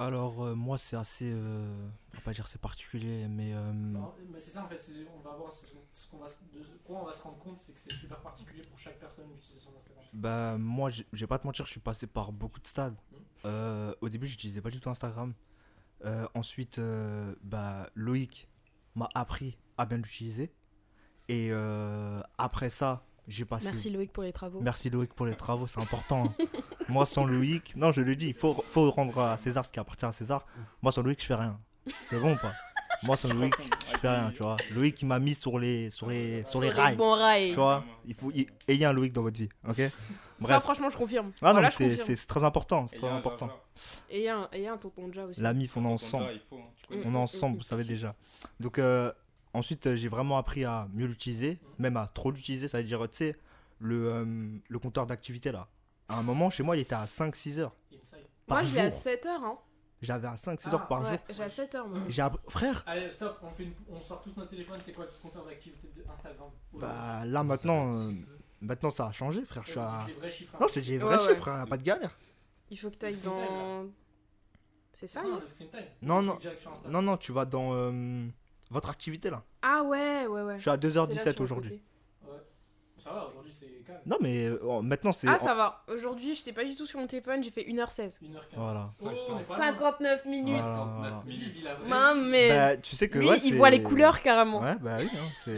[0.00, 1.28] Alors, euh, moi, c'est assez.
[1.32, 3.52] euh, on va pas dire c'est particulier, mais.
[3.52, 6.18] euh, Non, mais c'est ça en fait, c'est- on va voir ce qu'on- ce qu'on
[6.18, 9.00] va, de quoi on va se rendre compte, c'est que c'est super particulier pour chaque
[9.00, 10.04] personne l'utilisation d'Instagram.
[10.12, 12.94] Bah, moi, j'ai- je vais pas te mentir, je suis passé par beaucoup de stades.
[13.10, 13.18] Mhm.
[13.46, 15.34] Euh, au début, j'utilisais pas du tout Instagram.
[16.04, 18.48] Euh, ensuite, euh, bah, Loïc
[18.94, 20.52] m'a appris à bien l'utiliser.
[21.26, 23.64] Et euh, après ça, j'ai passé.
[23.66, 24.60] Merci Loïc pour les travaux.
[24.60, 26.26] Merci Loïc pour les travaux, c'est important.
[26.26, 26.34] hein.
[26.88, 29.78] Moi, sans Loïc, non, je le dis, il faut, faut rendre à César ce qui
[29.78, 30.46] appartient à César.
[30.82, 31.58] Moi, sans Loïc, je fais rien.
[32.06, 32.52] C'est bon ou pas?
[33.04, 33.54] Moi, sans Loïc,
[33.92, 34.56] je fais rien, tu vois.
[34.70, 36.96] Loïc, il m'a mis sur les, sur les, sur les rails.
[36.96, 37.50] Bon rails.
[37.50, 39.76] Tu vois, il faut y- ayez un Loïc dans votre vie, ok?
[39.76, 39.90] Ça,
[40.40, 40.62] Bref.
[40.62, 41.26] franchement, je confirme.
[41.42, 43.50] Ah non, voilà, c'est très important, c'est très important.
[44.10, 45.40] Et un- et un tonton Ja aussi.
[45.40, 46.24] La mif, on est ensemble.
[46.52, 46.56] Hein.
[47.04, 48.14] On est ensemble, vous savez déjà.
[48.60, 49.12] Donc, euh,
[49.52, 52.66] ensuite, euh, j'ai vraiment appris à mieux l'utiliser, même à trop l'utiliser.
[52.68, 53.36] Ça veut dire, tu sais,
[53.80, 54.24] le, euh,
[54.68, 55.68] le compteur d'activité là.
[56.08, 57.74] À un moment, chez moi, il était à 5-6 heures.
[58.48, 58.98] Moi, je l'ai à jour.
[58.98, 59.44] 7 heures.
[59.44, 59.58] Hein.
[60.00, 61.18] J'avais à 5-6 Ah, heures par Ouais, jour.
[61.30, 61.98] j'ai à 7 heures, moi.
[62.08, 65.10] J'ai Frère, Allez, stop, on, fait une- on sort tous nos téléphones, c'est quoi le
[65.22, 68.12] compteur d'activité d'Instagram bah là maintenant, euh,
[68.60, 69.64] maintenant ça a changé, frère.
[69.66, 70.04] Je suis à.
[70.06, 70.54] Les vrais chiffres.
[70.54, 70.58] hein.
[70.60, 71.28] Non, je te dis les vrais Ouais, ouais.
[71.34, 72.16] chiffres, hein, pas de galère.
[72.70, 73.86] Il faut que tu ailles dans.
[74.92, 75.80] C'est ça, C'est non le screen time.
[76.02, 76.38] Non, non.
[76.88, 78.26] Non, non, tu vas dans euh,
[78.70, 79.42] votre activité là.
[79.62, 80.56] Ah ouais, ouais, ouais.
[80.56, 81.82] Je suis à C'est là 2h17 sur le aujourd'hui.
[82.24, 82.30] Ouais.
[82.98, 83.77] Ça va, aujourd'hui c'est.
[84.06, 85.28] Non, mais euh, maintenant c'est.
[85.28, 85.82] Ah, ça va.
[85.88, 88.20] Aujourd'hui, j'étais pas du tout sur mon téléphone, j'ai fait 1h16.
[88.22, 88.38] 1h15.
[88.56, 88.86] Voilà.
[89.02, 89.66] Oh, on est pas loin.
[89.66, 90.60] 59 minutes.
[90.60, 91.22] Voilà.
[91.22, 91.56] 69 Lui, il minutes.
[91.56, 92.30] vie.
[92.30, 92.48] mais.
[92.48, 93.18] Bah, tu sais que.
[93.18, 94.60] Lui, ouais, il voit les couleurs carrément.
[94.60, 95.56] Ouais, bah oui, hein, c'est.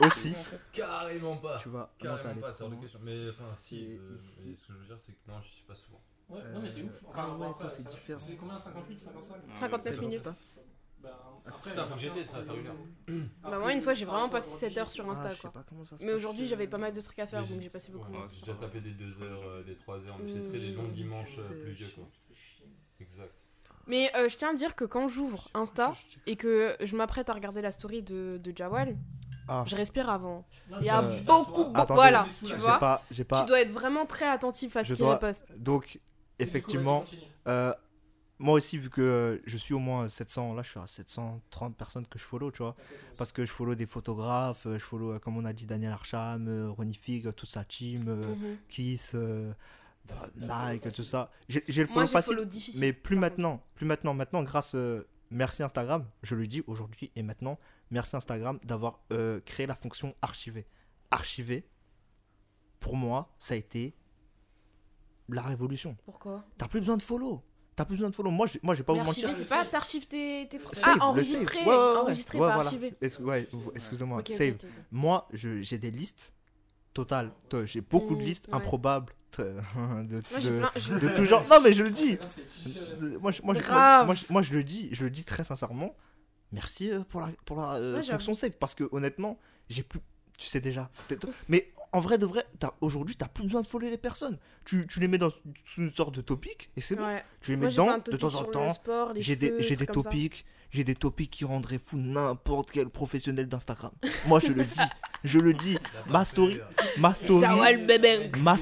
[0.06, 0.34] Aussi.
[0.72, 1.58] Carrément pas.
[1.62, 1.90] Tu vas.
[1.98, 3.00] Carrément pas, c'est hors de question.
[3.02, 4.56] Mais enfin, si, euh, ici.
[4.60, 6.00] ce que je veux dire, c'est que non, je suis pas souvent.
[6.28, 6.90] Ouais, non, mais c'est ouf.
[7.14, 8.20] Ah Enfin, ouais, toi, c'est différent.
[8.24, 10.28] C'est combien 58, 55 59 c'est minutes.
[11.06, 12.74] Bah, après, Putain, faut que j'étais, ça va faire une heure.
[13.42, 15.52] Bah, moi, une fois, j'ai vraiment passé 7 heures sur Insta, Ah, je sais quoi.
[15.52, 17.42] pas comment ça se Mais passe, aujourd'hui, euh, j'avais pas mal de trucs à faire,
[17.42, 18.28] Mais donc j'ai- j'ai passé beaucoup Ouais, moins.
[18.32, 20.72] J'ai déjà tapé des 2 heures, euh, des 3 heures, mais c'est tu sais, les
[20.72, 22.04] longs dimanches euh, pluvieux quoi.
[23.00, 23.44] Exact.
[23.86, 25.92] Mais euh, je tiens à dire que quand j'ouvre Insta
[26.26, 28.96] et que je m'apprête à regarder la story de, de Jawal,
[29.46, 29.62] Ah.
[29.68, 30.44] je respire avant.
[30.68, 31.70] Non, Il y a Euh, beaucoup, beaucoup.
[31.76, 31.94] Attendez.
[31.94, 32.78] Voilà, tu J'ai vois.
[32.80, 33.02] pas.
[33.12, 33.42] J'ai pas.
[33.42, 35.56] Tu dois être vraiment très attentif à ce Je qu'il dois- reposte.
[35.56, 36.00] Donc,
[36.40, 37.04] effectivement.
[37.46, 37.72] Euh,
[38.38, 42.06] moi aussi, vu que je suis au moins 700, là je suis à 730 personnes
[42.06, 42.74] que je follow, tu vois.
[43.16, 45.92] Parce que je follow des photographes, euh, je follow, euh, comme on a dit, Daniel
[45.92, 48.56] Archam, euh, Ronnie Fig, toute sa team, euh, Mhm.
[48.68, 49.52] Keith, euh,
[50.36, 51.30] Nike, tout ça.
[51.48, 52.80] J'ai le Moi, follow j'ai facile, follow difficile.
[52.80, 53.62] mais plus maintenant.
[53.74, 54.14] Plus maintenant.
[54.14, 57.58] Maintenant, grâce, euh, merci Instagram, je le dis aujourd'hui et maintenant,
[57.90, 60.66] merci Instagram d'avoir euh, créé la fonction archiver.
[61.10, 61.66] Archiver,
[62.80, 63.96] pour moi, ça a été
[65.28, 65.96] la révolution.
[66.04, 66.44] Pourquoi?
[66.58, 67.42] T'as plus besoin de follow.
[67.76, 68.30] T'as plus besoin de follow.
[68.30, 69.30] Moi, j'ai- moi, j'ai pas Mais vous mentir.
[69.36, 71.60] c'est pas t'archives tes, tes Ah, enregistrer.
[71.60, 71.96] Ouais, ouais, ouais.
[71.98, 72.68] enregistrer, Ouais, pas voilà.
[72.70, 72.94] archiver.
[73.02, 74.22] Est-ce- ouais, vous- excusez-moi.
[74.26, 74.54] Save.
[74.54, 74.68] ok, ok.
[74.90, 76.32] Moi, je- j'ai des listes
[76.94, 77.30] totales.
[77.66, 78.54] J'ai beaucoup de Mm, listes ouais.
[78.54, 79.12] improbables.
[79.36, 79.42] de,
[80.08, 80.70] de, Moi,
[81.00, 81.44] de tout genre.
[81.50, 82.16] Non, mais je le dis.
[83.20, 84.88] Moi, je, moi, je- moi, je- moi, je le dis.
[84.92, 85.94] Je le dis très sincèrement.
[86.52, 88.52] Merci euh, pour la, pour la euh, fonction save.
[88.58, 90.00] Parce que honnêtement, j'ai plus.
[90.38, 90.90] Tu sais déjà.
[91.48, 94.38] Mais en vrai, de vrai, t'as- aujourd'hui, t'as plus besoin de follow les personnes.
[94.64, 95.30] Tu, tu les mets dans
[95.78, 97.04] une sorte de topic et c'est bon.
[97.06, 97.24] Ouais.
[97.40, 98.70] Tu les Moi, mets j'ai fait dedans de temps en temps.
[98.70, 103.46] sport, les J'ai des, j'ai topics, j'ai des topics qui rendraient fou n'importe quel professionnel
[103.48, 103.92] d'Instagram.
[104.26, 104.80] Moi je le dis,
[105.24, 105.78] je le dis.
[106.08, 106.60] Ma story,
[106.98, 108.30] ma story, Jawal bébé.
[108.44, 108.56] ma,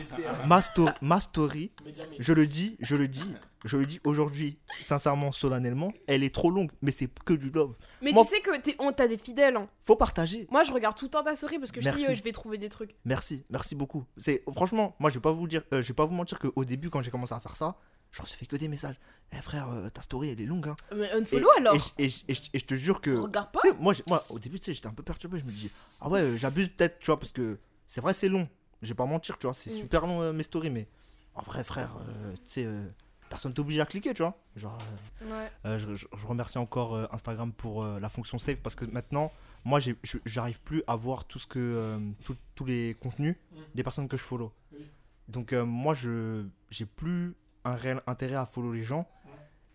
[0.46, 1.72] ma, sto- ma story,
[2.20, 6.50] je le dis, je le dis, je le dis aujourd'hui, sincèrement, solennellement, elle est trop
[6.50, 7.76] longue, mais c'est que du love.
[8.02, 9.56] Mais Moi- tu sais que t'es- on t'as des fidèles.
[9.56, 9.68] hein.
[9.82, 10.46] Faut partager.
[10.50, 12.04] Moi, je regarde tout le temps ta story parce que je Merci.
[12.04, 12.94] sais, euh, je vais trouver des trucs.
[13.04, 14.04] Merci, merci beaucoup.
[14.18, 16.48] C'est franchement, moi je vais pas vous dire, euh, je vais pas vous mentir que
[16.56, 17.76] au début quand j'ai commencé à faire ça,
[18.10, 18.96] je recevais que des messages.
[19.32, 20.68] Eh frère, euh, ta story elle est longue.
[20.68, 20.76] Hein.
[20.94, 23.50] Mais unfollow alors et, je- et je- et je- et je te jure que Regarde
[23.50, 25.38] pas moi, moi, au début, tu sais, j'étais un peu perturbé.
[25.40, 28.28] Je me dis, ah ouais, euh, j'abuse peut-être, tu vois, parce que c'est vrai, c'est
[28.28, 28.46] long.
[28.82, 29.78] Je vais pas mentir, tu vois, c'est Mm.
[29.78, 30.86] super long euh, mes stories, mais
[31.34, 31.96] en vrai, frère,
[32.44, 32.86] tu sais, euh,
[33.28, 34.36] personne t'oblige à cliquer, tu vois.
[34.56, 34.78] Genre,
[35.22, 35.50] euh, Ouais.
[35.66, 38.84] euh, je, je- je remercie encore euh, Instagram pour euh, la fonction save parce que
[38.84, 39.32] maintenant,
[39.64, 43.36] moi, j'ai- je- j'arrive plus à voir tout ce que, euh, tout- tous les contenus
[43.52, 43.56] Mm.
[43.74, 44.52] des personnes que je follow.
[44.72, 44.86] Oui.
[45.28, 47.34] Donc, euh, moi, je j'ai plus
[47.64, 49.08] un réel intérêt à follow les gens,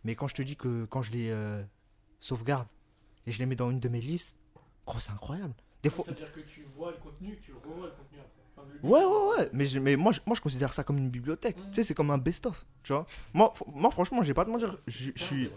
[0.03, 1.63] mais quand je te dis que quand je les euh,
[2.19, 2.67] sauvegarde
[3.25, 4.35] et je les mets dans une de mes listes,
[4.85, 5.53] gros, c'est incroyable.
[5.81, 8.38] Des fois, C'est-à-dire que tu vois le contenu, tu le revois le contenu après.
[8.83, 9.49] Ouais, ouais, ouais.
[9.53, 11.57] Mais, je- mais moi, je, moi, je considère ça comme une bibliothèque.
[11.57, 11.69] Mhm.
[11.71, 12.65] Tu sais, c'est comme un best-of.
[12.83, 13.05] Tu vois.
[13.33, 14.77] Moi, moi, franchement, j'ai pas de mentir.
[14.87, 15.49] Je je suis.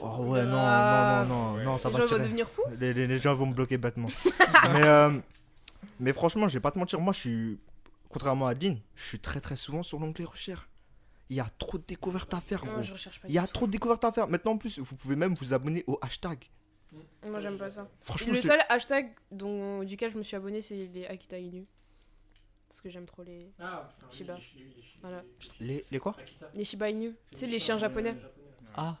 [0.00, 1.24] Oh ouais, non, Ah.
[1.28, 3.34] non, non, non, non, ça Les va gens vont devenir fous Les, les- les gens
[3.34, 4.08] vont me bloquer bêtement.
[4.72, 5.10] mais, euh,
[5.98, 7.00] mais franchement, je vais pas te mentir.
[7.00, 7.58] Moi, je suis.
[8.08, 10.68] Contrairement à Dean, je suis très très souvent sur l'onglet recherche.
[11.28, 12.76] Il y a trop de découvertes à faire, gros.
[12.76, 13.26] Non, je recherche pas.
[13.28, 14.28] Il y a trop de découvertes à faire.
[14.28, 16.38] Maintenant, en plus, vous pouvez même vous abonner au hashtag.
[17.24, 17.88] Moi, j'aime pas ça.
[18.00, 21.64] Franchement, Le seul hashtag dont, duquel je me suis abonné, c'est les Akita Inu.
[22.68, 24.34] Parce que j'aime trop les, Ah, putain, Shiba.
[24.56, 25.22] les les chi- Voilà.
[25.60, 26.16] les- les, les quoi?
[26.18, 26.50] Akita.
[26.54, 27.14] les Shiba Inu.
[27.30, 28.16] C'est Tu sais, les chiens japonais.
[28.76, 28.98] Ah.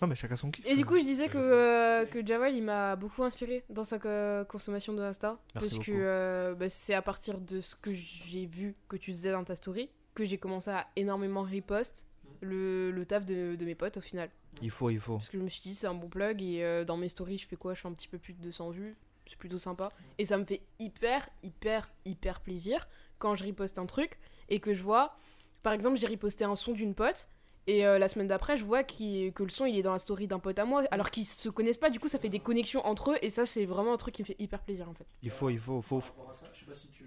[0.00, 0.66] non, mais chacun son kiff.
[0.66, 3.98] Et du coup, je disais que, euh, que Jawal, il m'a beaucoup inspiré dans sa
[4.00, 5.38] co- consommation de Insta.
[5.54, 9.12] Merci parce que euh, bah, c'est à partir de ce que j'ai vu que tu
[9.12, 12.06] faisais dans ta story que j'ai commencé à énormément repost
[12.40, 14.28] le, le taf de, de mes potes au final.
[14.62, 15.18] Il faut, il faut.
[15.18, 17.38] Parce que je me suis dit, c'est un bon plug et euh, dans mes stories,
[17.38, 17.74] je fais quoi?
[17.74, 18.96] Je fais un petit peu plus de 200 vues.
[19.26, 19.90] C'est plutôt sympa.
[20.18, 24.18] Et ça me fait hyper, hyper, hyper plaisir quand je reposte un truc
[24.48, 25.16] et que je vois.
[25.62, 27.28] Par exemple, j'ai reposté un son d'une pote.
[27.68, 30.26] Et euh, la semaine d'après, je vois que le son il est dans la story
[30.26, 32.84] d'un pote à moi, alors qu'ils se connaissent pas, du coup ça fait des connexions
[32.84, 35.06] entre eux, et ça c'est vraiment un truc qui me fait hyper plaisir en fait.
[35.22, 36.00] Il faut, il faut, faut.
[36.00, 37.04] Par rapport à ça, je sais pas si tu,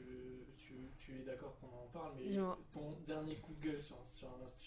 [0.57, 2.37] tu, tu es d'accord qu'on en parle, mais
[2.71, 3.97] ton dernier coup de gueule sur-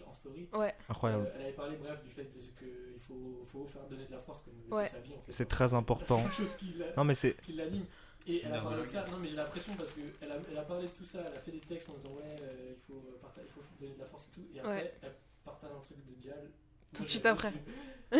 [0.07, 1.25] en story, Ouais, Incroyable.
[1.27, 4.43] euh, elle avait parlé bref du fait qu'il faut, faut faire donner de la force
[4.45, 4.87] comme Ouais.
[4.87, 5.13] c'est sa vie.
[5.17, 5.33] en fait.
[5.33, 6.23] C'est très important.
[6.23, 7.37] quelque chose qui l'a- Non, mais c'est.
[7.43, 7.85] qui l'anime.
[8.27, 10.63] Et elle a parlé de ça, non mais j'ai l'impression parce qu'elle a, elle a
[10.63, 12.99] parlé de tout ça, elle a fait des textes en disant ouais, euh, il, faut,
[13.09, 14.47] euh, il faut donner de la force et tout.
[14.55, 14.95] Et après, Ouais.
[15.03, 15.15] elle
[15.45, 16.51] partage un truc de Dial.
[16.95, 17.53] Tout de suite après.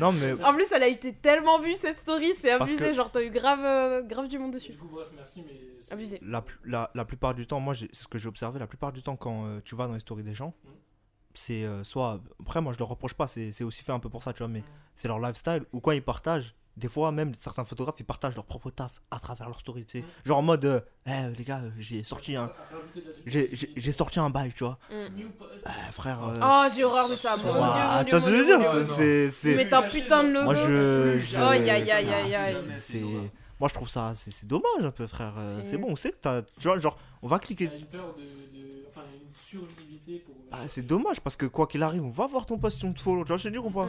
[0.00, 2.76] Non, mais En plus, elle a été tellement vue cette story, c'est abusé.
[2.76, 4.72] que- Genre, t'as eu grave, euh, grave du monde dessus.
[4.72, 5.52] Du coup, bref, merci, mais.
[5.80, 6.18] c'est- Abusé.
[6.22, 8.92] la, plu- la, la plupart du temps, moi, c'est ce que j'ai observé, la plupart
[8.92, 10.70] du temps, quand euh, tu vas dans les stories des gens, Mhm.
[11.34, 12.20] c'est euh, soit.
[12.40, 14.38] Après, moi, je leur reproche pas, c'est c'est aussi fait un peu pour ça, tu
[14.38, 14.64] vois, mais Mhm.
[14.94, 18.46] c'est leur lifestyle, ou quand ils partagent, des fois, même certains photographes, ils partagent leur
[18.46, 20.04] propre taf à travers leur story, tu sais.
[20.04, 20.10] Mhm.
[20.24, 22.52] Genre en mode, euh, Eh, les gars, euh, j'ai sorti un.
[23.26, 24.78] J'ai sorti un bail, tu vois.
[24.90, 24.94] Mm.
[25.66, 26.22] Eh, frère.
[26.24, 27.36] euh, Oh, j'ai horreur de ça.
[27.36, 28.94] Mon dieu, tu mon vois dieu, ce que je veux mon dire.
[28.96, 30.44] C'est- c'est- Mais t'as putain de logo.
[30.44, 31.18] Moi, je.
[31.18, 32.56] je- Oh, aïe, aïe, aïe, aïe, aïe.
[32.76, 33.00] c'est-.
[33.58, 34.12] Moi, je trouve ça.
[34.14, 35.34] C'est c'est dommage un peu, frère.
[35.48, 36.42] C'est- C'est bon, on sait que t'as.
[36.42, 37.68] Tu vois, genre, on va cliquer.
[37.68, 38.22] a une peur de.
[38.22, 40.34] de- Enfin, il y a une survisibilité pour.
[40.52, 42.92] Ah, c'est dommage parce que quoi qu'il arrive, on va voir ton post si on
[42.92, 43.22] te follow.
[43.22, 43.86] Tu vois, je te dis ou pas?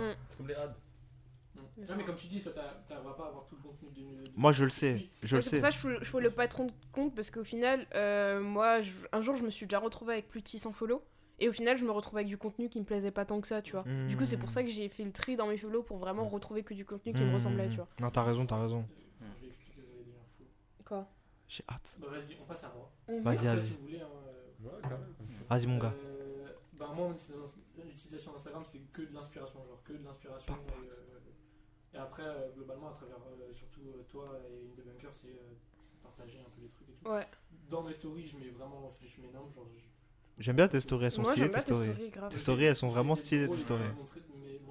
[1.89, 4.23] Non, mais comme tu dis, toi, t'as- t'as- vas pas avoir tout le contenu de.
[4.23, 5.09] de- Moi, je le sais.
[5.23, 5.71] Je le C'est pour sais.
[5.71, 9.21] ça que je fous le patron de compte parce qu'au final, euh, moi, je- un
[9.21, 11.03] jour, je me suis déjà retrouvée avec plus de 600 follow.
[11.39, 13.47] Et au final, je me retrouve avec du contenu qui me plaisait pas tant que
[13.47, 13.83] ça, tu vois.
[14.07, 16.27] Du coup, c'est pour ça que j'ai fait le tri dans mes follow pour vraiment
[16.27, 17.33] retrouver que du contenu qui me Mmh.
[17.33, 17.87] ressemblait, tu vois.
[17.99, 18.85] Non, t'as raison, t'as raison.
[20.85, 21.07] Quoi?
[21.47, 21.97] J'ai hâte.
[21.99, 22.91] Bah, vas-y, on passe à moi.
[23.21, 23.61] Vas-y, vas-y.
[23.61, 24.97] Si vous voulez, hein, euh, Ouais.
[25.49, 25.93] Vas-y, mon gars.
[26.05, 26.47] Euh,
[26.77, 30.53] bah moi, mon utilisation, l'utilisation d'Instagram, c'est que de l'inspiration, genre que de l'inspiration.
[30.53, 31.19] Euh,
[31.93, 35.53] et après, euh, globalement, à travers euh, surtout euh, toi et une debunker, c'est euh,
[36.01, 37.09] partager un peu les trucs et tout.
[37.09, 37.27] Ouais.
[37.69, 39.67] Dans mes stories, je mets vraiment, je mets énorme, genre.
[39.75, 40.00] je-
[40.39, 41.93] J'aime bien tes stories, elles sont Moi, stylées j'aime tes bien tes stories.
[41.93, 42.29] stories, grave.
[42.31, 43.81] Tes stories, elles sont vraiment c'est stylées tes stories.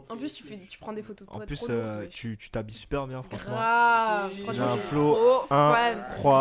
[0.09, 2.09] En plus, tu, fais, tu prends des photos de En toi plus, trop euh, wesh.
[2.09, 3.53] tu tu t'habilles super bien, franchement.
[3.53, 4.31] Grave.
[4.53, 5.99] J'ai un flow trop fan.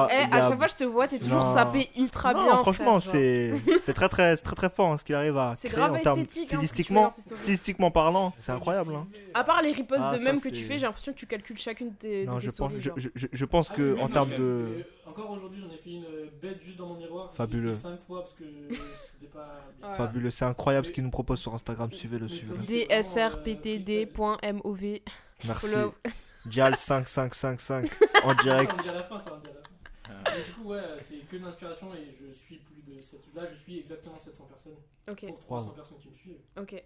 [0.10, 1.54] Eh, à chaque fois, je te vois, t'es toujours Non.
[1.54, 2.58] sapé ultra non, bien.
[2.58, 3.22] franchement, frère, genre.
[3.22, 5.82] c'est c'est très très c'est très très fort hein, ce qu'il arrive à C'est créer
[5.82, 7.38] grave en termes esthétique, hein, tu stylistiquement, stories.
[7.42, 8.96] stylistiquement parlant, c'est incroyable.
[8.96, 9.08] Hein.
[9.36, 11.18] À part les reposts Ah, de ça, même que tu c'est- fais, j'ai l'impression que
[11.20, 12.76] tu calcules chacune de tes, de Non, tes je pense, stories.
[12.80, 12.96] je, genre.
[12.98, 15.92] je, je- je pense Ah que en termes de euh, Encore aujourd'hui, j'en ai fait
[15.92, 17.34] une euh, bête juste dans mon miroir.
[17.34, 17.74] Fabuleux.
[17.74, 18.44] 5 fois parce que
[19.12, 19.56] c'était pas.
[19.82, 19.96] Ouais.
[19.96, 21.92] fabuleux, c'est incroyable ce qu'il nous propose sur Instagram.
[21.92, 22.64] Suivez-le, suivez-le.
[22.64, 24.82] stories, dsrptd.mov.
[25.46, 25.68] Merci.
[25.68, 25.94] Follow.
[26.46, 27.90] Dial 5555
[28.24, 28.72] en direct.
[28.72, 30.32] Ça, on dit à la fin, ça, on dit à la fin.
[30.38, 33.20] Mais du coup, ouais, c'est que de l'inspiration et je suis plus de 7...
[33.36, 34.74] Là, je suis exactement 700 personnes
[35.12, 35.74] Ok, pour 300 Wow.
[35.76, 36.40] personnes qui me suivent.
[36.58, 36.84] ok.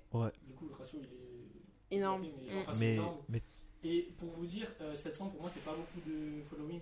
[0.48, 2.22] Du coup, le ratio, il est Énorme.
[2.24, 2.58] mais, Mm.
[2.62, 3.18] enfin, c'est Mais, énorme.
[3.30, 3.42] mais
[3.86, 6.80] Et pour vous dire, euh, 700 pour moi, c'est pas beaucoup de following.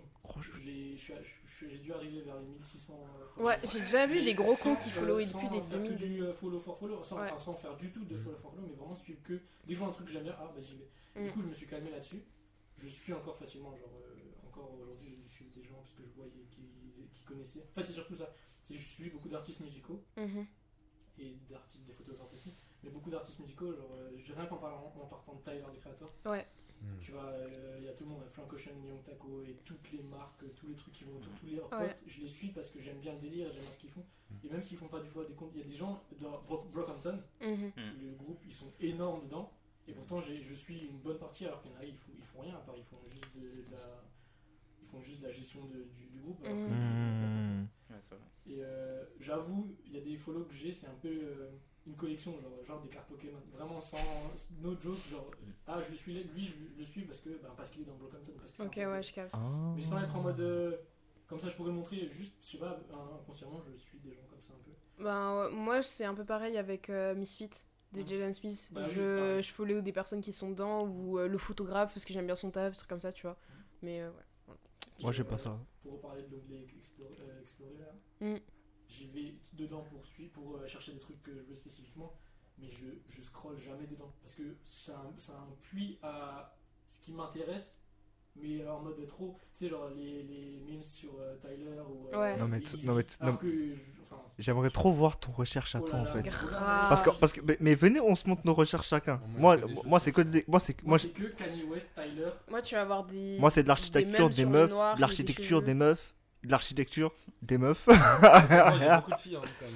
[0.63, 1.13] J'ai je suis
[1.45, 2.93] je suis- dû arriver vers les 1600
[3.39, 5.91] euh, Ouais, j'ai déjà vu des gros comptes qui followaient euh, depuis des faire 2000.
[5.91, 7.25] que du euh, follow for follow, sans, Ouais.
[7.31, 9.87] enfin, sans faire du tout de follow for follow, mais vraiment suivre que je vois
[9.87, 10.89] un truc que j'aime bien, ah bah j'y vais.
[11.21, 11.25] Mm.
[11.25, 12.21] Du coup, je me suis calmé là-dessus.
[12.77, 16.03] Je suis encore facilement, genre, euh, encore aujourd'hui, j'ai dû suivre des gens parce que
[16.07, 16.61] je voyais qui,
[17.13, 17.63] qui connaissaient.
[17.71, 18.31] En fait, c'est surtout ça.
[18.63, 20.45] C'est je suis beaucoup d'artistes musicaux Mhm.
[21.19, 22.53] et d'artistes, des photographes aussi,
[22.83, 25.79] mais beaucoup d'artistes musicaux, genre, euh, je- rien qu'en parlant, en partant de Tyler, du
[25.79, 26.11] créateur.
[26.25, 26.47] Ouais.
[26.99, 29.91] Tu vois, euh, il y a tout le monde, Frank Ocean, Young Taco et toutes
[29.91, 31.69] les marques, tous les trucs qui vont autour, tous les Ouais.
[31.69, 34.03] potes, je les suis parce que j'aime bien le délire, j'aime bien ce qu'ils font.
[34.43, 36.41] Et même s'ils font pas du fois des comptes, il y a des gens dans
[36.41, 37.71] Bro- Brockhampton, Mhm.
[38.01, 39.51] le groupe, ils sont énormes dedans.
[39.87, 42.23] Et pourtant, je suis une bonne partie, alors qu'il y en a, ils font, ils
[42.25, 44.03] font rien, à part ils font juste de, de la,
[44.81, 46.41] ils font juste de la gestion de- du, du groupe.
[46.41, 48.17] que- hmm, Ouais, vrai.
[48.47, 51.49] Et euh, j'avoue, il y a des follow que j'ai, c'est un peu euh,
[51.87, 53.39] une collection, genre, genre des cartes Pokémon.
[53.53, 53.97] Vraiment sans
[54.61, 55.27] no joke, genre,
[55.67, 57.85] ah, je le suis, lui, je, je le suis parce que bah, parce qu'il est
[57.85, 58.33] dans Brockhampton.
[58.37, 59.33] Parce que Ok, peu- ouais, je capte.
[59.35, 59.73] ah.
[59.75, 60.39] Mais sans être en mode.
[60.39, 60.77] euh,
[61.27, 62.77] comme ça, je pourrais montrer, juste, je sais pas,
[63.21, 65.03] inconsciemment, je suis des gens comme ça un peu.
[65.03, 67.49] Ben, moi, c'est un peu pareil avec euh, Misfit
[67.93, 68.07] de Mhm.
[68.07, 68.69] Jalen Smith.
[68.71, 69.43] Bah oui, je, pareil.
[69.43, 72.35] je follow des personnes qui sont dedans ou euh, le photographe parce que j'aime bien
[72.35, 73.37] son taf, trucs comme ça, tu vois.
[73.81, 74.09] Mais euh,
[74.49, 74.55] ouais.
[75.01, 75.57] Moi, j'ai Euh, pas ça.
[75.81, 78.37] Pour reparler de l'onglet explorer, euh, explorer, là, Mm.
[78.91, 80.01] J'y vais dedans pour,
[80.33, 82.13] pour euh, chercher des trucs que je veux spécifiquement,
[82.59, 86.55] mais je, je scrolle jamais dedans parce que c'est un, c'est un puits à
[86.87, 87.77] ce qui m'intéresse.
[88.37, 92.07] Mais en mode trop, tu sais, genre les, les memes sur euh, Tyler ou.
[92.13, 92.37] euh, Ouais.
[92.37, 93.35] Non, mais non, mais non.
[93.35, 93.73] que
[94.03, 96.23] enfin, J'aimerais trop voir ton recherche à oh toi là en fait.
[96.23, 96.87] Grave.
[96.87, 99.21] Parce que, parce que, mais, mais venez, on se montre nos recherches chacun.
[99.37, 102.29] Moi, Moi, c'est que des, moi, c'est, Moi, moi, que Kanye West, Tyler.
[102.49, 103.37] Moi, tu vas avoir des.
[103.37, 107.87] moi, c'est de l'architecture des meufs, de l'architecture des meufs, de l'architecture des meufs.
[107.87, 107.95] Moi,
[108.79, 109.75] j'ai beaucoup de filles hein, quand même.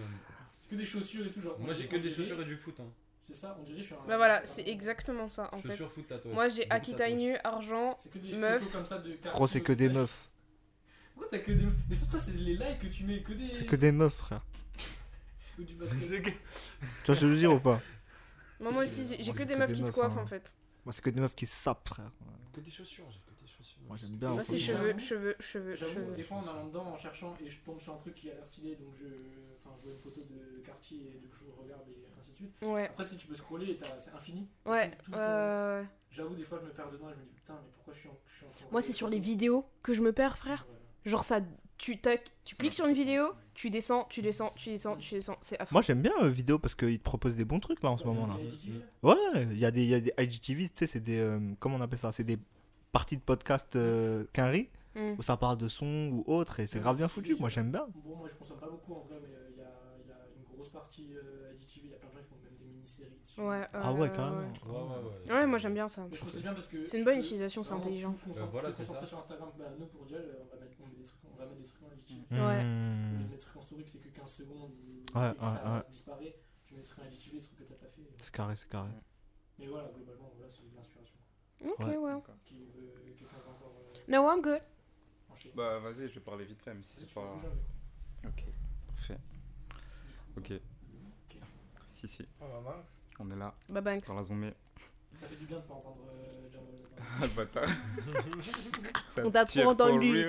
[0.60, 1.42] C'est que des chaussures et tout.
[1.42, 2.80] Genre, Moi, j'ai que des chaussures et du foot.
[2.80, 2.86] Hein.
[3.22, 4.08] C'est ça, on dirait que je suis un.
[4.08, 5.70] Bah voilà, c'est exactement ça en fait.
[5.70, 6.34] Chaussures, foot, tatouage.
[6.34, 7.08] Moi, j'ai Akita.
[7.10, 7.98] Inu, argent.
[8.02, 8.72] C'est que des Meuf.
[8.72, 10.30] comme ça de Gros, c'est que des de- meufs.
[11.14, 11.74] Pourquoi t'as que des meufs?
[11.90, 13.48] Mais surtout, c'est les likes que tu mets, que des.
[13.48, 14.46] C'est que des meufs, frère.
[15.60, 16.02] Ou du basket.
[16.02, 16.36] C'est que- Tu
[17.08, 17.82] vois ce que je veux dire ou pas?
[18.60, 20.22] Moi, moi aussi, j'ai que des meufs qui se coiffent hein.
[20.24, 20.56] en fait.
[20.86, 22.12] Moi, c'est que des meufs qui sapent, frère.
[22.54, 23.25] Que des chaussures, j'ai que des chaussures.
[23.88, 24.32] Moi, j'aime bien.
[24.32, 26.16] Moi, c'est cheveux, cheveux, cheveux, J'avoue, cheveux.
[26.16, 28.34] des fois en allant dedans, en cherchant, et je tombe sur un truc qui a
[28.34, 29.06] l'air stylé, donc je.
[29.58, 32.36] Enfin, je vois une photo de quartier et du coup je regarde et ainsi de
[32.36, 32.52] suite.
[32.64, 34.48] Ouais, Après, si tu peux scroller, et t'as- c'est infini.
[34.66, 34.92] ouais.
[35.16, 37.94] Euh, J'avoue, des fois je me perds dedans et je me dis putain, mais pourquoi
[37.94, 40.38] je suis en, je suis en Moi, c'est sur les vidéos que je me perds,
[40.38, 40.66] frère.
[40.70, 41.12] Ouais.
[41.12, 41.42] Genre, ça
[41.78, 45.38] tu, tac, tu cliques sur une vidéo, tu descends, tu descends, tu descends, tu descends.
[45.42, 45.60] C'est.
[45.72, 48.06] Moi, j'aime bien euh, vidéo parce qu'ils te proposent des bons trucs là en ce
[48.06, 48.38] moment là.
[49.04, 49.16] Ouais,
[49.52, 51.20] il y a des, il y a des IGTV, tu sais, c'est des.
[51.20, 52.12] euh, comment on appelle ça?
[52.14, 52.38] C'est des
[52.96, 55.16] parties de podcast euh, quinri Mm.
[55.20, 57.36] où ça parle de son ou autre et c'est grave bien foutu.
[57.36, 57.86] Moi, j'aime bien.
[57.96, 59.68] Bon, moi je consomme pas beaucoup en vrai, mais euh, il y, a,
[60.02, 62.30] il y a une grosse partie euh, IGTV, il y a plein de gens qui
[62.30, 63.42] font même des mini-séries dessus.
[63.42, 64.38] Ouais, Ah ouais, carrément.
[64.38, 64.48] ouais.
[64.64, 65.34] Ouais, ouais, ouais.
[65.36, 66.00] Ouais, moi j'aime bien ça.
[66.08, 66.86] Mais je trouve que c'est bien parce que.
[66.88, 68.14] C'est une bonne utilisation, c'est intelligent.
[68.14, 69.10] tout concentrer- Euh, voilà, te c'est concentrer ça.
[69.10, 71.36] sur Instagram, bah, nous pour Dial, euh, on va mettre, on met des trucs, on
[71.38, 72.40] va mettre des trucs en IGTV.
[72.40, 72.64] Ouais.
[72.64, 75.74] Les mettre en story que c'est que 15 secondes, ou- Ouais, et que ouais, ça
[75.76, 75.84] ouais.
[75.92, 76.36] disparaît.
[76.64, 78.08] Tu mettrais un IGTV, des trucs que t'as pas fait.
[78.16, 78.92] C'est carré, c'est carré.
[79.60, 80.64] Mais voilà, globalement, voilà, c'est.
[81.64, 81.98] Ok, Ouais.
[81.98, 82.12] ouais.
[82.12, 82.20] Euh,
[84.08, 84.60] No, I'm good.
[85.56, 87.36] Bah vas-y, je vais parler vite fait, même si c'est pas.
[88.26, 88.44] Ok,
[88.88, 89.18] parfait.
[90.38, 90.54] Ok.
[91.88, 92.46] Si, si, Oh,
[93.20, 94.06] on est là, Bah, Banks.
[94.08, 94.52] dans la zombie.
[95.22, 96.68] Ça fait du bien de pas entendre euh, Jamal.
[97.22, 97.64] Ah, le bâtard.
[99.26, 100.26] On t'a trop entendu.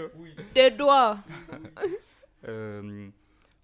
[0.54, 1.18] Tes doigts
[2.48, 3.10] Euh,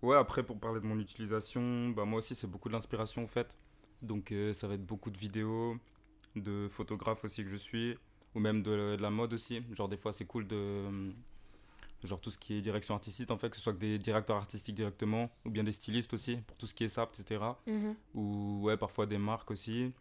[0.02, 3.28] ouais, après, pour parler de mon utilisation, bah, moi aussi, c'est beaucoup de l'inspiration en
[3.28, 3.56] fait.
[4.00, 5.76] Donc, euh, ça va être beaucoup de vidéos,
[6.36, 7.96] de photographes aussi que je suis,
[8.34, 9.62] ou même de, de la mode aussi.
[9.72, 11.12] Genre, des fois, c'est cool de.
[12.04, 14.36] Genre, tout ce qui est direction artistique en fait, que ce soit que des directeurs
[14.36, 17.40] artistiques directement, ou bien des stylistes aussi, pour tout ce qui est SAP, etc.
[17.66, 17.94] Mhm.
[18.14, 19.92] Ou ouais, parfois des marques aussi.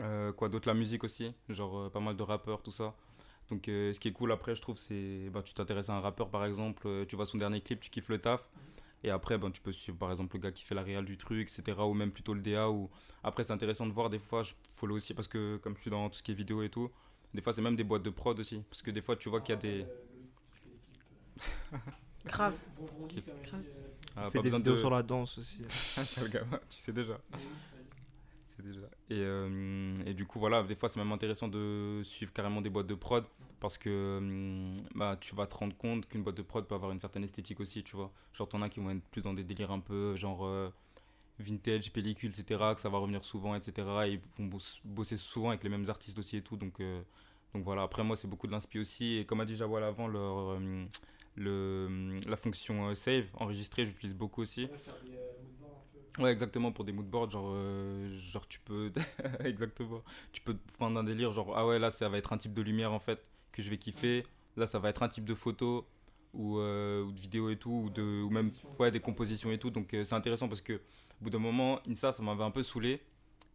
[0.00, 0.68] Euh, quoi d'autre?
[0.68, 2.94] La musique aussi, genre euh, pas mal de rappeurs, tout ça.
[3.50, 6.00] Donc euh, ce qui est cool après, je trouve, c'est bah, tu t'intéresses à un
[6.00, 8.48] rappeur par exemple, tu vois son dernier clip, tu kiffes le taf.
[9.04, 11.16] Et après, ben, tu peux suivre par exemple le gars qui fait la réal du
[11.18, 11.76] truc, etc.
[11.80, 12.70] Ou même plutôt le DA.
[12.70, 12.88] Ou...
[13.24, 15.90] Après, c'est intéressant de voir des fois, je follow aussi parce que comme je suis
[15.90, 16.90] dans tout ce qui est vidéo et tout,
[17.34, 18.62] des fois c'est même des boîtes de prod aussi.
[18.70, 19.86] Parce que des fois tu vois qu'il y a des.
[22.24, 22.54] Grave.
[22.80, 23.18] Euh,
[24.14, 25.58] Ah, C'est des vidéos de- sur la danse aussi.
[25.68, 27.18] Sale gamin, tu sais déjà.
[28.46, 28.80] C'est déjà.
[29.08, 32.68] Et, euh, et du coup, voilà, des fois, c'est même intéressant de suivre carrément des
[32.70, 33.24] boîtes de prod
[33.62, 36.92] parce que euh, bah, tu vas te rendre compte qu'une boîte de prod peut avoir
[36.92, 38.12] une certaine esthétique aussi, tu vois.
[38.34, 40.70] Genre, t'en as qui vont être plus dans des délires un peu genre euh,
[41.38, 44.08] vintage, pellicule, etc., que ça va revenir souvent, etc.
[44.08, 46.56] Et ils vont boss- bosser souvent avec les mêmes artistes aussi et tout.
[46.56, 47.02] Donc, euh,
[47.54, 49.18] donc voilà, après, moi, c'est beaucoup de l'inspi aussi.
[49.18, 50.84] Et comme a dit Jawal avant, leur, euh,
[51.36, 54.70] le, la fonction euh, save, enregistrer, j'utilise beaucoup aussi.
[56.18, 58.92] Ouais, exactement, pour des moodboards, genre, euh, genre tu peux.
[59.44, 60.02] exactement.
[60.32, 62.52] Tu peux te prendre un délire, genre, ah ouais, là, ça va être un type
[62.52, 64.24] de lumière en fait que je vais kiffer.
[64.56, 65.86] Là, ça va être un type de photo
[66.34, 69.58] ou, euh, ou de vidéo et tout, ou, de, ou même ouais, des compositions et
[69.58, 69.70] tout.
[69.70, 72.62] Donc, euh, c'est intéressant parce que, au bout d'un moment, Insta, ça m'avait un peu
[72.62, 73.00] saoulé.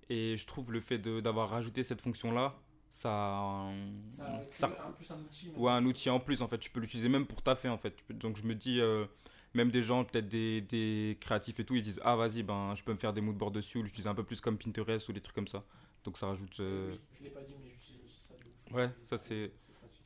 [0.10, 2.56] Et je trouve le fait d'avoir rajouté cette fonction-là,
[2.90, 3.68] ça.
[4.14, 5.50] Ça, ça- c'est un plus un outil.
[5.50, 5.60] même.
[5.60, 6.58] Ouais, un outil en plus, en fait.
[6.60, 7.96] Tu peux l'utiliser même pour taffer, en fait.
[8.12, 9.06] Donc, je me dis, euh,
[9.54, 12.84] même des gens, peut-être des, des créatifs et tout, ils disent, ah, vas-y, ben, je
[12.84, 15.22] peux me faire des moodboards dessus ou l'utiliser un peu plus comme Pinterest ou des
[15.22, 15.64] trucs comme ça.
[16.06, 16.58] Donc, ça rajoute.
[16.62, 18.34] euh, Oui, je l'ai pas dit, mais j'utilise aussi ça.
[18.76, 19.52] Ouais, ça, c'est-.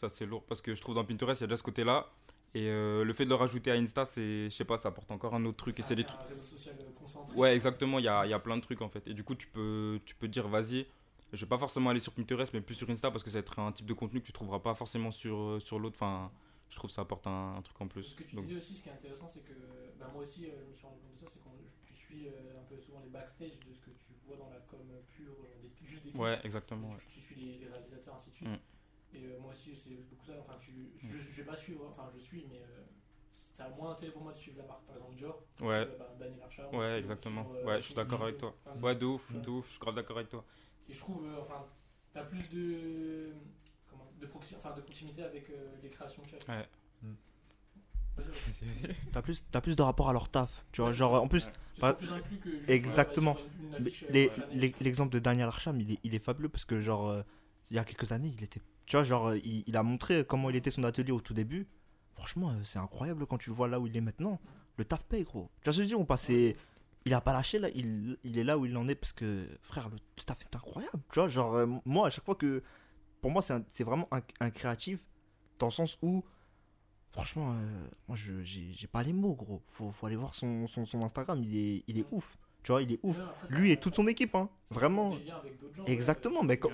[0.02, 2.10] Ça, c'est lourd parce que je trouve dans Pinterest, il y a déjà ce côté-là.
[2.56, 5.12] Et euh, le fait de le rajouter à Insta, c'est, je sais pas, ça apporte
[5.12, 5.80] encore un autre truc.
[5.80, 6.20] Et c'est des trucs.
[6.22, 7.36] euh.
[7.36, 9.06] Ouais, exactement, il y a, il y a plein de trucs en fait.
[9.08, 10.88] Et du coup, tu peux, tu peux dire, vas-y,
[11.32, 13.42] je vais pas forcément aller sur Pinterest, mais plus sur Insta parce que ça va
[13.42, 15.98] être un type de contenu que tu trouveras pas forcément sur, euh, sur l'autre.
[16.02, 16.32] Enfin,
[16.70, 18.04] je trouve que ça apporte un, un truc en plus.
[18.04, 19.54] Ce que tu Donc, disais aussi, ce qui est intéressant, c'est que
[20.00, 21.46] bah, moi aussi, je me suis rendu compte de ça, c'est que
[21.86, 24.80] tu suis un peu souvent les backstage de ce que tu vois dans la com
[25.12, 26.90] pure, genre des, juste des ouais, exactement.
[26.90, 27.02] tu, ouais.
[27.08, 28.50] tu suis les, les réalisateurs, ainsi de suite.
[28.50, 28.58] Mm.
[29.14, 30.34] Et euh, moi aussi, c'est beaucoup ça.
[30.40, 30.72] Enfin, tu,
[31.04, 32.84] je, je vais pas suivre, enfin, je suis, mais euh,
[33.56, 35.44] ça a moins intérêt pour moi de suivre la marque, par exemple, Dior.
[35.62, 35.82] Ouais.
[35.86, 37.48] suivre, bah, Daniel Arsham, Ouais, exactement.
[37.64, 38.56] euh, Ouais, je suis d'accord avec toi.
[38.76, 39.40] Enfin, Ouais, de ouf, Ouais.
[39.42, 40.46] de ouf, je suis grave d'accord avec toi.
[40.90, 41.66] Et je trouve, euh, enfin,
[42.14, 43.34] t'as plus de,
[43.90, 46.58] comment, de, proxi- enfin, de proximité avec euh, les créations qu'il y a.
[46.58, 46.68] Ouais.
[47.04, 47.14] Mm.
[49.12, 50.66] T'as plus, t'as plus de rapport à leur taf.
[50.72, 51.52] Tu vois, genre, en plus, Ouais.
[51.76, 53.38] Tu Pas- plus que Exactement.
[53.80, 53.90] euh,
[54.80, 57.22] L'exemple de Daniel Arsham, il est, il est fabuleux parce que, genre, euh,
[57.72, 58.62] il y a quelques années, il était.
[58.86, 61.68] Tu vois, genre, il, a montré comment il était son atelier au tout début.
[62.14, 64.40] Franchement, euh, c'est incroyable quand tu le vois là où il est maintenant.
[64.78, 65.50] Le taf paye, gros.
[65.62, 66.58] Tu vois je dire On passait.
[67.06, 67.70] Il a pas lâché, là.
[67.74, 71.00] Il, est là où il en est parce que, frère, le, taf est incroyable.
[71.12, 72.64] Tu vois, genre, euh, moi, à chaque fois que.
[73.22, 74.10] Pour moi, c'est vraiment
[74.40, 75.06] un, créatif
[75.60, 76.24] dans le sens où.
[77.12, 79.62] Franchement, euh, moi, je j'ai pas les mots, gros.
[79.66, 80.66] Faut, faut aller voir son,
[81.04, 81.44] Instagram.
[81.44, 82.38] Il est ouf.
[82.64, 83.18] Tu vois, il est ouf.
[83.18, 84.50] Ouais, après, Lui et toute son équipe, hein.
[84.70, 85.18] Vraiment.
[85.26, 86.72] gens, Exactement, mais quand-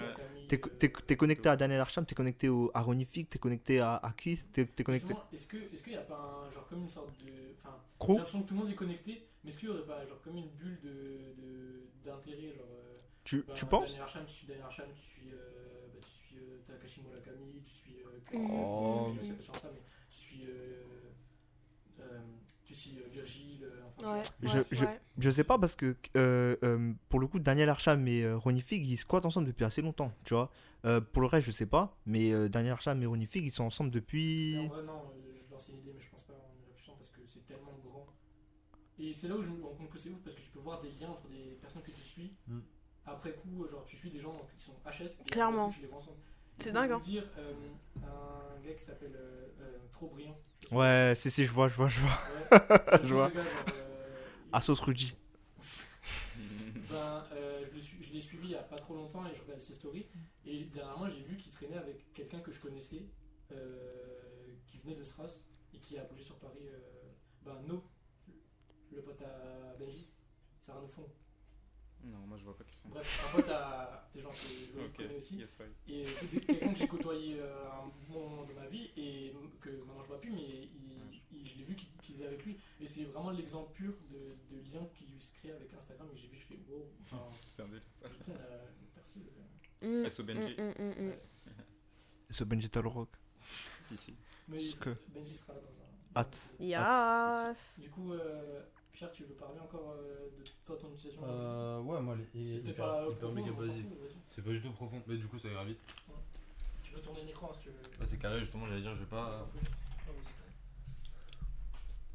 [0.48, 4.48] T'es connecté à Daniel Arsham, t'es connecté au, à Ronifique, t'es connecté à, à Keith,
[4.54, 5.14] t'es connecté.
[5.34, 8.14] Est-ce que est-ce qu'il n'y a pas un genre comme une sorte de enfin j'ai
[8.14, 10.38] l'impression que tout le monde est connecté mais est-ce qu'il n'y aurait pas genre comme
[10.38, 12.94] une bulle de de- d'intérêt genre euh,
[13.26, 16.10] Tu, ben, tu penses Daniel Arsham, tu suis Daniel Arsham, tu suis euh, bah, tu
[16.28, 18.50] suis euh, Takashi Murakami, tu suis euh, Mhm.
[18.52, 19.14] Oh.
[19.22, 20.84] je sais pas sur Insta, mais tu suis euh,
[22.00, 22.20] euh,
[22.68, 23.68] euh, euh, tu sais, Virgile.
[23.98, 24.24] Enfin, ouais.
[24.42, 25.00] Je, ouais, je, ouais.
[25.18, 28.62] je, sais pas parce que euh, euh, pour le coup, Daniel Arsham et euh, Ronnie
[28.62, 30.52] Fig ils squattent ensemble depuis assez longtemps, tu vois.
[30.86, 33.64] Euh, pour le reste, je sais pas, mais Daniel Arsham et Ronnie Fig ils sont
[33.64, 34.58] ensemble depuis.
[34.60, 35.02] En vrai, non,
[35.42, 38.06] je lance une idée, mais je pense pas en réfléchissant parce que c'est tellement grand.
[39.00, 40.60] Et c'est là où je me rends compte que c'est ouf parce que tu peux
[40.60, 42.36] voir des liens entre des personnes que tu suis.
[42.48, 42.60] Mm.
[43.06, 45.22] Après coup, genre tu suis des gens qui sont HS.
[45.26, 45.70] Et Clairement.
[45.70, 46.18] Tu les vois ensemble.
[46.60, 47.00] C'est dingue, hein.
[47.04, 47.54] dire, euh,
[48.04, 50.38] un gars qui s'appelle euh, euh, Trop Brillant.
[50.72, 52.58] Ouais, si, si, je vois, je vois, je vois.
[52.60, 53.00] pas.
[53.04, 53.32] je vois.
[53.36, 53.44] Euh,
[54.52, 55.16] Assos Rudy.
[56.90, 59.74] Ben, euh, je, l'ai suivi il y a pas trop longtemps et je regardais ses
[59.74, 60.08] stories.
[60.46, 63.02] Et dernièrement, j'ai vu qu'il traînait avec quelqu'un que je connaissais,
[63.52, 65.42] euh, qui venait de Stras
[65.74, 66.66] et qui a bougé sur Paris.
[66.66, 66.80] Euh,
[67.44, 67.84] ben, No,
[68.94, 70.08] le pote à Benji,
[70.62, 71.10] Sarah Fond.
[72.08, 72.88] Non, moi je vois pas qui c'est.
[72.90, 75.38] Bref, un pote à des gens que Ok, connaît aussi.
[75.38, 75.62] yes.
[75.88, 79.34] Et que- quelqu'un que j'ai côtoyé euh, à un bon moment de ma vie et
[79.62, 82.58] que maintenant je vois plus, mais il- il- je l'ai vu qu'il est avec lui.
[82.80, 86.08] Et c'est vraiment l'exemple pur de, de lien qui se crée avec Instagram.
[86.14, 86.86] Et j'ai vu, je fais wow.
[87.04, 88.08] Enfin, C'est un délire ça.
[88.10, 88.66] putain, euh,
[88.96, 89.20] merci.
[89.20, 90.04] le gars.
[90.08, 90.56] Mm, SO Benji.
[90.58, 93.10] mm, mm, mm, Benji Rock.
[93.76, 94.16] Si, si.
[94.48, 96.22] Mais Benji sera là dans un.
[96.22, 96.56] Hâte.
[96.60, 97.80] Yes.
[97.82, 98.64] Du coup, euh,
[98.98, 102.74] Pierre, tu veux parler encore euh, de toi, ton utilisation Euh, ouais, moi, les C'était
[102.74, 103.86] pas hyper profond, méga basique.
[104.26, 105.78] C'est pas du tout profond, mais du coup, ça ira vite.
[106.84, 107.76] Tu peux tourner l'écran si tu veux.
[108.00, 109.48] Bah, c'est carré, justement, j'allais dire, je vais pas.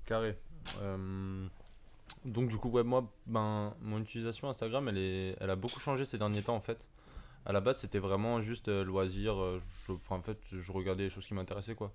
[0.07, 0.37] Carré.
[0.81, 1.47] Euh,
[2.25, 6.05] donc du coup, ouais, moi, ben, mon utilisation Instagram, elle, est, elle a beaucoup changé
[6.05, 6.89] ces derniers temps en fait.
[7.47, 9.41] À la base, c'était vraiment juste euh, loisir.
[9.41, 11.93] euh, je- en fait, je regardais les choses qui m'intéressaient quoi.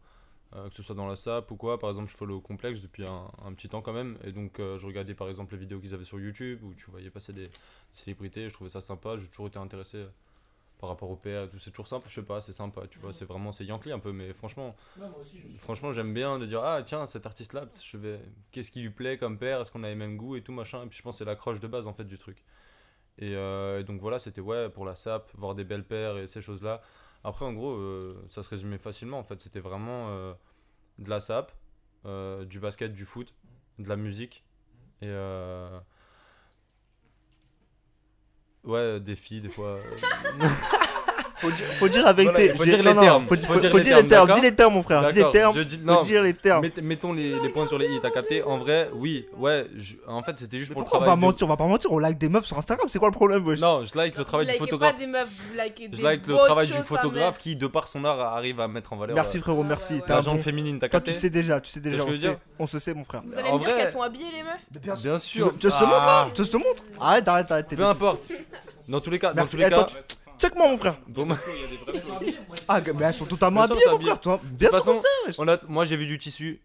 [0.56, 1.78] Euh, que ce soit dans la SAP ou quoi.
[1.78, 4.18] Par exemple, je follow Complexe depuis un, un petit temps quand même.
[4.24, 6.90] Et donc, euh, je regardais par exemple les vidéos qu'ils avaient sur YouTube où tu
[6.90, 7.50] voyais passer des
[7.92, 8.48] célébrités.
[8.48, 9.18] Je trouvais ça sympa.
[9.18, 10.06] J'ai toujours été intéressé
[10.80, 11.60] par rapport au PR et tout.
[11.60, 12.88] C'est toujours simple, je sais pas, c'est sympa.
[12.88, 14.14] Tu vois, c'est vraiment, c'est Yankee un peu.
[14.14, 15.58] Mais franchement, Ouais, moi aussi, je suis.
[15.58, 18.20] Franchement, j'aime bien de dire ah tiens cet artiste là, je vais
[18.52, 20.84] qu'est-ce qui lui plaît comme père, est-ce qu'on a les mêmes goûts et tout machin.
[20.84, 22.42] Et puis je pense que c'est l'accroche de base en fait du truc.
[23.20, 26.28] Et, euh, et donc voilà, c'était ouais pour la sap, voir des belles paires et
[26.28, 26.82] ces choses là.
[27.28, 29.42] Après en gros, euh, ça se résumait facilement en fait.
[29.42, 30.34] C'était vraiment euh,
[30.98, 31.52] de la sap,
[32.06, 33.34] euh, du basket, du foot,
[33.80, 34.46] de la musique
[35.02, 35.14] et
[38.64, 39.78] ouais des filles des fois.
[41.40, 42.52] Faut dire, faut dire la vérité.
[42.52, 43.24] Voilà, faut dire les non, non, termes.
[43.24, 45.08] Faut, Faut faut- dire faut les dire les termes, Dis les termes, mon frère.
[45.14, 45.56] Dis les termes.
[45.56, 46.02] je dis- Faut non.
[46.02, 46.64] dire les termes.
[46.66, 48.42] Mett- mettons les, les points sur les i, t'as capté?
[48.42, 51.20] En vrai, oui, ouais, je- en fait c'était juste Mais pour le pourquoi on travail.
[51.22, 51.46] va de- mentir?
[51.48, 51.92] On va pas mentir.
[51.92, 52.88] On like des meufs sur Instagram.
[52.90, 53.60] C'est quoi le problème, wesh?
[53.60, 54.94] Non, je like le travail Vous du photographe.
[54.94, 57.88] pas des meufs, vous likez des Je like le travail du photographe qui, de par
[57.88, 60.02] son art, arrive à mettre en valeur Merci euh, frérot, merci.
[60.08, 61.62] la un féminine, t'as Toi, tu capté sais déjà.
[61.62, 62.04] Tu sais déjà.
[62.60, 63.22] On se sait, mon frère.
[63.26, 65.02] Vous allez me dire qu'elles sont habillées, les meufs?
[65.04, 65.54] Bien sûr.
[65.62, 66.84] Je te montre Ah, je te montre?
[67.00, 67.68] Arrête, arrête, arrête.
[67.68, 68.28] t'es Peu importe.
[68.90, 69.52] Dans tous les cas, dans Merci.
[69.52, 69.94] tous les Eh, toi, cas.
[70.38, 70.98] Tu- Check-moi, mon frère.
[71.08, 71.38] bon, moi,
[72.68, 74.20] Ah, mais elles sont totalement habillées, mon frère.
[74.22, 75.02] Toi, bien De sûr
[75.38, 76.62] on a, moi j'ai vu du tissu.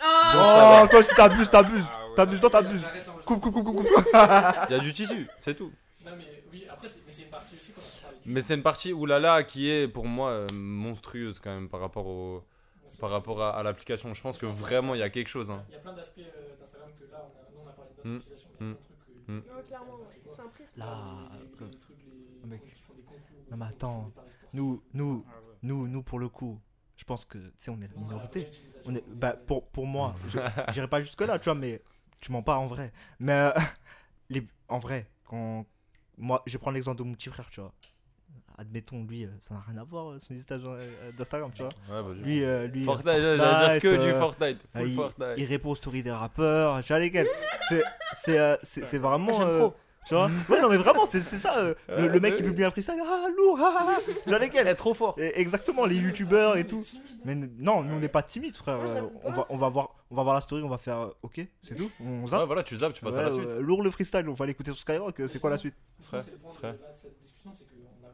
[0.00, 1.84] Ah Oh, toi aussi t'abuses, t'abuses.
[1.92, 2.14] Ah ouais.
[2.14, 2.82] T'abuses, toi t'abuses.
[3.26, 4.06] Coupe, coupe, coupe, coupe, coupe.
[4.68, 5.70] Il y a du tissu, c'est tout.
[6.04, 8.62] Non, mais oui, après, c'est mais c'est une partie aussi qu'on a Mais c'est une
[8.62, 12.42] partie oulala qui est pour moi euh, monstrueuse quand même par rapport au,
[13.00, 14.14] par rapport à, à l'application.
[14.14, 15.50] Je pense que vraiment il y a quelque chose.
[15.50, 15.62] Hein.
[15.68, 17.90] Il y a plein d'aspects euh, d'Instagram que là, on a, nous, on a parlé
[18.02, 18.12] de Mm.
[18.14, 19.56] notre utilisation, mais il y a plein de trucs que.
[19.56, 20.72] Ouais, clairement, c'est- un prisme.
[20.78, 20.96] Là,
[21.34, 21.96] les, les, que- les trucs,
[22.42, 22.64] les, mec.
[22.64, 23.39] qui font des concours.
[23.50, 24.10] Non, mais attends.
[24.52, 25.24] Nous, nous,
[25.62, 26.60] nous, nous, pour le coup,
[26.96, 28.48] je pense que, tu sais, on est la minorité.
[28.84, 30.38] On est, bah, pour, pour moi, je-
[30.72, 31.82] j'irai pas jusque là, tu vois, mais
[32.20, 32.92] tu mens pas en vrai.
[33.18, 33.50] Mais euh,
[34.30, 35.64] les, en vrai, quand
[36.18, 37.72] moi, je prends l'exemple de mon petit frère, tu vois.
[38.58, 40.60] Admettons, lui, euh, ça n'a rien à voir, euh, son usage
[41.16, 41.72] d'Instagram, tu vois.
[41.88, 42.22] Ouais, vas-y.
[42.24, 44.66] Lui, euh, lui, Fortnite, j'allais dire que du Fortnite.
[44.74, 45.28] Full il, Fortnite.
[45.38, 47.28] il répond aux stories des rappeurs, tu vois lesquels.
[47.70, 47.82] C'est,
[48.14, 49.72] c'est, c'est, c'est vraiment.
[50.10, 51.56] Tu vois Ouais, non, mais vraiment, c'est, c'est ça.
[51.58, 52.48] euh, le, le mec qui ouais.
[52.48, 54.00] publie un freestyle, ah, lourd, ah, ah, ah.
[54.24, 55.14] Tu vois lesquels Elle est trop fort.
[55.18, 56.84] Et Exactement, les youtubeurs et tout.
[57.24, 58.80] Mais non, nous on n'est pas timides, frère.
[58.80, 61.10] Euh, on, va, on, va voir, on va voir la story, on va faire euh,
[61.22, 61.90] ok, c'est tout.
[62.04, 62.40] On zappe.
[62.40, 63.50] Ouais, voilà, tu zappes, tu passes à la Ouais, suite.
[63.50, 65.14] euh, lourd le freestyle, on va l'écouter sur Skyrock.
[65.28, 65.74] C'est quoi la suite?
[66.00, 66.74] Frère, c'est le point de- frère.
[66.96, 68.10] cette discussion, c'est que on a-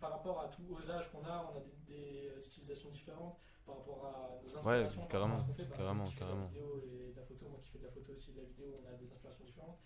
[0.00, 3.76] par rapport à tous aux âges qu'on a, on a des, des utilisations différentes par
[3.76, 5.00] rapport à nos inspirations.
[5.02, 5.78] par carrément, rapport à ce qu'on fait.
[5.78, 6.40] Carrément, carrément.
[6.42, 8.46] la vidéo et de la photo, moi qui fais de la photo aussi, de la
[8.50, 9.78] vidéo, on a des inspirations différentes.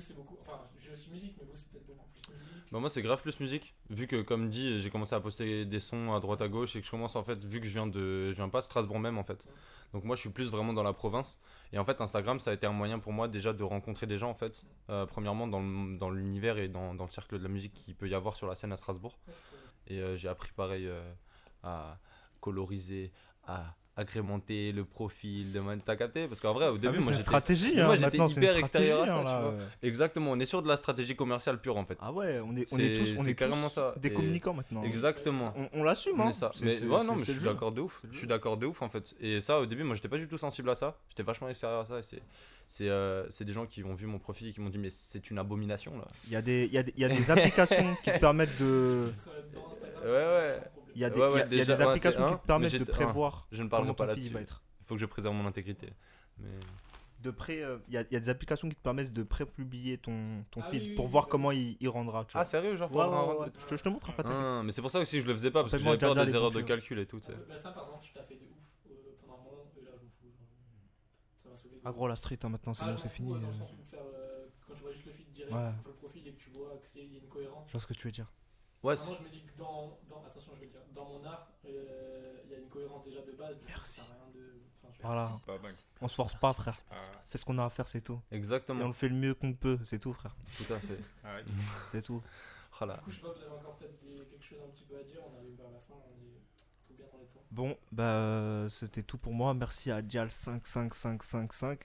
[0.00, 0.38] Vous, c'est beaucoup.
[0.40, 2.72] Enfin, j'ai aussi musique, mais vous, c'est peut-être beaucoup plus musique.
[2.72, 5.80] Bah moi c'est grave plus musique vu que comme dit j'ai commencé à poster des
[5.80, 7.88] sons à droite à gauche et que je commence en fait vu que je viens
[7.88, 9.44] de je viens pas de Strasbourg même en fait
[9.92, 11.40] donc moi je suis plus vraiment dans la province
[11.72, 14.18] et en fait Instagram ça a été un moyen pour moi déjà de rencontrer des
[14.18, 17.74] gens en fait Euh, premièrement dans l'univers et dans, dans le cercle de la musique
[17.74, 19.18] qu'il peut y avoir sur la scène à Strasbourg
[19.88, 21.02] et euh, j'ai appris pareil euh,
[21.64, 21.98] à
[22.40, 23.10] coloriser
[23.48, 26.26] à agrémenter le profil de man t'as capté?
[26.28, 27.74] Parce qu'en vrai au début vu, moi c'est une j'étais stratégie.
[27.76, 29.50] moi, hein, j'étais hyper extérieur à ça, hein, tu là, vois.
[29.52, 29.66] euh.
[29.82, 32.72] exactement on est sur de la stratégie commerciale pure en fait Ah ouais, on est,
[32.72, 33.94] on est tous, on c'est est carrément tous ça.
[33.98, 34.82] des Et- communicants maintenant.
[34.84, 36.32] exactement On, on l'assume, hein.
[36.32, 36.50] ça.
[36.62, 38.00] Mais ouais, non, mais je suis d'accord de ouf.
[38.10, 39.14] Je suis d'accord de ouf en fait.
[39.20, 40.96] Et ça, au début, moi, j'étais pas du tout sensible à ça.
[41.08, 41.98] J'étais vachement extérieur à ça.
[41.98, 42.22] Et c'est,
[42.66, 45.30] c'est, euh, des gens qui ont vu mon profil et qui m'ont dit, mais c'est
[45.30, 46.06] une abomination là.
[46.26, 48.58] Il y a des, il y a des, y a des applications qui te permettent
[48.60, 49.12] de.
[50.02, 50.58] Ouais, ouais.
[50.90, 50.94] Un.
[50.94, 51.88] Il y a des, Ouais, il y a- ouais, il y a déjà, des ouais,
[51.90, 52.94] applications c'est qui un, te permettent de j'étais- un.
[52.94, 54.34] prévoir Je ne comment parle pas ton fils là-dessus.
[54.34, 54.62] va être.
[54.80, 55.92] Il faut que je préserve mon intégrité.
[56.38, 56.48] Mais
[57.22, 57.62] de pré.
[57.62, 60.44] euh, Il y, a, il y a des applications qui te permettent de pré-publier ton,
[60.50, 61.30] ton Ah feed oui, pour oui, voir oui.
[61.30, 62.24] comment il, il rendra.
[62.24, 62.44] Tu Ah, vois.
[62.46, 63.46] sérieux, genre Ouais, ouais, un- ouais, ouais.
[63.58, 64.24] Je, te, je te montre après.
[64.26, 66.14] Ah, mais c'est pour ça aussi que je le faisais pas parce que Appelle-moi j'avais
[66.14, 67.20] peur des erreurs de calcul et tout.
[67.20, 67.34] sais.
[67.48, 68.56] Bah, ça, par exemple, je t'ai fait de ouf
[68.90, 70.32] euh, pendant un moment, et là, je m'en fous.
[70.32, 70.48] genre,
[71.44, 71.80] ça m'a saoulé.
[71.84, 73.32] Ah, gros, la street, hein, maintenant, c'est Ah, bon, c'est fini.
[73.32, 75.72] ouais, euh, euh, quand tu vois juste le feed direct, Ouais.
[75.84, 77.64] le profil et que tu vois qu'il y a une cohérence.
[77.66, 78.32] Je vois ce que tu veux dire.
[78.82, 81.24] Ouais, Moi, je me dis que dans, dans, attention, je vais le dire, dans mon
[81.24, 83.56] art, euh, il y a une cohérence déjà de base.
[83.66, 84.00] Merci.
[84.02, 84.46] rien de.
[84.84, 85.28] enfin, Voilà.
[85.46, 85.58] Pas.
[86.02, 86.76] On se force pas, frère.
[86.90, 88.20] Ah, Fais ce qu'on a à faire, c'est tout.
[88.30, 88.84] Et exactement.
[88.84, 90.36] on le fait le mieux qu'on peut, c'est tout, frère.
[90.56, 90.98] Tout à fait.
[91.24, 91.36] ah.
[91.90, 92.22] C'est tout.
[92.80, 92.94] Oh là.
[92.98, 94.96] Du coup, je sais pas, vous avez encore peut-être des- quelque chose un petit peu
[94.98, 95.20] à dire.
[95.30, 96.40] On arrive vers la fin, on est
[96.86, 97.44] tout bien dans les temps.
[97.50, 99.52] Bon, bah, euh, c'était tout pour moi.
[99.54, 101.80] Merci à Dial55555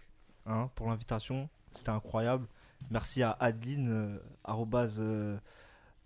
[0.46, 1.50] hein, pour l'invitation.
[1.74, 2.48] C'était incroyable.
[2.92, 5.38] Merci à Adeline, euh, arrobase, euh,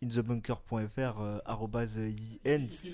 [0.03, 2.88] inthebunker.fr, euh, arrobase Il, IN, il il fait-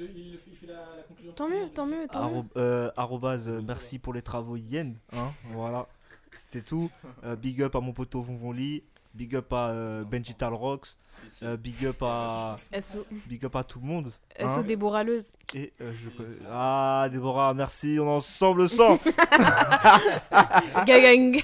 [0.52, 1.34] il fait la, la conclusion.
[1.34, 2.38] Tant mieux, tant il mieux, tant mieux.
[2.40, 4.94] arro- euh, arrobase, euh, merci pour les travaux IN.
[5.14, 5.88] Hein, voilà,
[6.34, 6.90] c'était tout.
[7.23, 8.84] Euh, big up à mon poteau Vonvonli.
[9.14, 10.98] Big up à euh, Benji Talrox.
[11.41, 14.11] Euh, big up à SO, big up à tout le monde.
[14.38, 14.64] SO hein.
[14.64, 15.36] déboraleuse.
[15.53, 16.10] Et euh, je
[16.52, 18.99] Ah Déborah, merci, on est ensemble sang.
[20.86, 21.41] Gagang.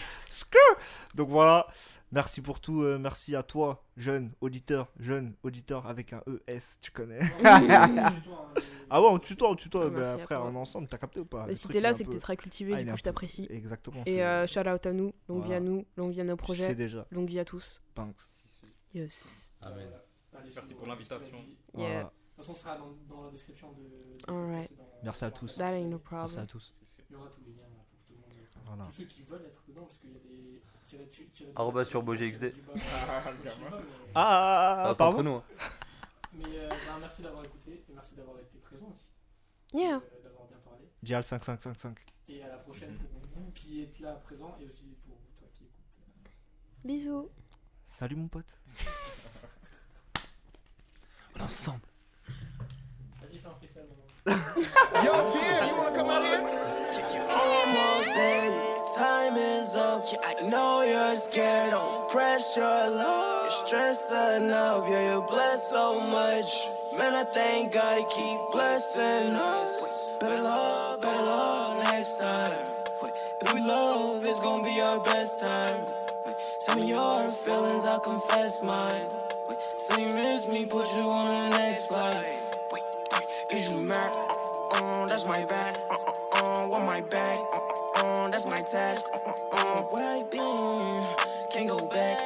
[1.16, 1.66] Donc voilà,
[2.12, 6.92] merci pour tout, euh, merci à toi, jeune auditeur, jeune auditeur avec un ES, tu
[6.92, 7.20] connais.
[8.94, 11.22] Ah ouais, on tutoie, on tutoie, Ah, bah, à frère, on est ensemble, t'as capté
[11.22, 12.90] ou pas Mais Le si t'es là, c'est que peu- t'es très cultivé, Ah, du
[12.92, 13.48] coup, je peu- t'apprécie.
[13.50, 14.02] Exactement.
[14.06, 15.60] Et c'est- euh, shout out à nous, longue vie à Voilà.
[15.62, 17.82] nous, longue vie à nos projets, déjà, longue vie à tous.
[17.96, 18.16] Banks.
[18.94, 19.56] Yes.
[19.62, 19.88] Amen.
[20.56, 21.38] Merci pour l'invitation.
[21.38, 21.88] Yeah.
[21.88, 22.04] Voilà.
[22.04, 24.30] De toute façon, ce sera dans, dans la description de.
[24.32, 24.72] Alright.
[25.04, 25.56] Merci à tous.
[25.58, 26.48] That ain't no Merci à problem.
[26.48, 26.74] tous.
[27.10, 28.48] Il y aura tous les liens pour tout le monde.
[28.66, 28.86] Voilà.
[28.88, 30.62] Tous ceux qui veulent être dedans, parce qu'il y a des.
[30.98, 32.56] Tirés- sur Boger tirés XD.
[32.56, 33.52] du bas, qui veulent, mais-
[34.16, 35.36] Ah, ah, Ça ah, reste pardon entre nous.
[35.36, 35.44] hein.
[36.34, 39.06] Mais euh, bah, merci d'avoir écouté et merci d'avoir été présent aussi.
[39.78, 39.96] Yeah.
[39.98, 40.86] Euh, d'avoir bien parlé.
[41.04, 41.98] Dial 5555.
[42.30, 45.66] Et à la prochaine pour vous qui êtes là présent et aussi pour toi qui
[45.66, 46.32] écoute.
[46.86, 47.30] Bisous.
[47.86, 48.60] Salut mon pote.
[51.40, 51.82] Ensemble.
[54.26, 56.48] Vas-y, fais un freestyle maintenant.
[57.30, 58.52] almost there.
[58.98, 60.04] Time is up.
[60.12, 61.72] Yeah, I know you're scared.
[61.72, 63.44] Don't pressure love.
[63.44, 64.88] You're stressed enough.
[64.90, 66.70] Yeah, you're blessed so much.
[66.98, 70.10] Man, I thank God he keep blessing us.
[70.20, 72.68] Better love, better love next time.
[73.42, 75.86] If we love, it's gonna be our best time.
[76.66, 79.10] Tell me your feelings, I'll confess mine.
[79.78, 82.51] Say you miss me, put you on the next flight.
[83.52, 84.16] Is you mad?
[84.16, 85.78] Uh, uh, that's my bad.
[85.90, 87.38] Uh, uh, uh, want my bag?
[87.52, 87.60] Uh,
[87.98, 89.12] uh, uh, that's my task.
[89.14, 91.06] Uh, uh, uh, where I been?
[91.52, 92.18] Can't go back.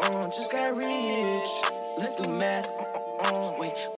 [0.00, 1.50] Uh, uh, just got rich.
[1.96, 2.66] Let's do math.
[2.80, 2.84] Uh,
[3.22, 3.88] uh, uh, wait,